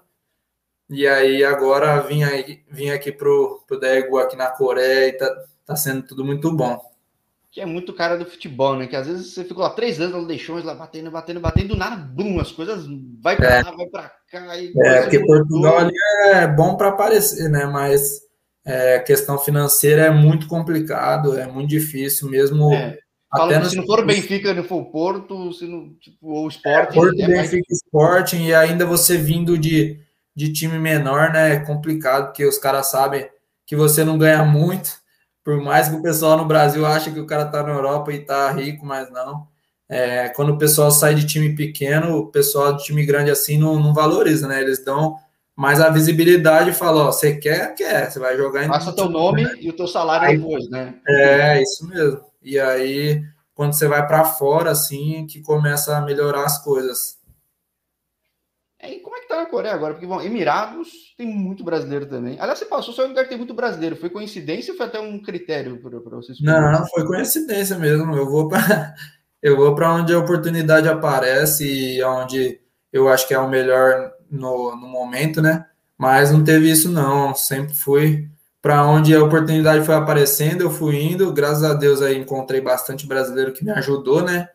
E 0.89 1.07
aí 1.07 1.43
agora 1.43 2.01
vim, 2.01 2.23
aí, 2.23 2.63
vim 2.67 2.89
aqui 2.89 3.11
pro, 3.11 3.63
pro 3.67 3.79
Daegu 3.79 4.17
aqui 4.17 4.35
na 4.35 4.47
Coreia 4.47 5.09
e 5.09 5.13
tá, 5.13 5.45
tá 5.67 5.75
sendo 5.75 6.01
tudo 6.01 6.25
muito 6.25 6.51
bom. 6.51 6.81
Que 7.51 7.61
é 7.61 7.65
muito 7.65 7.93
cara 7.93 8.17
do 8.17 8.25
futebol, 8.25 8.75
né? 8.75 8.87
Que 8.87 8.95
às 8.95 9.05
vezes 9.05 9.33
você 9.33 9.43
ficou 9.43 9.63
lá 9.63 9.69
três 9.69 10.01
anos 10.01 10.19
no 10.19 10.27
deixões, 10.27 10.65
lá 10.65 10.73
batendo, 10.73 11.11
batendo, 11.11 11.39
batendo, 11.39 11.69
do 11.69 11.77
nada, 11.77 11.95
bum, 11.95 12.39
as 12.39 12.51
coisas 12.51 12.85
vai 13.21 13.35
pra 13.35 13.49
é. 13.49 13.63
lá, 13.63 13.71
vai 13.71 13.85
pra 13.85 14.11
cá. 14.31 14.57
E 14.57 14.73
é, 14.83 15.01
porque 15.03 15.19
Portugal 15.19 15.77
ali 15.77 15.93
é 16.33 16.47
bom 16.47 16.75
para 16.75 16.89
aparecer, 16.89 17.49
né? 17.49 17.65
Mas 17.67 18.27
é, 18.65 18.99
questão 18.99 19.37
financeira 19.37 20.03
é 20.03 20.09
muito 20.09 20.47
complicado, 20.47 21.37
é 21.37 21.47
muito 21.47 21.69
difícil 21.69 22.29
mesmo. 22.29 22.73
É. 22.73 22.97
Até 23.31 23.63
se 23.65 23.75
não 23.75 23.85
for 23.85 23.99
o 23.99 24.05
Benfica, 24.05 24.53
não 24.53 24.63
for 24.63 24.81
o 24.81 24.85
Porto, 24.85 25.53
se 25.53 25.65
não, 25.65 25.93
tipo, 25.99 26.17
o 26.21 26.47
Sporting. 26.47 26.89
É, 26.89 26.93
Porto, 26.93 27.21
é 27.21 27.27
Benfica, 27.27 27.65
mais... 27.69 27.83
Sporting, 27.83 28.45
e 28.45 28.53
ainda 28.55 28.85
você 28.85 29.17
vindo 29.17 29.57
de 29.57 29.99
de 30.39 30.53
time 30.53 30.79
menor, 30.79 31.33
né? 31.33 31.55
É 31.55 31.59
complicado, 31.59 32.27
porque 32.27 32.45
os 32.45 32.57
caras 32.57 32.89
sabem 32.89 33.29
que 33.65 33.75
você 33.75 34.05
não 34.05 34.17
ganha 34.17 34.43
muito, 34.45 34.89
por 35.43 35.61
mais 35.61 35.89
que 35.89 35.95
o 35.95 36.01
pessoal 36.01 36.37
no 36.37 36.45
Brasil 36.45 36.85
ache 36.85 37.11
que 37.11 37.19
o 37.19 37.25
cara 37.25 37.45
tá 37.45 37.61
na 37.61 37.73
Europa 37.73 38.13
e 38.13 38.19
tá 38.19 38.49
rico, 38.51 38.85
mas 38.85 39.11
não. 39.11 39.47
É, 39.89 40.29
quando 40.29 40.53
o 40.53 40.57
pessoal 40.57 40.91
sai 40.91 41.13
de 41.13 41.25
time 41.25 41.55
pequeno, 41.55 42.15
o 42.15 42.27
pessoal 42.27 42.73
de 42.73 42.85
time 42.85 43.05
grande 43.05 43.29
assim 43.31 43.57
não, 43.57 43.77
não 43.77 43.93
valoriza, 43.93 44.47
né? 44.47 44.61
Eles 44.61 44.83
dão 44.83 45.17
mas 45.59 45.81
a 45.81 45.89
visibilidade 45.89 46.71
fala, 46.71 47.07
ó, 47.07 47.11
você 47.11 47.35
quer, 47.35 47.75
quer, 47.75 48.09
você 48.09 48.17
vai 48.17 48.37
jogar 48.37 48.63
em. 48.63 48.69
Passa 48.69 48.95
teu 48.95 49.09
nome 49.09 49.43
né? 49.43 49.57
e 49.59 49.69
o 49.69 49.75
teu 49.75 49.89
salário 49.89 50.29
aí, 50.29 50.37
depois, 50.37 50.69
né? 50.69 50.95
É, 51.05 51.61
isso 51.61 51.85
mesmo. 51.85 52.21
E 52.41 52.57
aí, 52.57 53.21
quando 53.53 53.73
você 53.73 53.85
vai 53.85 54.07
para 54.07 54.23
fora, 54.23 54.71
assim, 54.71 55.27
que 55.27 55.41
começa 55.41 55.97
a 55.97 56.01
melhorar 56.01 56.45
as 56.45 56.63
coisas. 56.63 57.19
É, 58.79 58.89
e 58.89 58.99
como 59.01 59.17
é 59.17 59.19
que 59.19 59.27
tá 59.27 59.35
na 59.35 59.47
Coreia 59.47 59.75
agora? 59.75 59.95
Porque, 59.95 60.07
bom, 60.07 60.21
Emirados 60.21 61.13
tem 61.17 61.27
muito 61.27 61.61
brasileiro 61.61 62.05
também. 62.05 62.39
Aliás, 62.39 62.59
você 62.59 62.65
passou 62.65 62.93
só 62.93 63.01
em 63.01 63.07
um 63.07 63.09
lugar 63.09 63.25
que 63.25 63.29
tem 63.31 63.37
muito 63.37 63.53
brasileiro. 63.53 63.97
Foi 63.97 64.09
coincidência 64.09 64.71
ou 64.71 64.77
foi 64.77 64.85
até 64.85 65.01
um 65.01 65.21
critério 65.21 65.77
para 65.81 66.15
vocês? 66.15 66.39
Não, 66.39 66.87
foi 66.87 67.05
coincidência 67.05 67.77
mesmo. 67.77 68.15
Eu 68.15 68.29
vou 68.29 68.47
para 68.47 68.95
eu 69.43 69.57
vou 69.57 69.75
para 69.75 69.93
onde 69.93 70.13
a 70.13 70.19
oportunidade 70.19 70.87
aparece 70.87 71.65
e 71.65 72.01
onde 72.01 72.61
eu 72.93 73.09
acho 73.09 73.27
que 73.27 73.33
é 73.33 73.39
o 73.39 73.49
melhor 73.49 74.17
no, 74.29 74.75
no 74.75 74.87
momento, 74.87 75.41
né? 75.41 75.65
Mas 75.97 76.31
não 76.31 76.43
teve 76.43 76.69
isso, 76.69 76.89
não. 76.89 77.35
Sempre 77.35 77.75
fui 77.75 78.29
para 78.61 78.85
onde 78.85 79.15
a 79.15 79.23
oportunidade 79.23 79.85
foi 79.85 79.95
aparecendo, 79.95 80.61
eu 80.61 80.71
fui 80.71 81.01
indo. 81.01 81.33
Graças 81.33 81.63
a 81.63 81.73
Deus 81.73 82.01
aí 82.01 82.17
encontrei 82.17 82.61
bastante 82.61 83.07
brasileiro 83.07 83.53
que 83.53 83.63
me 83.63 83.71
ajudou, 83.71 84.23
né? 84.23 84.49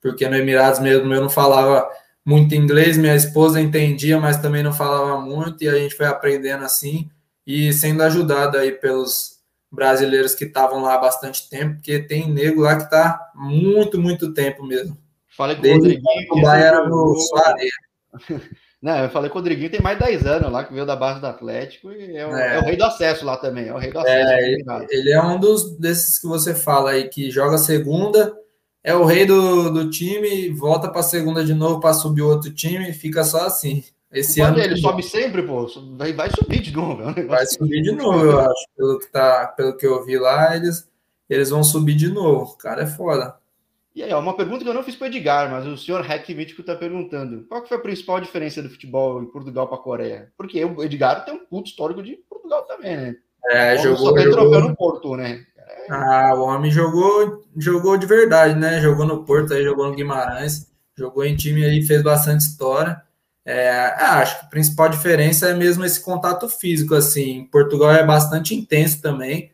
Porque 0.00 0.28
no 0.28 0.36
Emirados 0.36 0.80
mesmo 0.80 1.12
eu 1.12 1.20
não 1.20 1.30
falava 1.30 1.88
muito 2.24 2.54
inglês, 2.54 2.96
minha 2.96 3.14
esposa 3.16 3.60
entendia, 3.60 4.18
mas 4.18 4.36
também 4.36 4.62
não 4.62 4.72
falava 4.72 5.20
muito, 5.20 5.64
e 5.64 5.68
a 5.68 5.74
gente 5.74 5.94
foi 5.94 6.06
aprendendo 6.06 6.64
assim 6.64 7.10
e 7.46 7.72
sendo 7.72 8.02
ajudado 8.02 8.56
aí 8.56 8.72
pelos 8.72 9.40
brasileiros 9.72 10.34
que 10.34 10.44
estavam 10.44 10.82
lá 10.82 10.94
há 10.94 10.98
bastante 10.98 11.48
tempo, 11.48 11.76
porque 11.76 11.98
tem 11.98 12.28
nego 12.28 12.62
lá 12.62 12.76
que 12.76 12.84
está 12.84 13.30
muito, 13.34 14.00
muito 14.00 14.34
tempo 14.34 14.64
mesmo. 14.64 14.96
Falei 15.36 15.56
com 15.56 15.62
Desde 15.62 15.80
o 15.80 15.82
Rodriguinho. 15.82 16.44
O 16.44 16.50
era 16.50 16.88
no 16.88 17.18
Soareia. 17.18 17.70
Não, 18.82 18.96
eu 18.96 19.10
falei 19.10 19.28
com 19.28 19.38
o 19.38 19.40
Rodriguinho 19.40 19.70
tem 19.70 19.80
mais 19.80 19.98
de 19.98 20.04
10 20.04 20.26
anos 20.26 20.50
lá, 20.50 20.64
que 20.64 20.72
veio 20.72 20.86
da 20.86 20.96
base 20.96 21.20
do 21.20 21.26
Atlético 21.26 21.92
e 21.92 22.16
é 22.16 22.26
o, 22.26 22.34
é. 22.34 22.56
É 22.56 22.58
o 22.58 22.62
rei 22.62 22.76
do 22.76 22.84
acesso 22.84 23.26
lá 23.26 23.36
também. 23.36 23.68
É 23.68 23.74
o 23.74 23.78
rei 23.78 23.92
do 23.92 23.98
acesso. 23.98 24.32
É, 24.32 24.52
ele, 24.52 24.64
ele, 24.90 25.12
é 25.12 25.22
um 25.22 25.38
dos 25.38 25.76
desses 25.76 26.18
que 26.18 26.26
você 26.26 26.54
fala 26.54 26.92
aí 26.92 27.08
que 27.08 27.30
joga 27.30 27.58
segunda, 27.58 28.34
é 28.82 28.94
o 28.94 29.04
rei 29.04 29.26
do, 29.26 29.70
do 29.70 29.90
time, 29.90 30.48
volta 30.50 30.88
para 30.88 31.02
segunda 31.02 31.44
de 31.44 31.52
novo 31.52 31.78
para 31.78 31.92
subir 31.92 32.22
outro 32.22 32.50
time, 32.50 32.92
fica 32.94 33.22
só 33.22 33.46
assim. 33.46 33.84
Esse 34.10 34.40
ano 34.40 34.58
ele 34.58 34.76
sobe 34.76 35.02
sempre, 35.02 35.42
pô, 35.42 35.66
vai, 35.96 36.12
vai 36.12 36.30
subir 36.30 36.60
de 36.60 36.72
novo. 36.74 37.02
É 37.16 37.22
vai 37.24 37.46
subir 37.46 37.82
de 37.82 37.92
novo, 37.92 38.24
eu 38.24 38.40
acho. 38.40 38.66
Pelo 38.76 38.98
que, 38.98 39.06
tá, 39.06 39.46
pelo 39.56 39.76
que 39.76 39.86
eu 39.86 40.04
vi 40.04 40.18
lá, 40.18 40.56
eles, 40.56 40.88
eles 41.28 41.50
vão 41.50 41.62
subir 41.62 41.94
de 41.94 42.08
novo. 42.08 42.52
O 42.52 42.56
cara 42.56 42.82
é 42.82 42.86
foda. 42.86 43.36
E 44.00 44.02
aí, 44.02 44.14
ó, 44.14 44.18
uma 44.18 44.34
pergunta 44.34 44.64
que 44.64 44.70
eu 44.70 44.72
não 44.72 44.82
fiz 44.82 44.96
para 44.96 45.04
o 45.04 45.08
Edgar, 45.08 45.50
mas 45.50 45.66
o 45.66 45.76
senhor 45.76 46.00
Hack 46.00 46.26
Mítico 46.30 46.62
está 46.62 46.74
perguntando: 46.74 47.44
qual 47.46 47.60
que 47.60 47.68
foi 47.68 47.76
a 47.76 47.80
principal 47.82 48.18
diferença 48.18 48.62
do 48.62 48.70
futebol 48.70 49.22
em 49.22 49.26
Portugal 49.26 49.68
para 49.68 49.76
a 49.76 49.82
Coreia? 49.82 50.32
Porque 50.38 50.64
o 50.64 50.82
Edgar 50.82 51.22
tem 51.22 51.34
um 51.34 51.44
puto 51.44 51.68
histórico 51.68 52.02
de 52.02 52.16
Portugal 52.26 52.62
também, 52.62 52.96
né? 52.96 53.16
É, 53.50 53.76
jogou. 53.76 54.06
Só 54.06 54.14
tem 54.14 54.32
jogou... 54.32 54.58
no 54.58 54.74
Porto, 54.74 55.16
né? 55.16 55.44
É... 55.54 55.86
Ah, 55.90 56.32
o 56.34 56.40
homem 56.44 56.70
jogou, 56.70 57.44
jogou 57.58 57.98
de 57.98 58.06
verdade, 58.06 58.58
né? 58.58 58.80
Jogou 58.80 59.04
no 59.04 59.22
Porto, 59.22 59.52
aí 59.52 59.62
jogou 59.62 59.86
no 59.86 59.94
Guimarães, 59.94 60.72
jogou 60.96 61.22
em 61.22 61.36
time 61.36 61.62
aí, 61.62 61.82
fez 61.82 62.02
bastante 62.02 62.40
história. 62.40 63.02
É, 63.44 63.70
ah, 63.98 64.20
acho 64.20 64.40
que 64.40 64.46
a 64.46 64.48
principal 64.48 64.88
diferença 64.88 65.50
é 65.50 65.52
mesmo 65.52 65.84
esse 65.84 66.02
contato 66.02 66.48
físico, 66.48 66.94
assim. 66.94 67.44
Portugal 67.52 67.92
é 67.92 68.02
bastante 68.02 68.54
intenso 68.54 69.02
também 69.02 69.50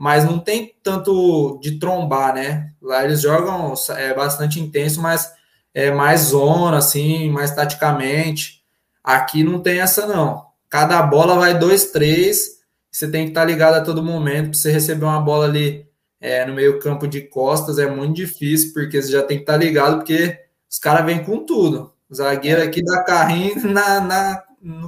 mas 0.00 0.24
não 0.24 0.38
tem 0.38 0.74
tanto 0.82 1.58
de 1.60 1.78
trombar, 1.78 2.34
né? 2.34 2.72
Lá 2.80 3.04
eles 3.04 3.20
jogam 3.20 3.74
é 3.98 4.14
bastante 4.14 4.58
intenso, 4.58 4.98
mas 5.02 5.30
é 5.74 5.90
mais 5.90 6.20
zona, 6.22 6.78
assim, 6.78 7.28
mais 7.28 7.54
taticamente. 7.54 8.62
Aqui 9.04 9.44
não 9.44 9.60
tem 9.60 9.78
essa, 9.78 10.06
não. 10.06 10.46
Cada 10.70 11.02
bola 11.02 11.38
vai 11.38 11.58
dois, 11.58 11.92
três. 11.92 12.60
Você 12.90 13.10
tem 13.10 13.24
que 13.24 13.32
estar 13.32 13.44
ligado 13.44 13.74
a 13.74 13.82
todo 13.82 14.02
momento. 14.02 14.52
Para 14.52 14.58
você 14.58 14.72
receber 14.72 15.04
uma 15.04 15.20
bola 15.20 15.44
ali 15.44 15.86
é, 16.18 16.46
no 16.46 16.54
meio 16.54 16.80
campo 16.80 17.06
de 17.06 17.20
costas 17.20 17.78
é 17.78 17.86
muito 17.86 18.16
difícil, 18.16 18.72
porque 18.72 19.02
você 19.02 19.12
já 19.12 19.22
tem 19.22 19.36
que 19.36 19.42
estar 19.42 19.58
ligado, 19.58 19.98
porque 19.98 20.40
os 20.70 20.78
caras 20.78 21.04
vêm 21.04 21.22
com 21.22 21.44
tudo. 21.44 21.92
O 22.08 22.14
zagueiro 22.14 22.62
aqui 22.62 22.82
dá 22.82 23.04
carrinho 23.04 23.54
na, 23.70 24.00
na, 24.00 24.44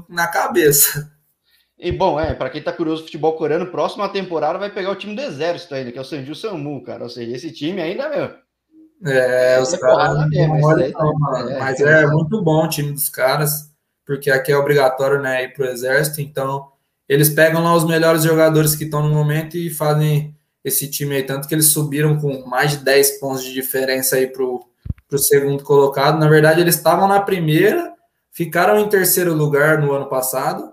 na 0.09 0.27
cabeça. 0.29 1.12
E 1.83 1.91
bom, 1.91 2.19
é, 2.21 2.33
para 2.33 2.49
quem 2.49 2.63
tá 2.63 2.73
curioso 2.73 3.03
futebol 3.03 3.33
coreano, 3.33 3.67
próxima 3.67 4.09
temporada 4.09 4.57
vai 4.57 4.71
pegar 4.71 4.93
o 4.93 4.95
time 4.95 5.17
do 5.17 5.21
Exército 5.21 5.75
ainda, 5.75 5.91
que 5.91 5.99
é 5.99 6.01
o 6.01 6.05
Sanju 6.05 6.33
Samu, 6.33 6.81
cara. 6.85 7.03
Ou 7.03 7.11
seja, 7.11 7.35
esse 7.35 7.51
time 7.51 7.83
ainda, 7.83 8.09
meu. 8.09 8.31
É, 9.13 9.61
os 9.61 9.75
caras. 9.75 10.31
Não, 10.31 10.79
é, 10.81 11.59
mas 11.59 11.81
é, 11.81 12.05
é 12.05 12.07
muito 12.07 12.41
bom 12.41 12.65
o 12.65 12.69
time 12.69 12.93
dos 12.93 13.09
caras, 13.09 13.69
porque 14.07 14.31
aqui 14.31 14.53
é 14.53 14.57
obrigatório, 14.57 15.21
né, 15.21 15.43
ir 15.43 15.55
pro 15.55 15.65
Exército, 15.65 16.21
então 16.21 16.69
eles 17.09 17.31
pegam 17.31 17.65
lá 17.65 17.75
os 17.75 17.85
melhores 17.85 18.23
jogadores 18.23 18.77
que 18.77 18.85
estão 18.85 19.03
no 19.03 19.13
momento 19.13 19.57
e 19.57 19.69
fazem 19.69 20.37
esse 20.65 20.89
time 20.89 21.17
aí, 21.17 21.25
tanto 21.25 21.49
que 21.49 21.55
eles 21.55 21.73
subiram 21.73 22.17
com 22.17 22.47
mais 22.47 22.71
de 22.71 22.77
10 22.85 23.19
pontos 23.19 23.43
de 23.43 23.53
diferença 23.53 24.15
aí 24.15 24.29
pro, 24.29 24.65
pro 25.09 25.19
segundo 25.19 25.65
colocado. 25.65 26.17
Na 26.17 26.29
verdade, 26.29 26.61
eles 26.61 26.77
estavam 26.77 27.09
na 27.09 27.21
primeira, 27.21 27.93
ficaram 28.31 28.79
em 28.79 28.89
terceiro 28.89 29.35
lugar 29.35 29.81
no 29.83 29.93
ano 29.93 30.09
passado 30.09 30.73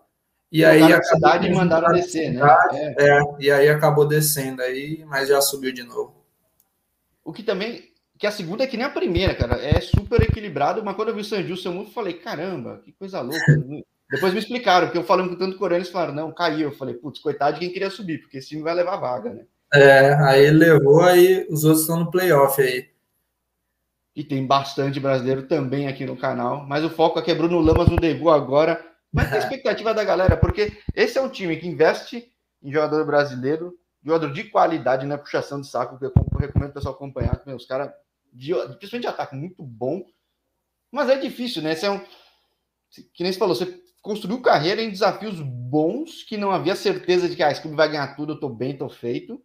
e 0.51 0.65
aí 0.65 0.81
a 0.91 1.01
cidade 1.01 1.49
mandaram 1.51 1.91
descer, 1.93 2.31
né? 2.31 2.41
É. 2.73 3.07
é. 3.07 3.21
e 3.39 3.51
aí 3.51 3.69
acabou 3.69 4.07
descendo 4.07 4.61
aí, 4.61 5.03
mas 5.05 5.29
já 5.29 5.39
subiu 5.41 5.71
de 5.71 5.83
novo. 5.83 6.15
O 7.23 7.31
que 7.31 7.43
também, 7.43 7.83
que 8.17 8.25
a 8.25 8.31
segunda 8.31 8.63
é 8.63 8.67
que 8.67 8.75
nem 8.75 8.85
a 8.85 8.89
primeira, 8.89 9.35
cara, 9.35 9.61
é 9.63 9.79
super 9.79 10.21
equilibrado, 10.21 10.83
mas 10.83 10.95
quando 10.95 11.09
eu 11.09 11.15
vi 11.15 11.21
o 11.21 11.25
Sanju 11.25 11.55
eu 11.63 11.85
falei, 11.85 12.13
caramba, 12.13 12.81
que 12.83 12.91
coisa 12.91 13.21
louca. 13.21 13.45
Depois 14.09 14.33
me 14.33 14.39
explicaram, 14.39 14.87
porque 14.87 14.97
eu 14.97 15.03
falando 15.03 15.29
com 15.29 15.35
tanto 15.35 15.57
coreano, 15.57 15.83
eles 15.83 15.93
falaram, 15.93 16.15
não, 16.15 16.33
caiu. 16.33 16.69
Eu 16.69 16.75
falei, 16.75 16.95
putz, 16.95 17.19
coitado 17.19 17.53
de 17.53 17.59
quem 17.59 17.71
queria 17.71 17.91
subir, 17.91 18.19
porque 18.19 18.39
esse 18.39 18.49
time 18.49 18.63
vai 18.63 18.73
levar 18.73 18.97
vaga, 18.97 19.31
né? 19.31 19.43
É, 19.71 20.15
aí 20.15 20.49
levou, 20.49 21.03
aí 21.03 21.45
os 21.47 21.63
outros 21.63 21.81
estão 21.81 21.99
no 21.99 22.09
playoff 22.09 22.59
aí. 22.59 22.89
E 24.15 24.23
tem 24.23 24.45
bastante 24.45 24.99
brasileiro 24.99 25.43
também 25.43 25.87
aqui 25.87 26.05
no 26.05 26.17
canal, 26.17 26.65
mas 26.67 26.83
o 26.83 26.89
foco 26.89 27.19
aqui 27.19 27.29
é 27.29 27.35
Bruno 27.35 27.59
Lamas 27.59 27.87
no 27.87 27.97
debut 27.97 28.29
agora. 28.29 28.83
Mas 29.11 29.33
a 29.33 29.37
expectativa 29.37 29.93
da 29.93 30.03
galera, 30.03 30.37
porque 30.37 30.77
esse 30.95 31.17
é 31.17 31.21
um 31.21 31.29
time 31.29 31.57
que 31.57 31.67
investe 31.67 32.31
em 32.61 32.71
jogador 32.71 33.05
brasileiro, 33.05 33.77
jogador 34.03 34.31
de 34.31 34.43
qualidade, 34.45 35.05
não 35.05 35.15
é 35.15 35.17
puxação 35.17 35.59
de 35.59 35.67
saco, 35.67 35.97
que 35.97 36.05
eu 36.05 36.13
recomendo 36.37 36.69
o 36.69 36.73
pessoal 36.73 36.93
acompanhar, 36.93 37.37
que 37.43 37.51
os 37.51 37.65
caras, 37.65 37.91
principalmente 38.31 39.01
de 39.01 39.07
ataque, 39.07 39.35
muito 39.35 39.63
bom. 39.63 40.05
Mas 40.91 41.09
é 41.09 41.17
difícil, 41.17 41.61
né? 41.61 41.75
Você 41.75 41.85
é 41.85 41.91
um, 41.91 41.99
que 43.13 43.23
nem 43.23 43.31
você 43.31 43.39
falou, 43.39 43.55
você 43.55 43.81
construiu 44.01 44.41
carreira 44.41 44.81
em 44.81 44.89
desafios 44.89 45.39
bons, 45.41 46.23
que 46.23 46.37
não 46.37 46.51
havia 46.51 46.75
certeza 46.75 47.27
de 47.27 47.35
que 47.35 47.43
ah, 47.43 47.51
esse 47.51 47.61
clube 47.61 47.75
vai 47.75 47.89
ganhar 47.89 48.15
tudo, 48.15 48.33
eu 48.33 48.39
tô 48.39 48.49
bem, 48.49 48.77
tô 48.77 48.89
feito. 48.89 49.41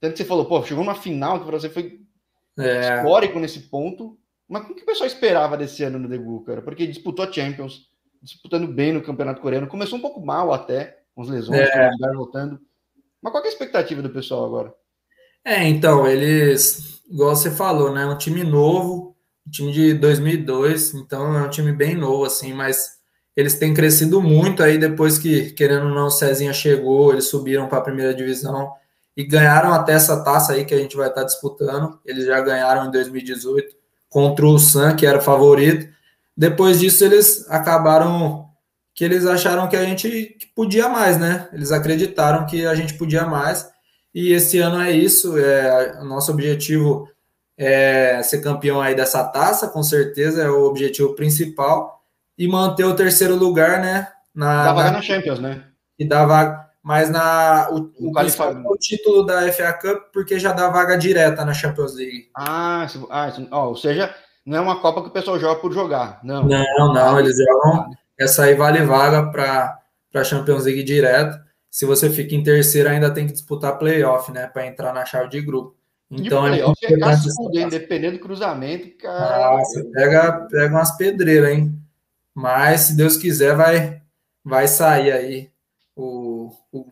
Tanto 0.00 0.12
que 0.12 0.18
você 0.18 0.24
falou, 0.24 0.46
pô, 0.46 0.62
chegou 0.62 0.84
numa 0.84 0.94
final 0.94 1.38
que 1.38 1.46
para 1.46 1.58
você 1.58 1.68
foi 1.68 2.00
é. 2.58 2.96
histórico 2.96 3.38
nesse 3.38 3.60
ponto. 3.60 4.18
Mas 4.48 4.68
o 4.68 4.74
que 4.74 4.82
o 4.82 4.86
pessoal 4.86 5.06
esperava 5.06 5.56
desse 5.56 5.82
ano 5.82 5.98
no 5.98 6.08
debut, 6.08 6.44
cara? 6.44 6.60
Porque 6.60 6.86
disputou 6.86 7.24
a 7.24 7.32
Champions, 7.32 7.88
disputando 8.22 8.68
bem 8.68 8.92
no 8.92 9.02
Campeonato 9.02 9.40
Coreano. 9.40 9.66
Começou 9.66 9.98
um 9.98 10.02
pouco 10.02 10.24
mal 10.24 10.52
até, 10.52 10.98
com 11.14 11.22
as 11.22 11.28
lesões, 11.28 11.58
é. 11.58 11.90
voltando. 12.14 12.60
Mas 13.20 13.32
qual 13.32 13.42
é 13.42 13.46
a 13.46 13.50
expectativa 13.50 14.00
do 14.00 14.10
pessoal 14.10 14.44
agora? 14.44 14.74
É, 15.44 15.66
então, 15.68 16.06
eles, 16.06 17.02
igual 17.10 17.34
você 17.34 17.50
falou, 17.50 17.92
né? 17.92 18.06
Um 18.06 18.16
time 18.16 18.44
novo, 18.44 19.16
um 19.46 19.50
time 19.50 19.72
de 19.72 19.94
2002, 19.94 20.94
então 20.94 21.36
é 21.36 21.42
um 21.42 21.50
time 21.50 21.72
bem 21.72 21.96
novo, 21.96 22.24
assim, 22.24 22.52
mas 22.52 23.02
eles 23.36 23.58
têm 23.58 23.74
crescido 23.74 24.20
muito 24.20 24.62
aí 24.62 24.78
depois 24.78 25.18
que, 25.18 25.50
querendo 25.52 25.86
ou 25.86 25.94
não, 25.94 26.06
o 26.06 26.10
Cezinha 26.10 26.52
chegou, 26.52 27.12
eles 27.12 27.26
subiram 27.26 27.66
para 27.66 27.78
a 27.78 27.82
primeira 27.82 28.14
divisão 28.14 28.72
e 29.16 29.24
ganharam 29.24 29.72
até 29.72 29.92
essa 29.92 30.22
taça 30.22 30.52
aí 30.52 30.64
que 30.64 30.74
a 30.74 30.78
gente 30.78 30.96
vai 30.96 31.08
estar 31.08 31.24
disputando. 31.24 31.98
Eles 32.04 32.26
já 32.26 32.40
ganharam 32.40 32.86
em 32.86 32.90
2018 32.90 33.74
contra 34.08 34.46
o 34.46 34.58
San, 34.58 34.94
que 34.94 35.06
era 35.06 35.18
o 35.18 35.22
favorito. 35.22 35.92
Depois 36.36 36.80
disso, 36.80 37.04
eles 37.04 37.48
acabaram 37.50 38.48
que 38.94 39.04
eles 39.04 39.26
acharam 39.26 39.68
que 39.68 39.76
a 39.76 39.84
gente 39.84 40.38
podia 40.54 40.88
mais, 40.88 41.18
né? 41.18 41.48
Eles 41.52 41.72
acreditaram 41.72 42.46
que 42.46 42.66
a 42.66 42.74
gente 42.74 42.94
podia 42.94 43.26
mais. 43.26 43.70
E 44.14 44.32
esse 44.32 44.58
ano 44.58 44.80
é 44.80 44.90
isso. 44.90 45.38
É, 45.38 46.00
o 46.00 46.04
nosso 46.04 46.30
objetivo 46.32 47.08
é 47.56 48.22
ser 48.22 48.42
campeão 48.42 48.80
aí 48.80 48.94
dessa 48.94 49.24
taça, 49.24 49.68
com 49.68 49.82
certeza, 49.82 50.42
é 50.42 50.50
o 50.50 50.64
objetivo 50.64 51.14
principal. 51.14 52.00
E 52.36 52.48
manter 52.48 52.84
o 52.84 52.96
terceiro 52.96 53.36
lugar, 53.36 53.80
né? 53.80 54.08
Na, 54.34 54.64
dá 54.64 54.72
vaga 54.72 54.90
na, 54.90 54.96
na 54.96 55.02
Champions, 55.02 55.38
né? 55.38 55.64
E 55.98 56.06
dá 56.06 56.24
vaga. 56.24 56.62
Mas 56.82 57.08
na, 57.08 57.68
o, 57.70 57.92
o, 58.00 58.12
o, 58.12 58.76
título 58.76 59.24
da 59.24 59.52
FA 59.52 59.72
Cup, 59.72 60.12
porque 60.12 60.38
já 60.38 60.52
dá 60.52 60.68
vaga 60.68 60.96
direta 60.96 61.44
na 61.44 61.54
Champions 61.54 61.94
League. 61.94 62.28
Ah, 62.36 62.88
ah 63.08 63.60
ou 63.66 63.76
seja, 63.76 64.12
não 64.44 64.58
é 64.58 64.60
uma 64.60 64.80
Copa 64.80 65.02
que 65.02 65.08
o 65.08 65.12
pessoal 65.12 65.38
joga 65.38 65.60
por 65.60 65.72
jogar, 65.72 66.20
não. 66.22 66.44
Não, 66.44 66.92
não, 66.92 67.18
eles 67.20 67.36
jogam. 67.36 67.90
Essa 68.18 68.44
aí 68.44 68.54
vale 68.54 68.84
vaga 68.84 69.30
para 69.30 69.78
a 70.14 70.24
Champions 70.24 70.64
League 70.64 70.82
direto. 70.82 71.38
Se 71.70 71.86
você 71.86 72.10
fica 72.10 72.34
em 72.34 72.42
terceiro, 72.42 72.88
ainda 72.88 73.10
tem 73.10 73.26
que 73.26 73.32
disputar 73.32 73.78
playoff, 73.78 74.30
né? 74.30 74.46
Para 74.46 74.66
entrar 74.66 74.92
na 74.92 75.06
chave 75.06 75.28
de 75.28 75.40
grupo. 75.40 75.74
Então, 76.10 76.46
e 76.46 76.50
o 76.50 76.74
playoff 76.74 76.84
é, 76.84 76.92
é 76.92 76.98
cascudo, 76.98 77.70
dependendo 77.70 78.18
do 78.18 78.22
cruzamento, 78.22 78.96
cara. 78.98 79.46
Ah, 79.46 79.58
você 79.58 79.82
pega, 79.84 80.46
pega 80.50 80.74
umas 80.74 80.96
pedreiras, 80.96 81.50
hein? 81.50 81.78
Mas, 82.34 82.82
se 82.82 82.96
Deus 82.96 83.16
quiser, 83.16 83.56
vai, 83.56 84.02
vai 84.44 84.68
sair 84.68 85.12
aí 85.12 85.50
o, 85.96 86.52
o, 86.70 86.86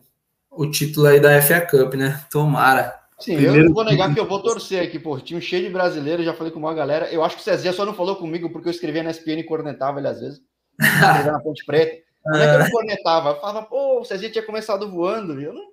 o 0.49 0.71
título 0.71 1.07
aí 1.07 1.19
da 1.19 1.39
FA 1.41 1.61
Cup, 1.61 1.93
né? 1.93 2.19
Tomara. 2.31 3.00
Sim, 3.21 3.35
Primeiro... 3.35 3.59
eu 3.59 3.65
não 3.65 3.73
vou 3.73 3.83
negar 3.83 4.11
que 4.11 4.19
eu 4.19 4.27
vou 4.27 4.41
torcer 4.41 4.83
aqui, 4.83 4.97
pô. 4.97 5.19
Time 5.19 5.39
cheio 5.39 5.67
de 5.67 5.69
brasileiros, 5.71 6.25
já 6.25 6.33
falei 6.33 6.51
com 6.51 6.59
uma 6.59 6.73
galera. 6.73 7.11
Eu 7.11 7.23
acho 7.23 7.35
que 7.35 7.41
o 7.41 7.45
Cezinha 7.45 7.71
só 7.71 7.85
não 7.85 7.93
falou 7.93 8.15
comigo 8.15 8.49
porque 8.49 8.67
eu 8.67 8.71
escrevia 8.71 9.03
na 9.03 9.11
SPN 9.11 9.41
e 9.41 9.43
cornetava 9.43 9.99
ele 9.99 10.07
às 10.07 10.19
vezes. 10.19 10.41
Escrevia 10.79 11.31
na 11.31 11.39
Ponte 11.39 11.63
Preta. 11.63 12.01
Como 12.23 12.35
é 12.35 12.47
que 12.47 12.55
eu 12.55 12.59
não 12.59 12.71
cornetava? 12.71 13.29
Eu 13.29 13.39
falava, 13.39 13.63
pô, 13.63 14.01
o 14.01 14.05
Cezinha 14.05 14.31
tinha 14.31 14.45
começado 14.45 14.89
voando. 14.89 15.39
Eu 15.39 15.53
não, 15.53 15.67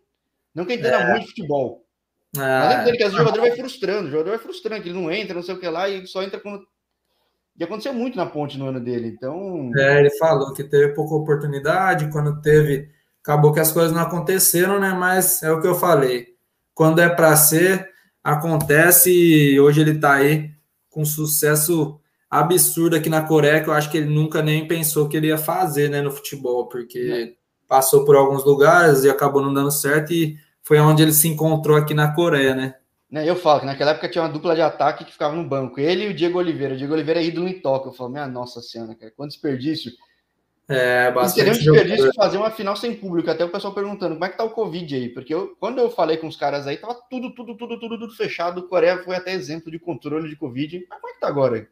não 0.54 0.64
que 0.66 0.74
entenda 0.74 0.96
é. 0.96 1.10
muito 1.12 1.28
futebol. 1.28 1.84
Ah. 2.36 2.82
Mas 2.84 2.88
é 2.88 2.92
que 2.92 3.02
às 3.02 3.12
vezes 3.12 3.14
o 3.14 3.18
jogador 3.18 3.40
vai 3.40 3.56
frustrando, 3.56 4.08
o 4.08 4.10
jogador 4.10 4.30
vai 4.30 4.38
frustrando, 4.38 4.82
que 4.82 4.88
ele 4.90 5.00
não 5.00 5.10
entra, 5.10 5.34
não 5.34 5.42
sei 5.42 5.54
o 5.54 5.58
que 5.58 5.68
lá, 5.68 5.88
e 5.88 6.06
só 6.06 6.22
entra 6.22 6.38
quando. 6.38 6.62
E 7.58 7.64
aconteceu 7.64 7.94
muito 7.94 8.16
na 8.16 8.26
ponte 8.26 8.58
no 8.58 8.66
ano 8.66 8.78
dele, 8.78 9.08
então. 9.08 9.72
É, 9.76 9.98
ele 9.98 10.10
falou 10.18 10.52
que 10.52 10.62
teve 10.62 10.94
pouca 10.94 11.14
oportunidade, 11.14 12.10
quando 12.12 12.40
teve, 12.42 12.90
acabou 13.22 13.52
que 13.52 13.58
as 13.58 13.72
coisas 13.72 13.90
não 13.90 14.02
aconteceram, 14.02 14.78
né? 14.78 14.90
Mas 14.90 15.42
é 15.42 15.50
o 15.50 15.60
que 15.60 15.66
eu 15.66 15.74
falei 15.74 16.37
quando 16.78 17.00
é 17.00 17.08
para 17.08 17.34
ser, 17.34 17.90
acontece 18.22 19.10
e 19.10 19.58
hoje 19.58 19.80
ele 19.80 19.96
está 19.96 20.14
aí 20.14 20.48
com 20.88 21.04
sucesso 21.04 21.98
absurdo 22.30 22.94
aqui 22.94 23.08
na 23.08 23.20
Coreia, 23.20 23.60
que 23.60 23.68
eu 23.68 23.72
acho 23.72 23.90
que 23.90 23.96
ele 23.96 24.08
nunca 24.08 24.40
nem 24.40 24.68
pensou 24.68 25.08
que 25.08 25.16
ele 25.16 25.26
ia 25.26 25.36
fazer 25.36 25.90
né, 25.90 26.00
no 26.00 26.12
futebol, 26.12 26.68
porque 26.68 27.34
passou 27.66 28.04
por 28.04 28.14
alguns 28.14 28.44
lugares 28.44 29.02
e 29.02 29.10
acabou 29.10 29.42
não 29.42 29.52
dando 29.52 29.72
certo 29.72 30.12
e 30.12 30.36
foi 30.62 30.78
onde 30.78 31.02
ele 31.02 31.12
se 31.12 31.26
encontrou 31.26 31.76
aqui 31.76 31.94
na 31.94 32.14
Coreia, 32.14 32.54
né? 32.54 32.76
né 33.10 33.28
eu 33.28 33.34
falo 33.34 33.58
que 33.58 33.66
naquela 33.66 33.90
época 33.90 34.08
tinha 34.08 34.22
uma 34.22 34.30
dupla 34.30 34.54
de 34.54 34.62
ataque 34.62 35.04
que 35.04 35.10
ficava 35.10 35.34
no 35.34 35.48
banco, 35.48 35.80
ele 35.80 36.04
e 36.04 36.08
o 36.10 36.14
Diego 36.14 36.38
Oliveira. 36.38 36.74
O 36.74 36.76
Diego 36.78 36.94
Oliveira 36.94 37.18
é 37.18 37.24
ídolo 37.24 37.48
em 37.48 37.60
toque. 37.60 37.88
Eu 37.88 37.92
falo, 37.92 38.10
minha 38.10 38.28
nossa 38.28 38.62
senhora, 38.62 38.94
cara, 38.94 39.12
quanto 39.16 39.32
desperdício. 39.32 39.90
É, 40.68 41.10
bastante. 41.10 41.48
Um 41.48 41.52
desperdício 41.52 42.12
fazer 42.14 42.36
uma 42.36 42.50
final 42.50 42.76
sem 42.76 42.94
público. 42.94 43.30
Até 43.30 43.42
o 43.42 43.48
pessoal 43.48 43.72
perguntando 43.72 44.14
como 44.14 44.24
é 44.24 44.28
que 44.28 44.36
tá 44.36 44.44
o 44.44 44.50
Covid 44.50 44.94
aí. 44.94 45.08
Porque 45.08 45.32
eu, 45.32 45.56
quando 45.58 45.78
eu 45.78 45.90
falei 45.90 46.18
com 46.18 46.28
os 46.28 46.36
caras 46.36 46.66
aí, 46.66 46.76
tava 46.76 46.94
tudo, 47.08 47.34
tudo, 47.34 47.56
tudo, 47.56 47.80
tudo, 47.80 47.98
tudo 47.98 48.14
fechado. 48.14 48.60
O 48.60 48.68
Coreia 48.68 49.02
foi 49.02 49.16
até 49.16 49.32
exemplo 49.32 49.70
de 49.70 49.78
controle 49.78 50.28
de 50.28 50.36
Covid. 50.36 50.86
Mas 50.88 51.00
como 51.00 51.10
é 51.10 51.14
que 51.14 51.20
tá 51.20 51.28
agora 51.28 51.56
aí? 51.56 51.66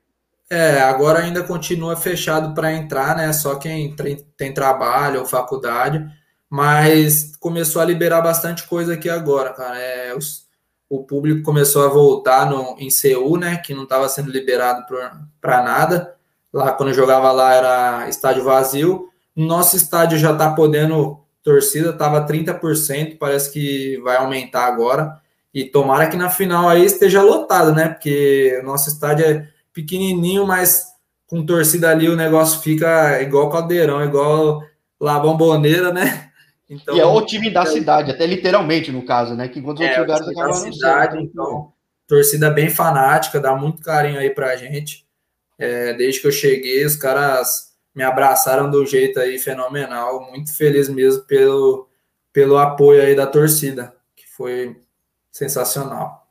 É, 0.48 0.80
agora 0.80 1.18
ainda 1.18 1.42
continua 1.42 1.96
fechado 1.96 2.54
para 2.54 2.72
entrar, 2.72 3.16
né? 3.16 3.32
Só 3.34 3.56
quem 3.56 3.94
tem 4.36 4.54
trabalho 4.54 5.20
ou 5.20 5.26
faculdade. 5.26 6.02
Mas 6.48 7.36
começou 7.36 7.82
a 7.82 7.84
liberar 7.84 8.22
bastante 8.22 8.66
coisa 8.66 8.94
aqui 8.94 9.10
agora, 9.10 9.52
cara. 9.52 9.78
É, 9.78 10.14
os, 10.16 10.46
o 10.88 11.04
público 11.04 11.42
começou 11.42 11.84
a 11.84 11.88
voltar 11.88 12.48
no, 12.48 12.76
em 12.78 12.88
Seul, 12.88 13.36
né? 13.36 13.58
Que 13.58 13.74
não 13.74 13.82
estava 13.82 14.08
sendo 14.08 14.30
liberado 14.30 14.86
para 15.38 15.62
nada. 15.62 16.15
Lá, 16.56 16.72
quando 16.72 16.88
eu 16.88 16.94
jogava 16.94 17.30
lá, 17.32 17.52
era 17.52 18.08
estádio 18.08 18.42
vazio. 18.42 19.10
Nosso 19.36 19.76
estádio 19.76 20.16
já 20.16 20.32
está 20.32 20.54
podendo 20.54 21.20
torcida, 21.42 21.90
estava 21.90 22.26
30%, 22.26 23.18
parece 23.18 23.52
que 23.52 24.00
vai 24.02 24.16
aumentar 24.16 24.64
agora. 24.64 25.20
E 25.52 25.66
tomara 25.66 26.08
que 26.08 26.16
na 26.16 26.30
final 26.30 26.66
aí 26.66 26.82
esteja 26.82 27.20
lotado, 27.20 27.74
né? 27.74 27.90
Porque 27.90 28.58
o 28.62 28.64
nosso 28.64 28.88
estádio 28.88 29.26
é 29.26 29.48
pequenininho, 29.70 30.46
mas 30.46 30.86
com 31.26 31.44
torcida 31.44 31.90
ali 31.90 32.08
o 32.08 32.16
negócio 32.16 32.62
fica 32.62 33.20
igual 33.20 33.50
caldeirão, 33.50 34.02
igual 34.02 34.62
lá 34.98 35.20
bomboneira, 35.20 35.92
né? 35.92 36.22
Então, 36.68 36.96
e 36.96 37.00
é 37.00 37.06
o 37.06 37.24
time 37.24 37.48
da 37.48 37.62
é, 37.62 37.66
cidade, 37.66 38.10
até 38.10 38.26
literalmente 38.26 38.90
no 38.90 39.04
caso, 39.04 39.36
né? 39.36 39.46
Que 39.46 39.60
enquanto 39.60 39.80
é, 39.84 40.00
outros 40.00 40.18
lugares 40.18 40.28
acabam 40.28 40.72
cidade, 40.72 41.22
então, 41.22 41.72
torcida 42.08 42.50
bem 42.50 42.68
fanática, 42.68 43.38
dá 43.38 43.54
muito 43.54 43.80
carinho 43.80 44.18
aí 44.18 44.30
pra 44.30 44.56
gente. 44.56 45.05
É, 45.58 45.94
desde 45.94 46.20
que 46.20 46.26
eu 46.26 46.32
cheguei, 46.32 46.84
os 46.84 46.96
caras 46.96 47.74
me 47.94 48.02
abraçaram 48.02 48.70
do 48.70 48.84
jeito 48.84 49.18
aí 49.18 49.38
fenomenal. 49.38 50.30
Muito 50.30 50.54
feliz 50.54 50.88
mesmo 50.88 51.22
pelo, 51.22 51.88
pelo 52.32 52.58
apoio 52.58 53.02
aí 53.02 53.16
da 53.16 53.26
torcida, 53.26 53.94
que 54.14 54.28
foi 54.28 54.76
sensacional. 55.32 56.28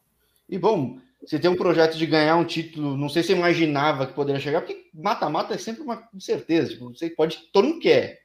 E 0.47 0.57
bom, 0.59 0.99
você 1.26 1.39
tem 1.39 1.49
um 1.49 1.55
projeto 1.55 1.97
de 1.97 2.05
ganhar 2.05 2.36
um 2.36 2.45
título, 2.45 2.95
não 2.95 3.09
sei 3.09 3.23
se 3.23 3.30
você 3.30 3.34
imaginava 3.34 4.05
que 4.05 4.13
poderia 4.13 4.39
chegar, 4.39 4.61
porque 4.61 4.86
mata-mata 4.93 5.55
é 5.55 5.57
sempre 5.57 5.82
uma 5.82 6.07
certeza. 6.19 6.69
Tipo, 6.69 6.89
você 6.89 7.09
pode, 7.09 7.49
todo 7.51 7.67
mundo 7.67 7.80
quer. 7.80 8.19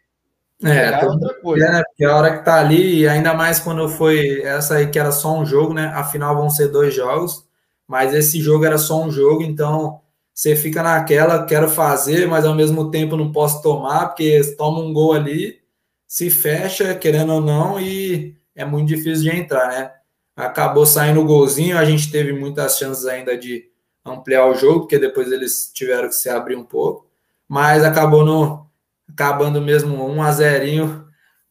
É, 0.62 0.88
é 0.88 1.06
outra 1.06 1.40
coisa. 1.40 1.64
Quer, 1.64 1.72
né? 1.72 1.82
Porque 1.88 2.04
a 2.04 2.14
hora 2.14 2.36
que 2.36 2.44
tá 2.44 2.60
ali, 2.60 3.08
ainda 3.08 3.32
mais 3.32 3.58
quando 3.58 3.88
foi 3.88 4.42
essa 4.42 4.74
aí 4.74 4.90
que 4.90 4.98
era 4.98 5.10
só 5.10 5.34
um 5.34 5.46
jogo, 5.46 5.72
né? 5.72 5.86
Afinal 5.94 6.36
vão 6.36 6.50
ser 6.50 6.68
dois 6.68 6.94
jogos, 6.94 7.48
mas 7.88 8.12
esse 8.12 8.38
jogo 8.38 8.66
era 8.66 8.76
só 8.76 9.02
um 9.02 9.10
jogo, 9.10 9.42
então 9.42 10.02
você 10.40 10.56
fica 10.56 10.82
naquela, 10.82 11.44
quero 11.44 11.68
fazer, 11.68 12.26
mas 12.26 12.46
ao 12.46 12.54
mesmo 12.54 12.90
tempo 12.90 13.14
não 13.14 13.30
posso 13.30 13.60
tomar, 13.60 14.06
porque 14.06 14.40
toma 14.56 14.80
um 14.80 14.90
gol 14.90 15.12
ali, 15.12 15.60
se 16.08 16.30
fecha, 16.30 16.94
querendo 16.94 17.34
ou 17.34 17.42
não, 17.42 17.78
e 17.78 18.34
é 18.56 18.64
muito 18.64 18.88
difícil 18.88 19.30
de 19.30 19.36
entrar, 19.36 19.68
né? 19.68 19.92
Acabou 20.34 20.86
saindo 20.86 21.20
o 21.20 21.26
golzinho, 21.26 21.76
a 21.76 21.84
gente 21.84 22.10
teve 22.10 22.32
muitas 22.32 22.78
chances 22.78 23.04
ainda 23.04 23.36
de 23.36 23.68
ampliar 24.02 24.46
o 24.46 24.54
jogo, 24.54 24.80
porque 24.80 24.98
depois 24.98 25.30
eles 25.30 25.70
tiveram 25.74 26.08
que 26.08 26.14
se 26.14 26.30
abrir 26.30 26.56
um 26.56 26.64
pouco, 26.64 27.06
mas 27.46 27.84
acabou 27.84 28.24
no, 28.24 28.66
acabando 29.12 29.60
mesmo 29.60 30.06
1 30.06 30.22
a 30.22 30.32
0 30.32 31.04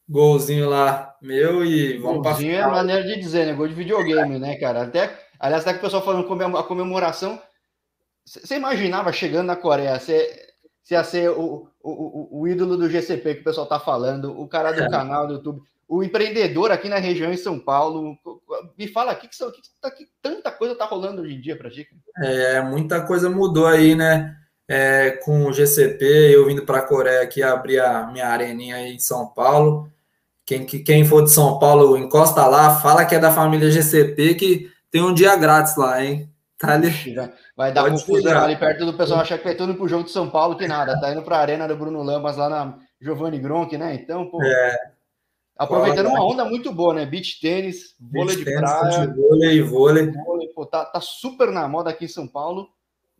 golzinho 0.08 0.68
lá 0.68 1.14
meu 1.22 1.64
e 1.64 1.96
vamos 1.98 2.22
para 2.22 2.44
é 2.44 2.66
maneira 2.66 3.04
de 3.04 3.20
dizer, 3.20 3.46
né? 3.46 3.52
Gol 3.52 3.68
de 3.68 3.74
videogame, 3.74 4.40
né, 4.40 4.56
cara? 4.56 4.82
Até, 4.82 5.16
aliás, 5.38 5.62
até 5.62 5.74
que 5.74 5.78
o 5.78 5.82
pessoal 5.82 6.04
falando 6.04 6.58
a 6.58 6.64
comemoração 6.64 7.40
você 8.38 8.56
imaginava 8.56 9.12
chegando 9.12 9.46
na 9.46 9.56
Coreia, 9.56 9.98
você, 9.98 10.52
você 10.84 10.94
ia 10.94 11.02
ser 11.02 11.30
o, 11.30 11.66
o, 11.82 12.40
o, 12.40 12.48
ídolo 12.48 12.76
do 12.76 12.88
GCP 12.88 13.34
que 13.34 13.40
o 13.40 13.44
pessoal 13.44 13.66
tá 13.66 13.80
falando, 13.80 14.38
o 14.38 14.46
cara 14.46 14.70
do 14.70 14.82
é. 14.82 14.88
canal 14.88 15.26
do 15.26 15.34
YouTube, 15.34 15.62
o 15.88 16.04
empreendedor 16.04 16.70
aqui 16.70 16.88
na 16.88 16.98
região 16.98 17.32
em 17.32 17.36
São 17.36 17.58
Paulo. 17.58 18.16
Me 18.78 18.86
fala 18.86 19.10
aqui 19.10 19.26
que, 19.26 19.36
que, 19.36 19.60
que, 19.60 19.68
tá, 19.80 19.90
que 19.90 20.06
tanta 20.22 20.52
coisa 20.52 20.76
tá 20.76 20.84
rolando 20.84 21.22
hoje 21.22 21.34
em 21.34 21.40
dia 21.40 21.56
para 21.56 21.68
ti. 21.68 21.88
É, 22.22 22.60
muita 22.60 23.04
coisa 23.04 23.28
mudou 23.28 23.66
aí, 23.66 23.96
né? 23.96 24.36
É, 24.68 25.10
com 25.24 25.46
o 25.46 25.52
GCP, 25.52 26.04
eu 26.32 26.46
vindo 26.46 26.64
para 26.64 26.78
a 26.78 26.86
Coreia 26.86 27.22
aqui 27.22 27.42
abrir 27.42 27.80
a 27.80 28.06
minha 28.06 28.28
areninha 28.28 28.76
aí 28.76 28.94
em 28.94 29.00
São 29.00 29.26
Paulo. 29.26 29.90
Quem, 30.46 30.64
quem 30.64 31.04
for 31.04 31.24
de 31.24 31.30
São 31.30 31.58
Paulo, 31.58 31.96
encosta 31.96 32.46
lá, 32.46 32.78
fala 32.78 33.04
que 33.04 33.16
é 33.16 33.18
da 33.18 33.32
família 33.32 33.68
GCP, 33.68 34.34
que 34.34 34.70
tem 34.88 35.02
um 35.02 35.12
dia 35.12 35.34
grátis 35.34 35.76
lá, 35.76 36.04
hein? 36.04 36.30
Tá 36.60 36.74
ali. 36.74 36.92
Vai 37.60 37.74
dar 37.74 37.82
Pode 37.82 37.96
confusão 37.96 38.42
ali 38.42 38.56
perto 38.56 38.86
do 38.86 38.94
pessoal 38.94 39.20
achar 39.20 39.36
que 39.36 39.44
vai 39.44 39.54
tudo 39.54 39.74
pro 39.74 39.86
jogo 39.86 40.04
de 40.04 40.10
São 40.10 40.30
Paulo, 40.30 40.56
que 40.56 40.66
nada. 40.66 40.98
Tá 40.98 41.12
indo 41.12 41.20
pra 41.20 41.40
arena 41.40 41.68
do 41.68 41.76
Bruno 41.76 42.02
Lamas 42.02 42.38
lá 42.38 42.48
na 42.48 42.78
Giovanni 42.98 43.38
Gronk, 43.38 43.76
né? 43.76 43.94
Então, 43.96 44.30
pô. 44.30 44.42
É. 44.42 44.74
Aproveitando 45.58 46.06
uma 46.06 46.24
onda 46.24 46.42
muito 46.42 46.72
boa, 46.72 46.94
né? 46.94 47.04
Beach 47.04 47.38
tênis, 47.38 47.94
vôlei 48.00 48.36
de 48.36 48.46
tênis, 48.46 48.60
praia. 48.60 49.14
Vôlei, 49.14 49.60
vôlei. 49.60 50.10
vôlei 50.10 50.48
pô, 50.54 50.64
tá, 50.64 50.86
tá 50.86 51.02
super 51.02 51.52
na 51.52 51.68
moda 51.68 51.90
aqui 51.90 52.06
em 52.06 52.08
São 52.08 52.26
Paulo. 52.26 52.66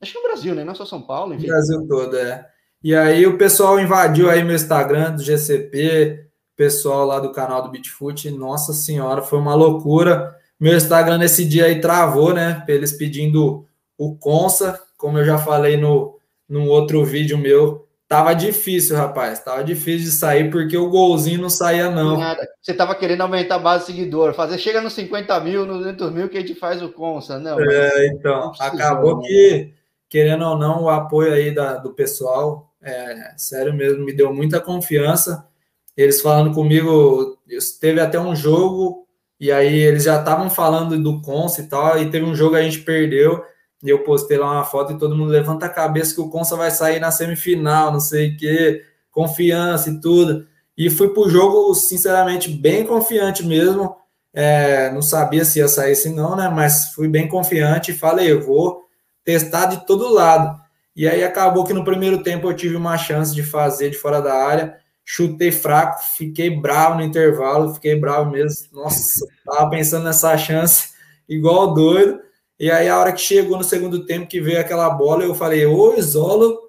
Acho 0.01 0.13
que 0.13 0.19
no 0.19 0.27
Brasil, 0.27 0.55
né? 0.55 0.65
Não 0.65 0.75
só 0.75 0.87
São 0.87 1.03
Paulo, 1.03 1.35
enfim. 1.35 1.47
Brasil 1.47 1.87
todo, 1.87 2.17
é. 2.17 2.49
E 2.83 2.97
aí 2.97 3.27
o 3.27 3.37
pessoal 3.37 3.79
invadiu 3.79 4.31
aí 4.31 4.43
meu 4.43 4.57
Instagram 4.57 5.17
do 5.17 5.23
GCP, 5.23 6.31
pessoal 6.57 7.05
lá 7.05 7.21
do 7.21 7.31
canal 7.31 7.63
do 7.63 7.71
Beatfoot. 7.71 8.31
Nossa 8.31 8.73
senhora, 8.73 9.21
foi 9.21 9.39
uma 9.39 9.55
loucura. 9.55 10.35
Meu 10.59 10.75
Instagram 10.75 11.19
nesse 11.19 11.45
dia 11.45 11.67
aí 11.67 11.79
travou, 11.79 12.33
né? 12.33 12.65
Eles 12.67 12.95
pedindo 12.95 13.67
o 14.01 14.17
Consa, 14.17 14.81
como 14.97 15.19
eu 15.19 15.27
já 15.27 15.37
falei 15.37 15.77
no, 15.77 16.19
no 16.49 16.65
outro 16.69 17.05
vídeo 17.05 17.37
meu. 17.37 17.87
Tava 18.09 18.33
difícil, 18.33 18.97
rapaz. 18.97 19.41
Tava 19.41 19.63
difícil 19.63 20.07
de 20.07 20.13
sair 20.13 20.51
porque 20.51 20.75
o 20.75 20.89
golzinho 20.89 21.43
não 21.43 21.51
saía, 21.51 21.91
não. 21.91 22.17
Nada. 22.17 22.49
Você 22.63 22.73
tava 22.73 22.95
querendo 22.95 23.21
aumentar 23.21 23.57
a 23.57 23.59
base 23.59 23.85
de 23.85 23.93
seguidor, 23.93 24.33
fazer 24.33 24.57
chega 24.57 24.81
nos 24.81 24.95
50 24.95 25.39
mil, 25.41 25.67
nos 25.67 25.81
200 25.81 26.13
mil 26.13 26.29
que 26.31 26.39
a 26.39 26.41
gente 26.41 26.55
faz 26.55 26.83
o 26.83 26.89
Consa. 26.89 27.39
Não, 27.39 27.61
é, 27.61 28.07
então. 28.07 28.53
Acabou 28.59 29.19
né? 29.19 29.29
que, 29.29 29.75
querendo 30.09 30.47
ou 30.47 30.57
não, 30.57 30.85
o 30.85 30.89
apoio 30.89 31.35
aí 31.35 31.55
da, 31.55 31.77
do 31.77 31.93
pessoal, 31.93 32.73
é, 32.83 33.35
sério 33.37 33.75
mesmo, 33.75 34.03
me 34.03 34.15
deu 34.15 34.33
muita 34.33 34.61
confiança. 34.61 35.47
Eles 35.95 36.23
falando 36.23 36.55
comigo, 36.55 37.39
teve 37.79 38.01
até 38.01 38.19
um 38.19 38.35
jogo 38.35 39.07
e 39.39 39.53
aí 39.53 39.79
eles 39.79 40.05
já 40.05 40.19
estavam 40.19 40.49
falando 40.49 40.99
do 41.03 41.21
Consa 41.21 41.61
e 41.61 41.67
tal, 41.67 42.01
e 42.01 42.11
teve 42.11 42.25
um 42.25 42.35
jogo 42.35 42.53
que 42.53 42.61
a 42.61 42.63
gente 42.63 42.81
perdeu, 42.81 43.45
e 43.83 43.89
eu 43.89 44.05
postei 44.05 44.37
lá 44.37 44.53
uma 44.53 44.65
foto 44.65 44.93
e 44.93 44.99
todo 44.99 45.17
mundo 45.17 45.31
levanta 45.31 45.67
a 45.67 45.71
cabeça 45.71 46.15
que 46.15 46.21
o 46.21 46.29
Consa 46.29 46.57
vai 46.57 46.71
sair 46.71 47.01
na 47.01 47.11
semifinal, 47.11 47.93
não 47.93 48.01
sei 48.01 48.31
o 48.31 48.37
que, 48.37 48.83
confiança 49.11 49.91
e 49.91 50.01
tudo. 50.01 50.47
E 50.77 50.91
fui 50.91 51.09
pro 51.09 51.29
jogo, 51.29 51.75
sinceramente, 51.75 52.51
bem 52.51 52.87
confiante 52.87 53.45
mesmo. 53.45 53.97
É, 54.33 54.91
não 54.93 55.03
sabia 55.03 55.45
se 55.45 55.59
ia 55.59 55.69
sair 55.69 55.97
se 55.97 56.11
não, 56.11 56.37
né? 56.37 56.49
Mas 56.49 56.93
fui 56.95 57.09
bem 57.09 57.29
confiante 57.29 57.91
e 57.91 57.95
falei, 57.95 58.31
eu 58.31 58.41
vou 58.43 58.85
testar 59.25 59.67
de 59.67 59.87
todo 59.87 60.13
lado. 60.13 60.59
E 60.95 61.09
aí 61.09 61.25
acabou 61.25 61.65
que 61.65 61.73
no 61.73 61.85
primeiro 61.85 62.23
tempo 62.23 62.49
eu 62.49 62.55
tive 62.55 62.77
uma 62.77 62.97
chance 62.99 63.35
de 63.35 63.43
fazer 63.43 63.91
de 63.91 63.97
fora 63.97 64.21
da 64.21 64.35
área 64.35 64.81
chutei 65.13 65.51
fraco, 65.51 66.01
fiquei 66.17 66.51
bravo 66.51 66.99
no 66.99 67.03
intervalo, 67.03 67.75
fiquei 67.75 67.99
bravo 67.99 68.31
mesmo. 68.31 68.69
Nossa, 68.73 69.27
tava 69.45 69.69
pensando 69.69 70.05
nessa 70.05 70.39
chance 70.39 70.91
igual 71.29 71.75
doido. 71.75 72.21
E 72.61 72.71
aí, 72.71 72.91
a 72.91 72.99
hora 72.99 73.11
que 73.11 73.23
chegou 73.23 73.57
no 73.57 73.65
segundo 73.65 74.05
tempo, 74.05 74.29
que 74.29 74.39
veio 74.39 74.61
aquela 74.61 74.91
bola, 74.91 75.25
eu 75.25 75.35
falei, 75.35 75.65
ou 75.65 75.97
isolo 75.97 76.61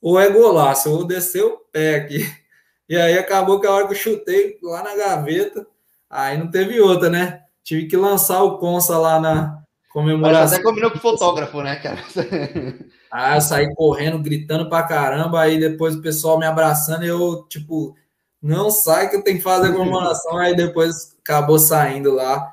ou 0.00 0.18
é 0.18 0.30
golaço, 0.30 0.88
eu 0.88 0.92
vou 0.92 1.04
descer 1.04 1.44
o 1.44 1.58
pé 1.72 1.96
aqui. 1.96 2.24
E 2.88 2.96
aí 2.96 3.16
acabou 3.16 3.60
que 3.60 3.68
a 3.68 3.70
hora 3.70 3.86
que 3.86 3.92
eu 3.92 3.96
chutei 3.96 4.58
lá 4.60 4.82
na 4.82 4.96
gaveta, 4.96 5.64
aí 6.10 6.36
não 6.36 6.50
teve 6.50 6.80
outra, 6.80 7.08
né? 7.08 7.40
Tive 7.62 7.86
que 7.86 7.96
lançar 7.96 8.42
o 8.42 8.58
Consa 8.58 8.98
lá 8.98 9.20
na 9.20 9.62
comemoração. 9.92 10.40
Mas 10.40 10.52
até 10.54 10.60
combinou 10.60 10.90
com 10.90 10.98
o 10.98 11.00
fotógrafo, 11.00 11.62
né, 11.62 11.76
cara? 11.76 12.02
ah, 13.08 13.36
eu 13.36 13.40
saí 13.42 13.72
correndo, 13.76 14.18
gritando 14.18 14.68
pra 14.68 14.82
caramba, 14.82 15.40
aí 15.40 15.60
depois 15.60 15.94
o 15.94 16.02
pessoal 16.02 16.36
me 16.36 16.46
abraçando 16.46 17.04
e 17.04 17.08
eu, 17.08 17.46
tipo, 17.48 17.94
não 18.42 18.72
sai 18.72 19.08
que 19.08 19.14
eu 19.14 19.22
tenho 19.22 19.36
que 19.36 19.44
fazer 19.44 19.68
a 19.68 19.72
comemoração, 19.72 20.36
aí 20.38 20.56
depois 20.56 21.16
acabou 21.22 21.60
saindo 21.60 22.12
lá, 22.12 22.52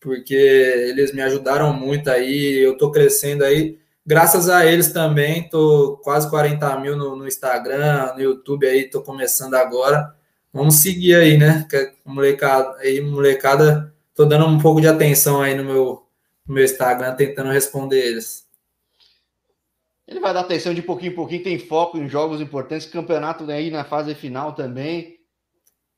porque 0.00 0.34
eles 0.34 1.12
me 1.12 1.22
ajudaram 1.22 1.72
muito 1.72 2.08
aí, 2.10 2.64
eu 2.64 2.76
tô 2.76 2.90
crescendo 2.90 3.44
aí 3.44 3.78
graças 4.10 4.48
a 4.48 4.66
eles 4.66 4.92
também, 4.92 5.48
tô 5.48 5.98
quase 6.02 6.28
40 6.28 6.78
mil 6.80 6.96
no, 6.96 7.14
no, 7.14 7.28
Instagram, 7.28 8.14
no 8.14 8.20
YouTube 8.20 8.66
aí, 8.66 8.88
tô 8.88 9.02
começando 9.02 9.54
agora. 9.54 10.14
Vamos 10.52 10.76
seguir 10.76 11.14
aí, 11.14 11.38
né? 11.38 11.66
Molecada, 12.04 12.76
aí, 12.78 13.00
molecada, 13.00 13.94
tô 14.12 14.24
dando 14.24 14.46
um 14.46 14.58
pouco 14.58 14.80
de 14.80 14.88
atenção 14.88 15.40
aí 15.40 15.54
no 15.54 15.64
meu, 15.64 16.06
no 16.44 16.54
meu 16.54 16.64
Instagram, 16.64 17.14
tentando 17.14 17.50
responder 17.50 18.04
eles. 18.04 18.48
Ele 20.08 20.18
vai 20.18 20.34
dar 20.34 20.40
atenção 20.40 20.74
de 20.74 20.82
pouquinho 20.82 21.12
em 21.12 21.14
pouquinho, 21.14 21.44
tem 21.44 21.56
foco 21.56 21.96
em 21.96 22.08
jogos 22.08 22.40
importantes, 22.40 22.86
campeonato 22.86 23.48
aí 23.48 23.70
na 23.70 23.84
fase 23.84 24.12
final 24.16 24.54
também. 24.54 25.20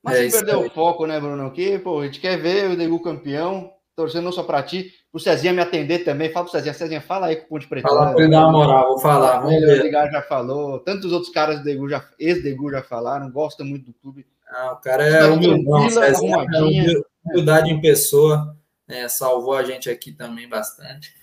Mas 0.02 0.16
é, 0.16 0.28
sem 0.28 0.44
perder 0.44 0.56
o 0.56 0.68
foco, 0.68 1.06
né, 1.06 1.18
Bruno? 1.18 1.50
Que, 1.50 1.78
pô, 1.78 2.00
a 2.00 2.04
gente 2.04 2.20
quer 2.20 2.36
ver 2.36 2.70
o 2.70 2.76
Degu 2.76 3.00
campeão, 3.00 3.72
torcendo 3.94 4.24
não 4.24 4.32
só 4.32 4.42
para 4.42 4.62
ti, 4.62 4.92
o 5.12 5.18
Cezinha 5.18 5.52
me 5.52 5.60
atender 5.60 6.00
também. 6.00 6.32
Fala 6.32 6.46
pro 6.46 6.52
Cezinha, 6.52 6.74
Cezinha, 6.74 7.00
fala 7.00 7.26
aí 7.26 7.36
com 7.36 7.44
o 7.44 7.48
Ponte 7.48 7.68
Preta. 7.68 7.88
Fala 7.88 8.12
para 8.12 8.22
ele 8.22 8.30
dar 8.30 8.46
uma 8.46 8.52
moral, 8.52 8.88
vou 8.88 8.98
falar. 8.98 9.40
Vamos 9.40 9.60
ver. 9.60 9.80
O 9.80 9.86
Edgar 9.86 10.10
já 10.10 10.22
falou, 10.22 10.78
tantos 10.80 11.12
outros 11.12 11.32
caras 11.32 11.58
do 11.58 11.64
Degu, 11.64 11.88
já, 11.88 12.04
ex-Degu 12.18 12.70
já 12.70 12.82
falaram, 12.82 13.30
gostam 13.30 13.66
muito 13.66 13.86
do 13.86 13.92
clube. 13.94 14.26
Ah, 14.48 14.72
o 14.72 14.76
cara 14.76 15.04
é 15.04 15.24
humildão, 15.26 15.88
Cezinha, 15.88 16.36
é 16.36 17.30
humildade 17.30 17.70
em 17.70 17.80
pessoa, 17.80 18.56
é, 18.88 19.08
salvou 19.08 19.54
a 19.54 19.62
gente 19.62 19.88
aqui 19.88 20.12
também 20.12 20.48
bastante. 20.48 21.14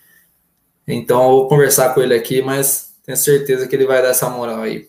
Então, 0.86 1.22
eu 1.22 1.30
vou 1.30 1.48
conversar 1.48 1.94
com 1.94 2.00
ele 2.00 2.14
aqui, 2.14 2.42
mas 2.42 2.96
tenho 3.04 3.16
certeza 3.16 3.68
que 3.68 3.76
ele 3.76 3.86
vai 3.86 4.02
dar 4.02 4.08
essa 4.08 4.28
moral 4.28 4.62
aí. 4.62 4.88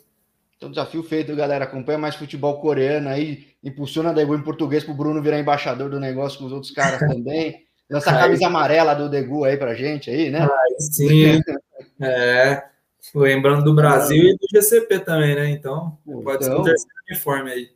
Então, 0.58 0.70
desafio 0.70 1.02
feito, 1.02 1.36
galera. 1.36 1.66
Acompanha 1.66 1.98
mais 1.98 2.16
futebol 2.16 2.60
coreano 2.62 3.10
aí, 3.10 3.48
impulsiona 3.64 4.12
a 4.12 4.14
Degu 4.14 4.36
em 4.36 4.44
português 4.44 4.84
para 4.84 4.94
o 4.94 4.96
Bruno 4.96 5.22
virar 5.22 5.40
embaixador 5.40 5.90
do 5.90 6.00
negócio 6.00 6.38
com 6.38 6.46
os 6.46 6.52
outros 6.52 6.72
caras 6.72 7.00
também. 7.12 7.66
Lança 7.92 8.12
a 8.12 8.20
camisa 8.20 8.48
amarela 8.48 8.94
do 8.94 9.10
Degu 9.10 9.44
aí 9.44 9.58
pra 9.58 9.76
gente 9.76 10.10
aí, 10.10 10.30
né? 10.30 10.48
sim. 10.80 11.42
é. 12.02 12.64
Lembrando 13.14 13.64
do 13.66 13.76
Brasil 13.76 14.24
e 14.24 14.38
do 14.38 14.48
GCP 14.54 15.00
também, 15.00 15.36
né? 15.36 15.50
Então, 15.50 15.98
pode 16.06 16.46
então, 16.46 16.56
ser 16.56 16.62
um 16.62 16.64
terceiro 16.64 16.96
uniforme 17.10 17.52
aí. 17.52 17.70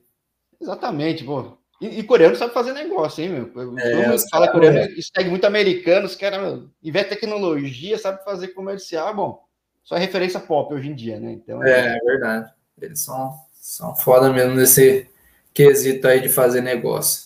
Exatamente, 0.61 1.23
pô. 1.23 1.57
E, 1.81 1.99
e, 1.99 2.03
coreano 2.03 2.35
sabe 2.35 2.53
fazer 2.53 2.71
negócio, 2.71 3.21
hein, 3.21 3.29
meu? 3.29 3.51
Todo 3.51 3.77
é, 3.77 4.07
mundo 4.07 4.29
fala 4.29 4.47
coreano 4.47 4.77
é. 4.77 4.89
segue 5.13 5.29
muito 5.29 5.45
americano, 5.45 6.05
os 6.05 6.15
caras 6.15 6.63
investe 6.81 7.15
tecnologia, 7.15 7.97
sabe 7.97 8.23
fazer 8.23 8.49
comercial, 8.49 9.13
bom. 9.13 9.43
Só 9.83 9.97
é 9.97 9.99
referência 9.99 10.39
pop 10.39 10.73
hoje 10.73 10.89
em 10.89 10.95
dia, 10.95 11.19
né? 11.19 11.33
Então, 11.33 11.61
é, 11.63 11.97
é 11.97 11.99
verdade. 11.99 12.49
Eles 12.81 13.01
são, 13.01 13.33
são 13.51 13.95
foda 13.95 14.31
mesmo 14.31 14.55
nesse 14.55 15.09
quesito 15.53 16.07
aí 16.07 16.21
de 16.21 16.29
fazer 16.29 16.61
negócio. 16.61 17.24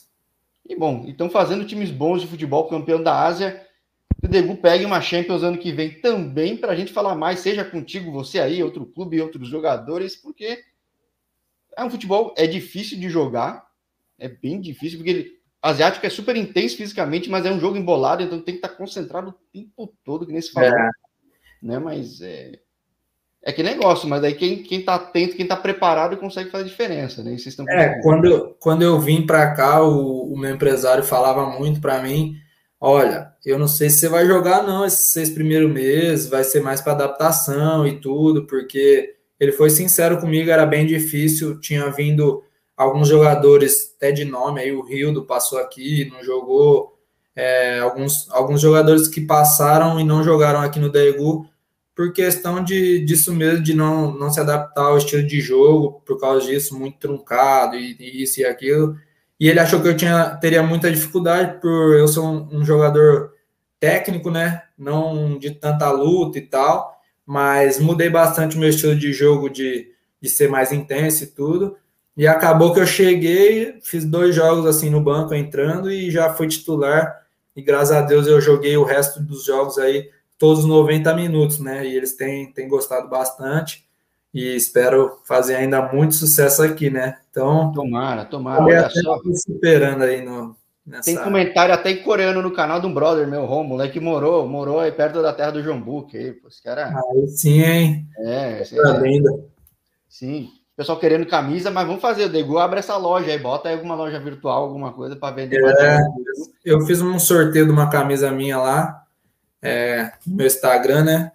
E 0.70 0.76
bom, 0.76 1.04
então 1.08 1.32
fazendo 1.32 1.66
times 1.66 1.90
bons 1.90 2.22
de 2.22 2.28
futebol, 2.28 2.70
campeão 2.70 3.02
da 3.02 3.24
Ásia, 3.24 3.68
o 4.22 4.28
Degu 4.28 4.56
pegue 4.58 4.86
uma 4.86 5.02
Champions 5.02 5.42
ano 5.42 5.58
que 5.58 5.72
vem 5.72 6.00
também 6.00 6.56
para 6.56 6.74
a 6.74 6.76
gente 6.76 6.94
falar 6.94 7.16
mais, 7.16 7.40
seja 7.40 7.66
contigo, 7.66 8.12
você 8.12 8.40
aí, 8.40 8.62
outro 8.62 8.86
clube, 8.86 9.20
outros 9.20 9.48
jogadores, 9.48 10.16
porque 10.16 10.64
é 11.76 11.84
um 11.84 11.90
futebol, 11.90 12.36
é 12.38 12.46
difícil 12.46 13.00
de 13.00 13.10
jogar, 13.10 13.66
é 14.20 14.28
bem 14.30 14.62
difícil, 14.62 15.00
porque 15.00 15.10
ele, 15.10 15.32
asiático 15.60 16.06
é 16.06 16.10
super 16.10 16.36
intenso 16.36 16.78
fisicamente, 16.78 17.32
mas 17.32 17.48
é 17.48 17.52
um 17.52 17.60
jogo 17.60 17.76
embolado, 17.76 18.22
então 18.22 18.40
tem 18.40 18.54
que 18.54 18.66
estar 18.66 18.78
concentrado 18.78 19.30
o 19.30 19.34
tempo 19.52 19.92
todo, 20.04 20.28
que 20.28 20.32
nem 20.32 20.42
se 20.42 20.52
falou. 20.52 20.70
É. 20.70 20.90
Né? 21.64 21.80
Mas 21.80 22.22
é, 22.22 22.60
é 23.44 23.54
que 23.54 23.64
negócio, 23.64 24.08
mas 24.08 24.24
aí 24.24 24.34
quem, 24.34 24.64
quem 24.64 24.84
tá 24.84 24.96
atento, 24.96 25.36
quem 25.36 25.48
tá 25.48 25.56
preparado 25.56 26.18
consegue 26.18 26.50
fazer 26.50 26.66
diferença, 26.66 27.24
né? 27.24 27.36
é, 27.70 28.02
quando, 28.02 28.56
quando 28.60 28.82
eu 28.82 29.00
vim 29.00 29.26
para 29.26 29.54
cá, 29.56 29.82
o, 29.82 30.34
o, 30.34 30.38
meu 30.38 30.54
empresário 30.54 31.04
falava 31.04 31.46
muito 31.58 31.80
para 31.80 32.02
mim, 32.02 32.36
olha, 32.82 33.32
eu 33.46 33.58
não 33.58 33.68
sei 33.68 33.90
se 33.90 34.00
você 34.00 34.10
vai 34.10 34.26
jogar 34.26 34.64
não 34.64 34.86
esses 34.86 35.12
seis 35.12 35.30
primeiros 35.30 35.72
meses, 35.72 36.28
vai 36.30 36.44
ser 36.44 36.62
mais 36.62 36.82
para 36.82 36.92
adaptação 36.94 37.88
e 37.88 38.00
tudo, 38.02 38.46
porque 38.46 39.16
ele 39.40 39.54
foi 39.54 39.70
sincero 39.70 40.20
comigo, 40.20 40.52
era 40.52 40.66
bem 40.66 40.86
difícil, 40.86 41.62
tinha 41.62 41.90
vindo 41.90 42.44
alguns 42.76 43.08
jogadores 43.08 43.94
até 43.96 44.12
de 44.12 44.26
nome, 44.26 44.60
aí 44.60 44.72
o 44.74 44.82
Rildo 44.82 45.26
passou 45.26 45.60
aqui, 45.60 46.10
não 46.12 46.22
jogou, 46.22 46.98
é, 47.34 47.80
alguns, 47.80 48.30
alguns 48.32 48.60
jogadores 48.60 49.08
que 49.08 49.22
passaram 49.22 49.98
e 49.98 50.04
não 50.04 50.24
jogaram 50.24 50.60
aqui 50.60 50.78
no 50.78 50.92
Daegu, 50.92 51.48
por 52.00 52.14
questão 52.14 52.64
de, 52.64 53.04
disso 53.04 53.34
mesmo, 53.34 53.62
de 53.62 53.74
não, 53.74 54.10
não 54.18 54.30
se 54.30 54.40
adaptar 54.40 54.84
ao 54.84 54.98
estilo 54.98 55.22
de 55.22 55.42
jogo, 55.42 56.02
por 56.06 56.18
causa 56.18 56.48
disso, 56.48 56.80
muito 56.80 56.98
truncado 56.98 57.76
e, 57.76 57.94
e 58.00 58.24
isso 58.24 58.40
e 58.40 58.46
aquilo. 58.46 58.98
E 59.38 59.50
ele 59.50 59.60
achou 59.60 59.82
que 59.82 59.90
eu 59.90 59.98
tinha, 59.98 60.30
teria 60.38 60.64
muita 60.64 60.90
dificuldade 60.90 61.60
por 61.60 61.98
eu 61.98 62.08
ser 62.08 62.22
um, 62.22 62.48
um 62.54 62.64
jogador 62.64 63.34
técnico, 63.82 64.32
né? 64.32 64.64
Não 64.78 65.38
de 65.38 65.52
tanta 65.52 65.92
luta 65.92 66.38
e 66.38 66.42
tal, 66.42 67.02
mas 67.26 67.80
mudei 67.80 68.10
bastante 68.10 68.56
o 68.56 68.60
meu 68.62 68.70
estilo 68.70 68.96
de 68.96 69.12
jogo 69.12 69.50
de, 69.50 69.92
de 70.22 70.30
ser 70.30 70.48
mais 70.48 70.72
intenso 70.72 71.26
e 71.26 71.28
tudo. 71.28 71.76
E 72.16 72.26
acabou 72.26 72.74
que 72.74 72.80
eu 72.80 72.88
cheguei, 72.88 73.78
fiz 73.84 74.06
dois 74.06 74.34
jogos 74.34 74.66
assim 74.66 74.90
no 74.90 75.02
banco 75.02 75.34
entrando 75.34 75.92
e 75.92 76.10
já 76.10 76.34
fui 76.34 76.48
titular. 76.48 77.26
E 77.54 77.62
graças 77.62 77.92
a 77.92 78.00
Deus 78.00 78.26
eu 78.26 78.40
joguei 78.40 78.78
o 78.78 78.86
resto 78.86 79.22
dos 79.22 79.44
jogos 79.44 79.78
aí 79.78 80.10
todos 80.40 80.60
os 80.60 80.66
90 80.66 81.14
minutos, 81.14 81.60
né? 81.60 81.86
E 81.86 81.96
eles 81.96 82.16
têm, 82.16 82.52
têm 82.52 82.68
gostado 82.68 83.10
bastante 83.10 83.86
e 84.34 84.56
espero 84.56 85.20
fazer 85.26 85.56
ainda 85.56 85.82
muito 85.92 86.16
sucesso 86.16 86.64
aqui, 86.64 86.90
né? 86.90 87.18
Então, 87.30 87.72
tomara, 87.74 88.26
tomara. 88.26 88.64
Olha 88.64 88.90
só. 88.90 89.20
esperando 89.30 90.04
aí 90.04 90.24
no. 90.24 90.58
Nessa... 90.86 91.04
Tem 91.04 91.24
comentário 91.24 91.74
até 91.76 91.92
em 91.92 92.02
coreano 92.02 92.42
no 92.42 92.52
canal 92.52 92.80
de 92.80 92.88
um 92.88 92.94
brother 92.94 93.28
meu, 93.28 93.46
Romulo, 93.46 93.88
que 93.92 94.00
morou, 94.00 94.48
morou 94.48 94.80
aí 94.80 94.92
perto 94.92 95.22
da 95.22 95.32
terra 95.32 95.52
do 95.52 95.62
Jambu, 95.62 96.08
que 96.08 96.42
esse 96.48 96.64
cara. 96.64 96.88
Aí 96.88 97.28
sim, 97.28 97.62
hein? 97.62 98.08
É, 98.18 98.64
sim. 98.64 98.78
É 98.80 99.00
linda. 99.00 99.30
Sim. 100.08 100.50
Pessoal 100.76 100.98
querendo 100.98 101.28
camisa, 101.28 101.70
mas 101.70 101.86
vamos 101.86 102.02
fazer. 102.02 102.26
O 102.26 102.30
Degu 102.30 102.58
abre 102.58 102.80
essa 102.80 102.96
loja 102.96 103.30
aí, 103.30 103.38
bota 103.38 103.68
aí 103.68 103.76
alguma 103.76 103.94
loja 103.94 104.20
virtual, 104.20 104.64
alguma 104.64 104.94
coisa 104.94 105.16
para 105.16 105.36
vender. 105.36 105.62
É, 105.80 106.00
eu 106.64 106.82
fiz 106.82 107.02
um 107.02 107.20
sorteio 107.20 107.66
de 107.66 107.72
uma 107.72 107.90
camisa 107.90 108.32
minha 108.32 108.58
lá 108.58 108.99
é, 109.62 110.12
no 110.26 110.36
meu 110.36 110.48
Instagram, 110.48 111.04
né? 111.04 111.32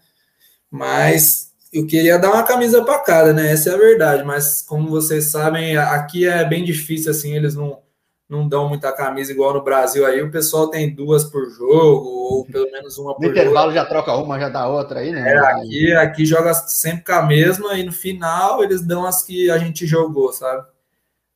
Mas 0.71 1.53
eu 1.73 1.87
queria 1.87 2.19
dar 2.19 2.33
uma 2.33 2.45
camisa 2.45 2.85
para 2.85 3.01
cada, 3.01 3.33
né? 3.33 3.51
Essa 3.51 3.71
é 3.71 3.75
a 3.75 3.79
verdade. 3.79 4.23
Mas 4.25 4.63
como 4.63 4.89
vocês 4.89 5.31
sabem, 5.31 5.77
aqui 5.77 6.27
é 6.27 6.45
bem 6.45 6.65
difícil, 6.65 7.11
assim, 7.11 7.35
eles 7.35 7.55
não, 7.55 7.81
não 8.29 8.49
dão 8.49 8.69
muita 8.69 8.93
camisa 8.93 9.33
igual 9.33 9.53
no 9.53 9.65
Brasil. 9.65 10.07
Aí 10.07 10.23
o 10.23 10.31
pessoal 10.31 10.69
tem 10.69 10.95
duas 10.95 11.25
por 11.25 11.51
jogo, 11.51 12.09
ou 12.09 12.45
pelo 12.47 12.71
menos 12.71 12.97
uma 12.97 13.15
por 13.15 13.23
no 13.23 13.31
intervalo 13.31 13.73
jogo. 13.73 13.75
já 13.75 13.85
troca 13.85 14.15
uma, 14.15 14.39
já 14.39 14.49
dá 14.49 14.69
outra 14.69 15.01
aí, 15.01 15.11
né? 15.11 15.33
É, 15.33 15.39
aqui, 15.39 15.93
aqui 15.93 16.25
joga 16.25 16.55
sempre 16.55 17.05
com 17.05 17.13
a 17.13 17.23
mesma, 17.23 17.75
e 17.79 17.83
no 17.83 17.93
final 17.93 18.63
eles 18.63 18.87
dão 18.87 19.05
as 19.05 19.23
que 19.23 19.51
a 19.51 19.59
gente 19.59 19.87
jogou, 19.87 20.33
sabe? 20.33 20.65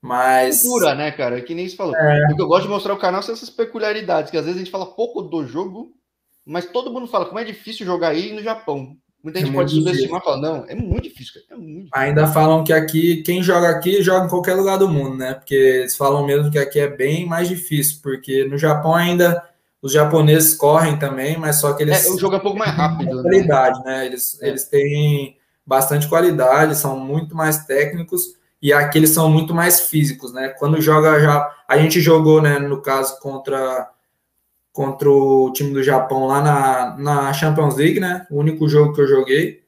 Mas. 0.01 0.63
Cultura, 0.63 0.95
né, 0.95 1.11
cara? 1.11 1.41
Que 1.43 1.55
nem 1.55 1.69
se 1.69 1.77
falou. 1.77 1.97
É. 1.97 2.33
O 2.33 2.37
que 2.37 2.43
eu 2.43 2.47
gosto 2.47 2.63
de 2.65 2.71
mostrar 2.71 2.95
o 2.95 2.99
canal 2.99 3.23
são 3.23 3.35
essas 3.35 3.51
peculiaridades, 3.51 4.31
que 4.31 4.37
às 4.37 4.45
vezes 4.45 4.61
a 4.61 4.65
gente 4.65 4.71
fala 4.71 4.87
pouco 4.87 5.23
do 5.23 5.45
jogo, 5.45 5.93
mas 6.49 6.67
todo 6.67 6.91
mundo 6.91 7.07
fala 7.07 7.27
como 7.27 7.39
é 7.39 7.45
difícil 7.45 7.85
jogar 7.85 8.09
aí 8.09 8.33
no 8.33 8.43
Japão. 8.43 8.97
Muita 9.23 9.41
é 9.41 9.43
gente 9.43 9.55
pode 9.55 9.75
subestimar 9.75 10.21
e 10.21 10.25
falar, 10.25 10.37
não, 10.39 10.65
é 10.67 10.75
muito 10.75 11.03
difícil, 11.03 11.43
é 11.51 11.55
muito 11.55 11.69
difícil. 11.69 11.91
Ainda 11.93 12.27
falam 12.29 12.65
que 12.65 12.73
aqui, 12.73 13.23
quem 13.23 13.43
joga 13.43 13.69
aqui, 13.69 14.03
joga 14.03 14.27
em 14.27 14.29
qualquer 14.29 14.55
lugar 14.55 14.79
do 14.79 14.89
mundo, 14.89 15.17
né? 15.17 15.35
Porque 15.35 15.55
eles 15.55 15.97
falam 15.97 16.25
mesmo 16.25 16.51
que 16.51 16.59
aqui 16.59 16.81
é 16.81 16.89
bem 16.89 17.27
mais 17.27 17.49
difícil, 17.49 17.99
porque 18.03 18.45
no 18.45 18.57
Japão 18.57 18.95
ainda 18.95 19.45
os 19.83 19.93
japoneses 19.93 20.55
correm 20.55 20.99
também, 20.99 21.37
mas 21.37 21.61
só 21.61 21.75
que 21.75 21.83
eles. 21.83 22.07
É, 22.07 22.11
o 22.11 22.19
jogo 22.19 22.37
é 22.37 22.39
um 22.39 22.43
pouco 22.43 22.59
mais 22.59 22.75
rápido. 22.75 23.17
Né? 23.17 23.23
Qualidade, 23.23 23.85
né? 23.85 24.07
Eles, 24.07 24.41
é. 24.41 24.49
eles 24.49 24.65
têm 24.65 25.37
bastante 25.67 26.09
qualidade, 26.09 26.77
são 26.77 26.99
muito 26.99 27.37
mais 27.37 27.67
técnicos 27.67 28.39
e 28.63 28.73
aqui 28.73 28.99
eles 28.99 29.11
são 29.11 29.31
muito 29.31 29.55
mais 29.55 29.81
físicos, 29.81 30.33
né? 30.33 30.49
Quando 30.59 30.81
joga 30.81 31.21
já. 31.21 31.55
A 31.69 31.77
gente 31.77 32.01
jogou, 32.01 32.41
né, 32.41 32.59
no 32.59 32.81
caso, 32.81 33.21
contra 33.21 33.91
contra 34.79 35.11
o 35.11 35.51
time 35.53 35.73
do 35.73 35.83
Japão 35.83 36.29
lá 36.29 36.41
na, 36.41 36.97
na 36.97 37.33
Champions 37.33 37.75
League, 37.75 37.99
né? 37.99 38.25
O 38.31 38.39
único 38.39 38.69
jogo 38.69 38.95
que 38.95 39.01
eu 39.01 39.09
joguei 39.09 39.65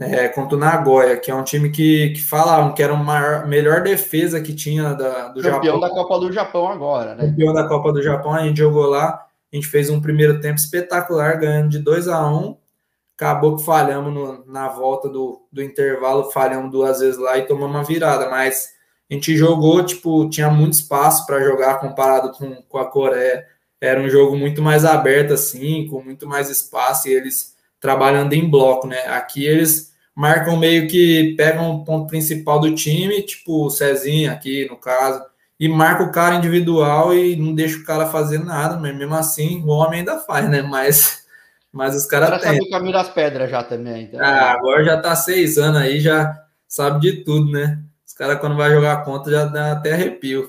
é, 0.00 0.28
contra 0.28 0.56
o 0.56 0.58
Nagoya, 0.58 1.18
que 1.18 1.30
é 1.30 1.34
um 1.34 1.44
time 1.44 1.68
que, 1.68 2.08
que 2.14 2.22
falavam 2.22 2.72
que 2.72 2.82
era 2.82 2.94
a 2.94 3.46
melhor 3.46 3.82
defesa 3.82 4.40
que 4.40 4.54
tinha 4.54 4.94
da, 4.94 5.28
do 5.28 5.42
Campeão 5.42 5.42
Japão. 5.42 5.60
Campeão 5.60 5.80
da 5.80 5.90
Copa 5.90 6.18
do 6.20 6.32
Japão 6.32 6.68
agora, 6.68 7.14
né? 7.14 7.26
Campeão 7.26 7.52
da 7.52 7.68
Copa 7.68 7.92
do 7.92 8.02
Japão, 8.02 8.32
a 8.32 8.42
gente 8.44 8.56
jogou 8.56 8.86
lá, 8.86 9.26
a 9.52 9.56
gente 9.56 9.66
fez 9.66 9.90
um 9.90 10.00
primeiro 10.00 10.40
tempo 10.40 10.58
espetacular, 10.58 11.38
ganhando 11.38 11.68
de 11.68 11.80
2 11.80 12.08
a 12.08 12.26
1 12.26 12.34
um, 12.34 12.56
acabou 13.14 13.56
que 13.56 13.62
falhamos 13.62 14.10
no, 14.10 14.46
na 14.46 14.68
volta 14.68 15.06
do, 15.06 15.42
do 15.52 15.62
intervalo, 15.62 16.30
falhamos 16.30 16.70
duas 16.70 17.00
vezes 17.00 17.18
lá 17.18 17.36
e 17.36 17.46
tomamos 17.46 17.76
uma 17.76 17.84
virada, 17.84 18.30
mas 18.30 18.72
A 19.10 19.12
gente 19.12 19.36
jogou, 19.36 19.84
tipo, 19.84 20.30
tinha 20.30 20.48
muito 20.48 20.72
espaço 20.72 21.26
para 21.26 21.44
jogar 21.44 21.78
comparado 21.78 22.32
com, 22.32 22.54
com 22.62 22.78
a 22.78 22.90
Coreia. 22.90 23.52
Era 23.84 24.00
um 24.00 24.08
jogo 24.08 24.36
muito 24.36 24.62
mais 24.62 24.84
aberto, 24.84 25.34
assim, 25.34 25.86
com 25.88 26.02
muito 26.02 26.26
mais 26.26 26.48
espaço, 26.48 27.08
e 27.08 27.12
eles 27.12 27.54
trabalhando 27.78 28.32
em 28.32 28.48
bloco, 28.48 28.86
né? 28.86 29.06
Aqui 29.08 29.44
eles 29.44 29.92
marcam 30.14 30.56
meio 30.56 30.88
que 30.88 31.34
pegam 31.36 31.70
o 31.70 31.84
ponto 31.84 32.06
principal 32.06 32.58
do 32.58 32.74
time, 32.74 33.22
tipo 33.22 33.66
o 33.66 33.70
Cezinha 33.70 34.32
aqui, 34.32 34.66
no 34.70 34.76
caso, 34.76 35.22
e 35.60 35.68
marca 35.68 36.02
o 36.02 36.10
cara 36.10 36.36
individual 36.36 37.14
e 37.14 37.36
não 37.36 37.54
deixa 37.54 37.76
o 37.76 37.84
cara 37.84 38.06
fazer 38.06 38.38
nada, 38.38 38.78
mas 38.78 38.96
mesmo 38.96 39.14
assim 39.14 39.62
o 39.62 39.68
homem 39.68 39.98
ainda 40.00 40.18
faz, 40.18 40.48
né? 40.48 40.62
Mas, 40.62 41.26
mas 41.70 41.94
os 41.94 42.06
caras. 42.06 42.28
O 42.28 42.32
cara 42.32 42.42
sabe 42.42 42.60
o 42.60 42.70
caminho 42.70 42.92
das 42.94 43.10
pedras 43.10 43.50
já 43.50 43.62
também. 43.62 44.04
Então... 44.04 44.20
Ah, 44.22 44.52
agora 44.52 44.82
já 44.82 44.98
tá 44.98 45.14
seis 45.14 45.58
anos 45.58 45.82
aí, 45.82 46.00
já 46.00 46.34
sabe 46.66 47.00
de 47.00 47.24
tudo, 47.24 47.52
né? 47.52 47.82
Os 48.06 48.14
caras, 48.14 48.38
quando 48.40 48.56
vai 48.56 48.70
jogar 48.70 49.04
contra, 49.04 49.30
já 49.30 49.44
dá 49.44 49.72
até 49.72 49.92
arrepio. 49.92 50.48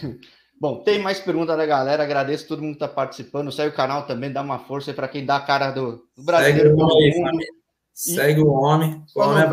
Bom, 0.60 0.82
tem 0.82 0.98
mais 0.98 1.18
perguntas 1.18 1.56
da 1.56 1.64
galera. 1.64 2.02
Agradeço 2.02 2.46
todo 2.46 2.60
mundo 2.60 2.76
que 2.76 2.84
está 2.84 2.88
participando. 2.88 3.50
Segue 3.50 3.70
o 3.70 3.76
canal 3.76 4.06
também, 4.06 4.30
dá 4.30 4.42
uma 4.42 4.58
força 4.58 4.92
para 4.92 5.08
quem 5.08 5.24
dá 5.24 5.36
a 5.36 5.40
cara 5.40 5.70
do, 5.70 6.04
do 6.14 6.22
brasileiro. 6.22 6.68
Segue 6.68 6.82
o, 6.82 6.86
homem, 6.86 7.46
Segue 7.94 8.40
o 8.42 8.52
homem. 8.52 9.02
Só, 9.06 9.26
não, 9.26 9.40
é... 9.40 9.50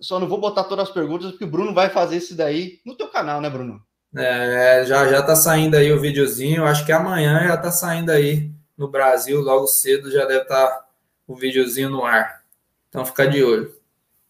só 0.00 0.18
não 0.18 0.26
vou 0.26 0.40
botar 0.40 0.64
todas 0.64 0.88
as 0.88 0.94
perguntas, 0.94 1.32
porque 1.32 1.44
o 1.44 1.50
Bruno 1.50 1.74
vai 1.74 1.90
fazer 1.90 2.16
isso 2.16 2.34
daí 2.34 2.80
no 2.86 2.96
teu 2.96 3.08
canal, 3.08 3.42
né, 3.42 3.50
Bruno? 3.50 3.82
É, 4.16 4.84
já, 4.86 5.06
já 5.06 5.22
tá 5.22 5.36
saindo 5.36 5.76
aí 5.76 5.92
o 5.92 6.00
videozinho. 6.00 6.64
Acho 6.64 6.86
que 6.86 6.92
amanhã 6.92 7.46
já 7.46 7.56
tá 7.58 7.70
saindo 7.70 8.10
aí 8.10 8.50
no 8.76 8.88
Brasil, 8.88 9.42
logo 9.42 9.66
cedo 9.66 10.10
já 10.10 10.24
deve 10.24 10.44
estar 10.44 10.66
tá 10.66 10.86
o 11.26 11.36
videozinho 11.36 11.90
no 11.90 12.06
ar. 12.06 12.42
Então 12.88 13.04
fica 13.04 13.28
de 13.28 13.44
olho. 13.44 13.70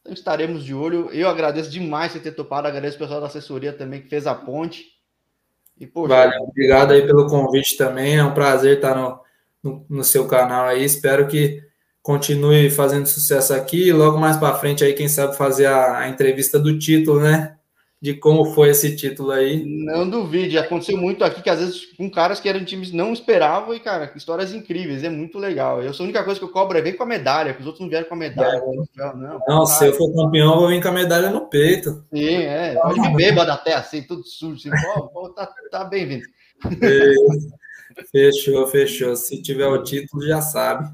Então 0.01 0.13
estaremos 0.13 0.65
de 0.65 0.75
olho. 0.75 1.11
Eu 1.13 1.29
agradeço 1.29 1.71
demais 1.71 2.11
você 2.11 2.19
ter 2.19 2.33
topado, 2.33 2.67
agradeço 2.67 2.97
o 2.97 2.99
pessoal 2.99 3.21
da 3.21 3.29
assessoria 3.29 3.73
também 3.73 4.03
que 4.03 4.09
fez 4.09 4.27
a 4.27 4.35
ponte. 4.35 4.98
E, 5.81 5.87
poxa, 5.87 6.09
Valeu, 6.09 6.43
obrigado 6.43 6.93
aí 6.93 7.07
pelo 7.07 7.27
convite 7.27 7.77
também. 7.77 8.17
É 8.17 8.25
um 8.25 8.35
prazer 8.35 8.77
estar 8.77 8.95
no, 8.95 9.21
no, 9.63 9.87
no 9.89 10.05
seu 10.05 10.27
canal 10.27 10.67
aí. 10.67 10.85
Espero 10.85 11.29
que 11.29 11.63
continue 12.03 12.71
fazendo 12.71 13.07
sucesso 13.07 13.53
aqui. 13.53 13.93
Logo 13.93 14.19
mais 14.19 14.37
para 14.37 14.55
frente 14.55 14.83
aí, 14.83 14.95
quem 14.95 15.09
sabe 15.09 15.37
fazer 15.37 15.67
a, 15.67 15.99
a 15.99 16.09
entrevista 16.09 16.59
do 16.59 16.79
título, 16.79 17.21
né? 17.21 17.58
De 18.01 18.15
como 18.15 18.45
foi 18.55 18.71
esse 18.71 18.95
título 18.95 19.33
aí. 19.33 19.65
Não 19.65 20.09
duvide, 20.09 20.57
aconteceu 20.57 20.97
muito 20.97 21.25
aqui 21.25 21.43
que 21.43 21.51
às 21.51 21.59
vezes 21.59 21.87
com 21.97 22.09
caras 22.09 22.39
que 22.39 22.49
eram 22.49 22.65
times 22.65 22.93
não 22.93 23.13
esperavam 23.13 23.75
e, 23.75 23.81
cara, 23.81 24.13
histórias 24.15 24.55
incríveis, 24.55 25.03
é 25.03 25.09
muito 25.09 25.39
legal. 25.39 25.83
Eu 25.83 25.93
sou 25.93 26.05
a 26.05 26.09
única 26.09 26.23
coisa 26.23 26.39
que 26.39 26.45
eu 26.45 26.53
cobro 26.53 26.79
é 26.79 26.83
vem 26.83 26.95
com 26.95 27.03
a 27.03 27.07
medalha, 27.07 27.53
que 27.53 27.61
os 27.61 27.67
outros 27.67 27.81
não 27.81 27.89
vieram 27.89 28.09
com 28.09 28.15
a 28.15 28.19
medalha. 28.19 28.57
É. 28.57 29.17
Não, 29.17 29.41
não 29.49 29.67
se 29.67 29.87
eu 29.87 29.93
for 29.93 30.15
campeão, 30.15 30.53
eu 30.53 30.61
vou 30.61 30.69
vir 30.69 30.81
com 30.81 30.89
a 30.89 30.93
medalha 30.93 31.31
no 31.31 31.49
peito. 31.49 32.05
Sim, 32.15 32.37
é. 32.37 32.75
Pode 32.75 33.01
me 33.01 33.17
bêbado 33.17 33.51
até 33.51 33.75
assim, 33.75 34.03
tudo 34.03 34.23
sujo, 34.25 34.55
assim, 34.55 34.71
pô, 34.71 35.09
pô, 35.09 35.29
tá, 35.31 35.53
tá 35.71 35.85
bem-vindo. 35.85 36.25
Fechou, 38.13 38.67
fechou. 38.69 39.17
Se 39.17 39.43
tiver 39.43 39.67
o 39.67 39.83
título, 39.83 40.25
já 40.25 40.41
sabe. 40.41 40.89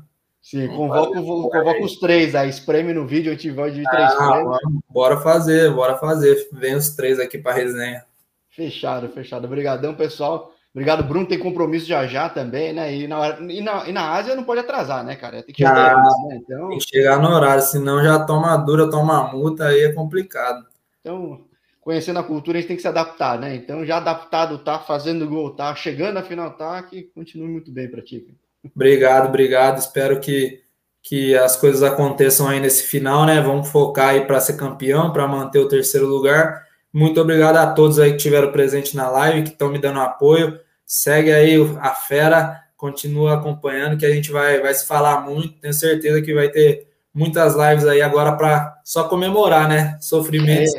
Sim, 0.45 0.68
convoco, 0.68 1.14
convoco 1.14 1.84
os 1.84 1.99
três 1.99 2.34
aí, 2.34 2.51
espreme 2.51 2.92
no 2.92 3.07
vídeo, 3.07 3.32
a 3.32 3.34
gente 3.34 3.51
vai 3.51 3.70
de 3.70 3.82
três 3.82 4.12
ah, 4.12 4.59
Bora 4.90 5.16
fazer, 5.16 5.72
bora 5.72 5.97
fazer. 5.97 6.51
Vem 6.53 6.74
os 6.74 6.90
três 6.90 7.18
aqui 7.18 7.38
para 7.38 7.55
resenha. 7.55 8.05
Fechado, 8.51 9.09
fechado. 9.09 9.47
Obrigadão, 9.47 9.95
pessoal. 9.95 10.53
Obrigado, 10.74 11.03
Bruno. 11.03 11.26
Tem 11.26 11.38
compromisso 11.38 11.86
já 11.86 12.07
já 12.07 12.28
também, 12.28 12.74
né? 12.74 12.95
E 12.95 13.09
na, 13.09 13.40
e 13.40 13.62
na, 13.62 13.88
e 13.88 13.92
na 13.92 14.12
Ásia 14.12 14.36
não 14.36 14.45
pode 14.45 14.61
atrasar, 14.61 15.03
né, 15.03 15.16
cara? 15.16 15.42
Tem 15.42 15.55
que, 15.55 15.64
ah, 15.64 15.97
né? 16.28 16.36
então... 16.36 16.68
tem 16.68 16.78
que 16.78 16.88
chegar 16.90 17.18
no 17.18 17.30
horário, 17.30 17.62
senão 17.62 18.05
já 18.05 18.22
toma 18.26 18.55
dura, 18.59 18.90
toma 18.90 19.32
multa, 19.32 19.68
aí 19.68 19.80
é 19.80 19.92
complicado. 19.95 20.66
Então, 21.01 21.40
conhecendo 21.80 22.18
a 22.18 22.22
cultura, 22.22 22.59
a 22.59 22.61
gente 22.61 22.68
tem 22.68 22.76
que 22.76 22.82
se 22.82 22.88
adaptar, 22.88 23.38
né? 23.38 23.57
Então, 23.57 23.82
já 23.82 23.97
adaptado, 23.97 24.59
tá 24.59 24.78
fazendo 24.78 25.26
gol, 25.26 25.57
tá 25.57 25.74
chegando 25.74 26.18
à 26.18 26.22
final, 26.22 26.55
tá, 26.55 26.82
que 26.82 27.05
continue 27.14 27.49
muito 27.49 27.72
bem 27.72 27.90
para 27.90 28.03
ti. 28.03 28.20
Cara. 28.20 28.43
Obrigado, 28.75 29.29
obrigado. 29.29 29.79
Espero 29.79 30.21
que, 30.21 30.62
que 31.03 31.37
as 31.37 31.57
coisas 31.57 31.83
aconteçam 31.83 32.49
aí 32.49 32.61
nesse 32.61 32.85
final, 32.85 33.27
né? 33.27 33.41
Vamos 33.41 33.69
focar 33.69 34.11
aí 34.11 34.25
para 34.25 34.41
ser 34.41 34.57
campeão, 34.57 35.12
para 35.12 35.27
manter 35.27 35.59
o 35.59 35.69
terceiro 35.69 36.07
lugar. 36.07 36.65
Muito 36.93 37.21
obrigado 37.21 37.57
a 37.57 37.73
todos 37.73 37.99
aí 37.99 38.11
que 38.11 38.17
estiveram 38.19 38.53
presentes 38.53 38.95
na 38.95 39.11
live, 39.11 39.43
que 39.43 39.49
estão 39.51 39.69
me 39.69 39.79
dando 39.79 40.01
apoio. 40.01 40.59
Segue 40.87 41.33
aí 41.33 41.57
a 41.81 41.91
fera, 41.91 42.62
continua 42.77 43.35
acompanhando, 43.35 43.99
que 43.99 44.07
a 44.07 44.11
gente 44.11 44.31
vai, 44.31 44.61
vai 44.61 44.73
se 44.73 44.87
falar 44.87 45.21
muito. 45.23 45.61
Tenho 45.61 45.75
certeza 45.75 46.23
que 46.23 46.33
vai 46.33 46.49
ter 46.49 46.89
muitas 47.12 47.55
lives 47.55 47.87
aí 47.87 48.01
agora 48.01 48.37
para 48.37 48.81
só 48.85 49.09
comemorar, 49.09 49.69
né? 49.69 49.99
Sofrimento 50.01 50.73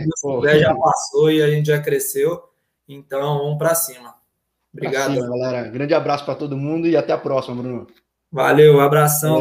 é, 0.47 0.59
já 0.59 0.73
passou 0.73 1.31
e 1.31 1.41
a 1.41 1.49
gente 1.49 1.67
já 1.67 1.81
cresceu. 1.81 2.41
Então, 2.87 3.39
vamos 3.39 3.57
para 3.57 3.75
cima. 3.75 4.14
Obrigado. 4.75 5.13
Cima, 5.13 5.27
galera. 5.27 5.69
Grande 5.69 5.93
abraço 5.93 6.25
para 6.25 6.35
todo 6.35 6.57
mundo 6.57 6.87
e 6.87 6.97
até 6.97 7.13
a 7.13 7.17
próxima, 7.17 7.55
Bruno. 7.55 7.87
Valeu, 8.31 8.81
abração. 8.81 9.33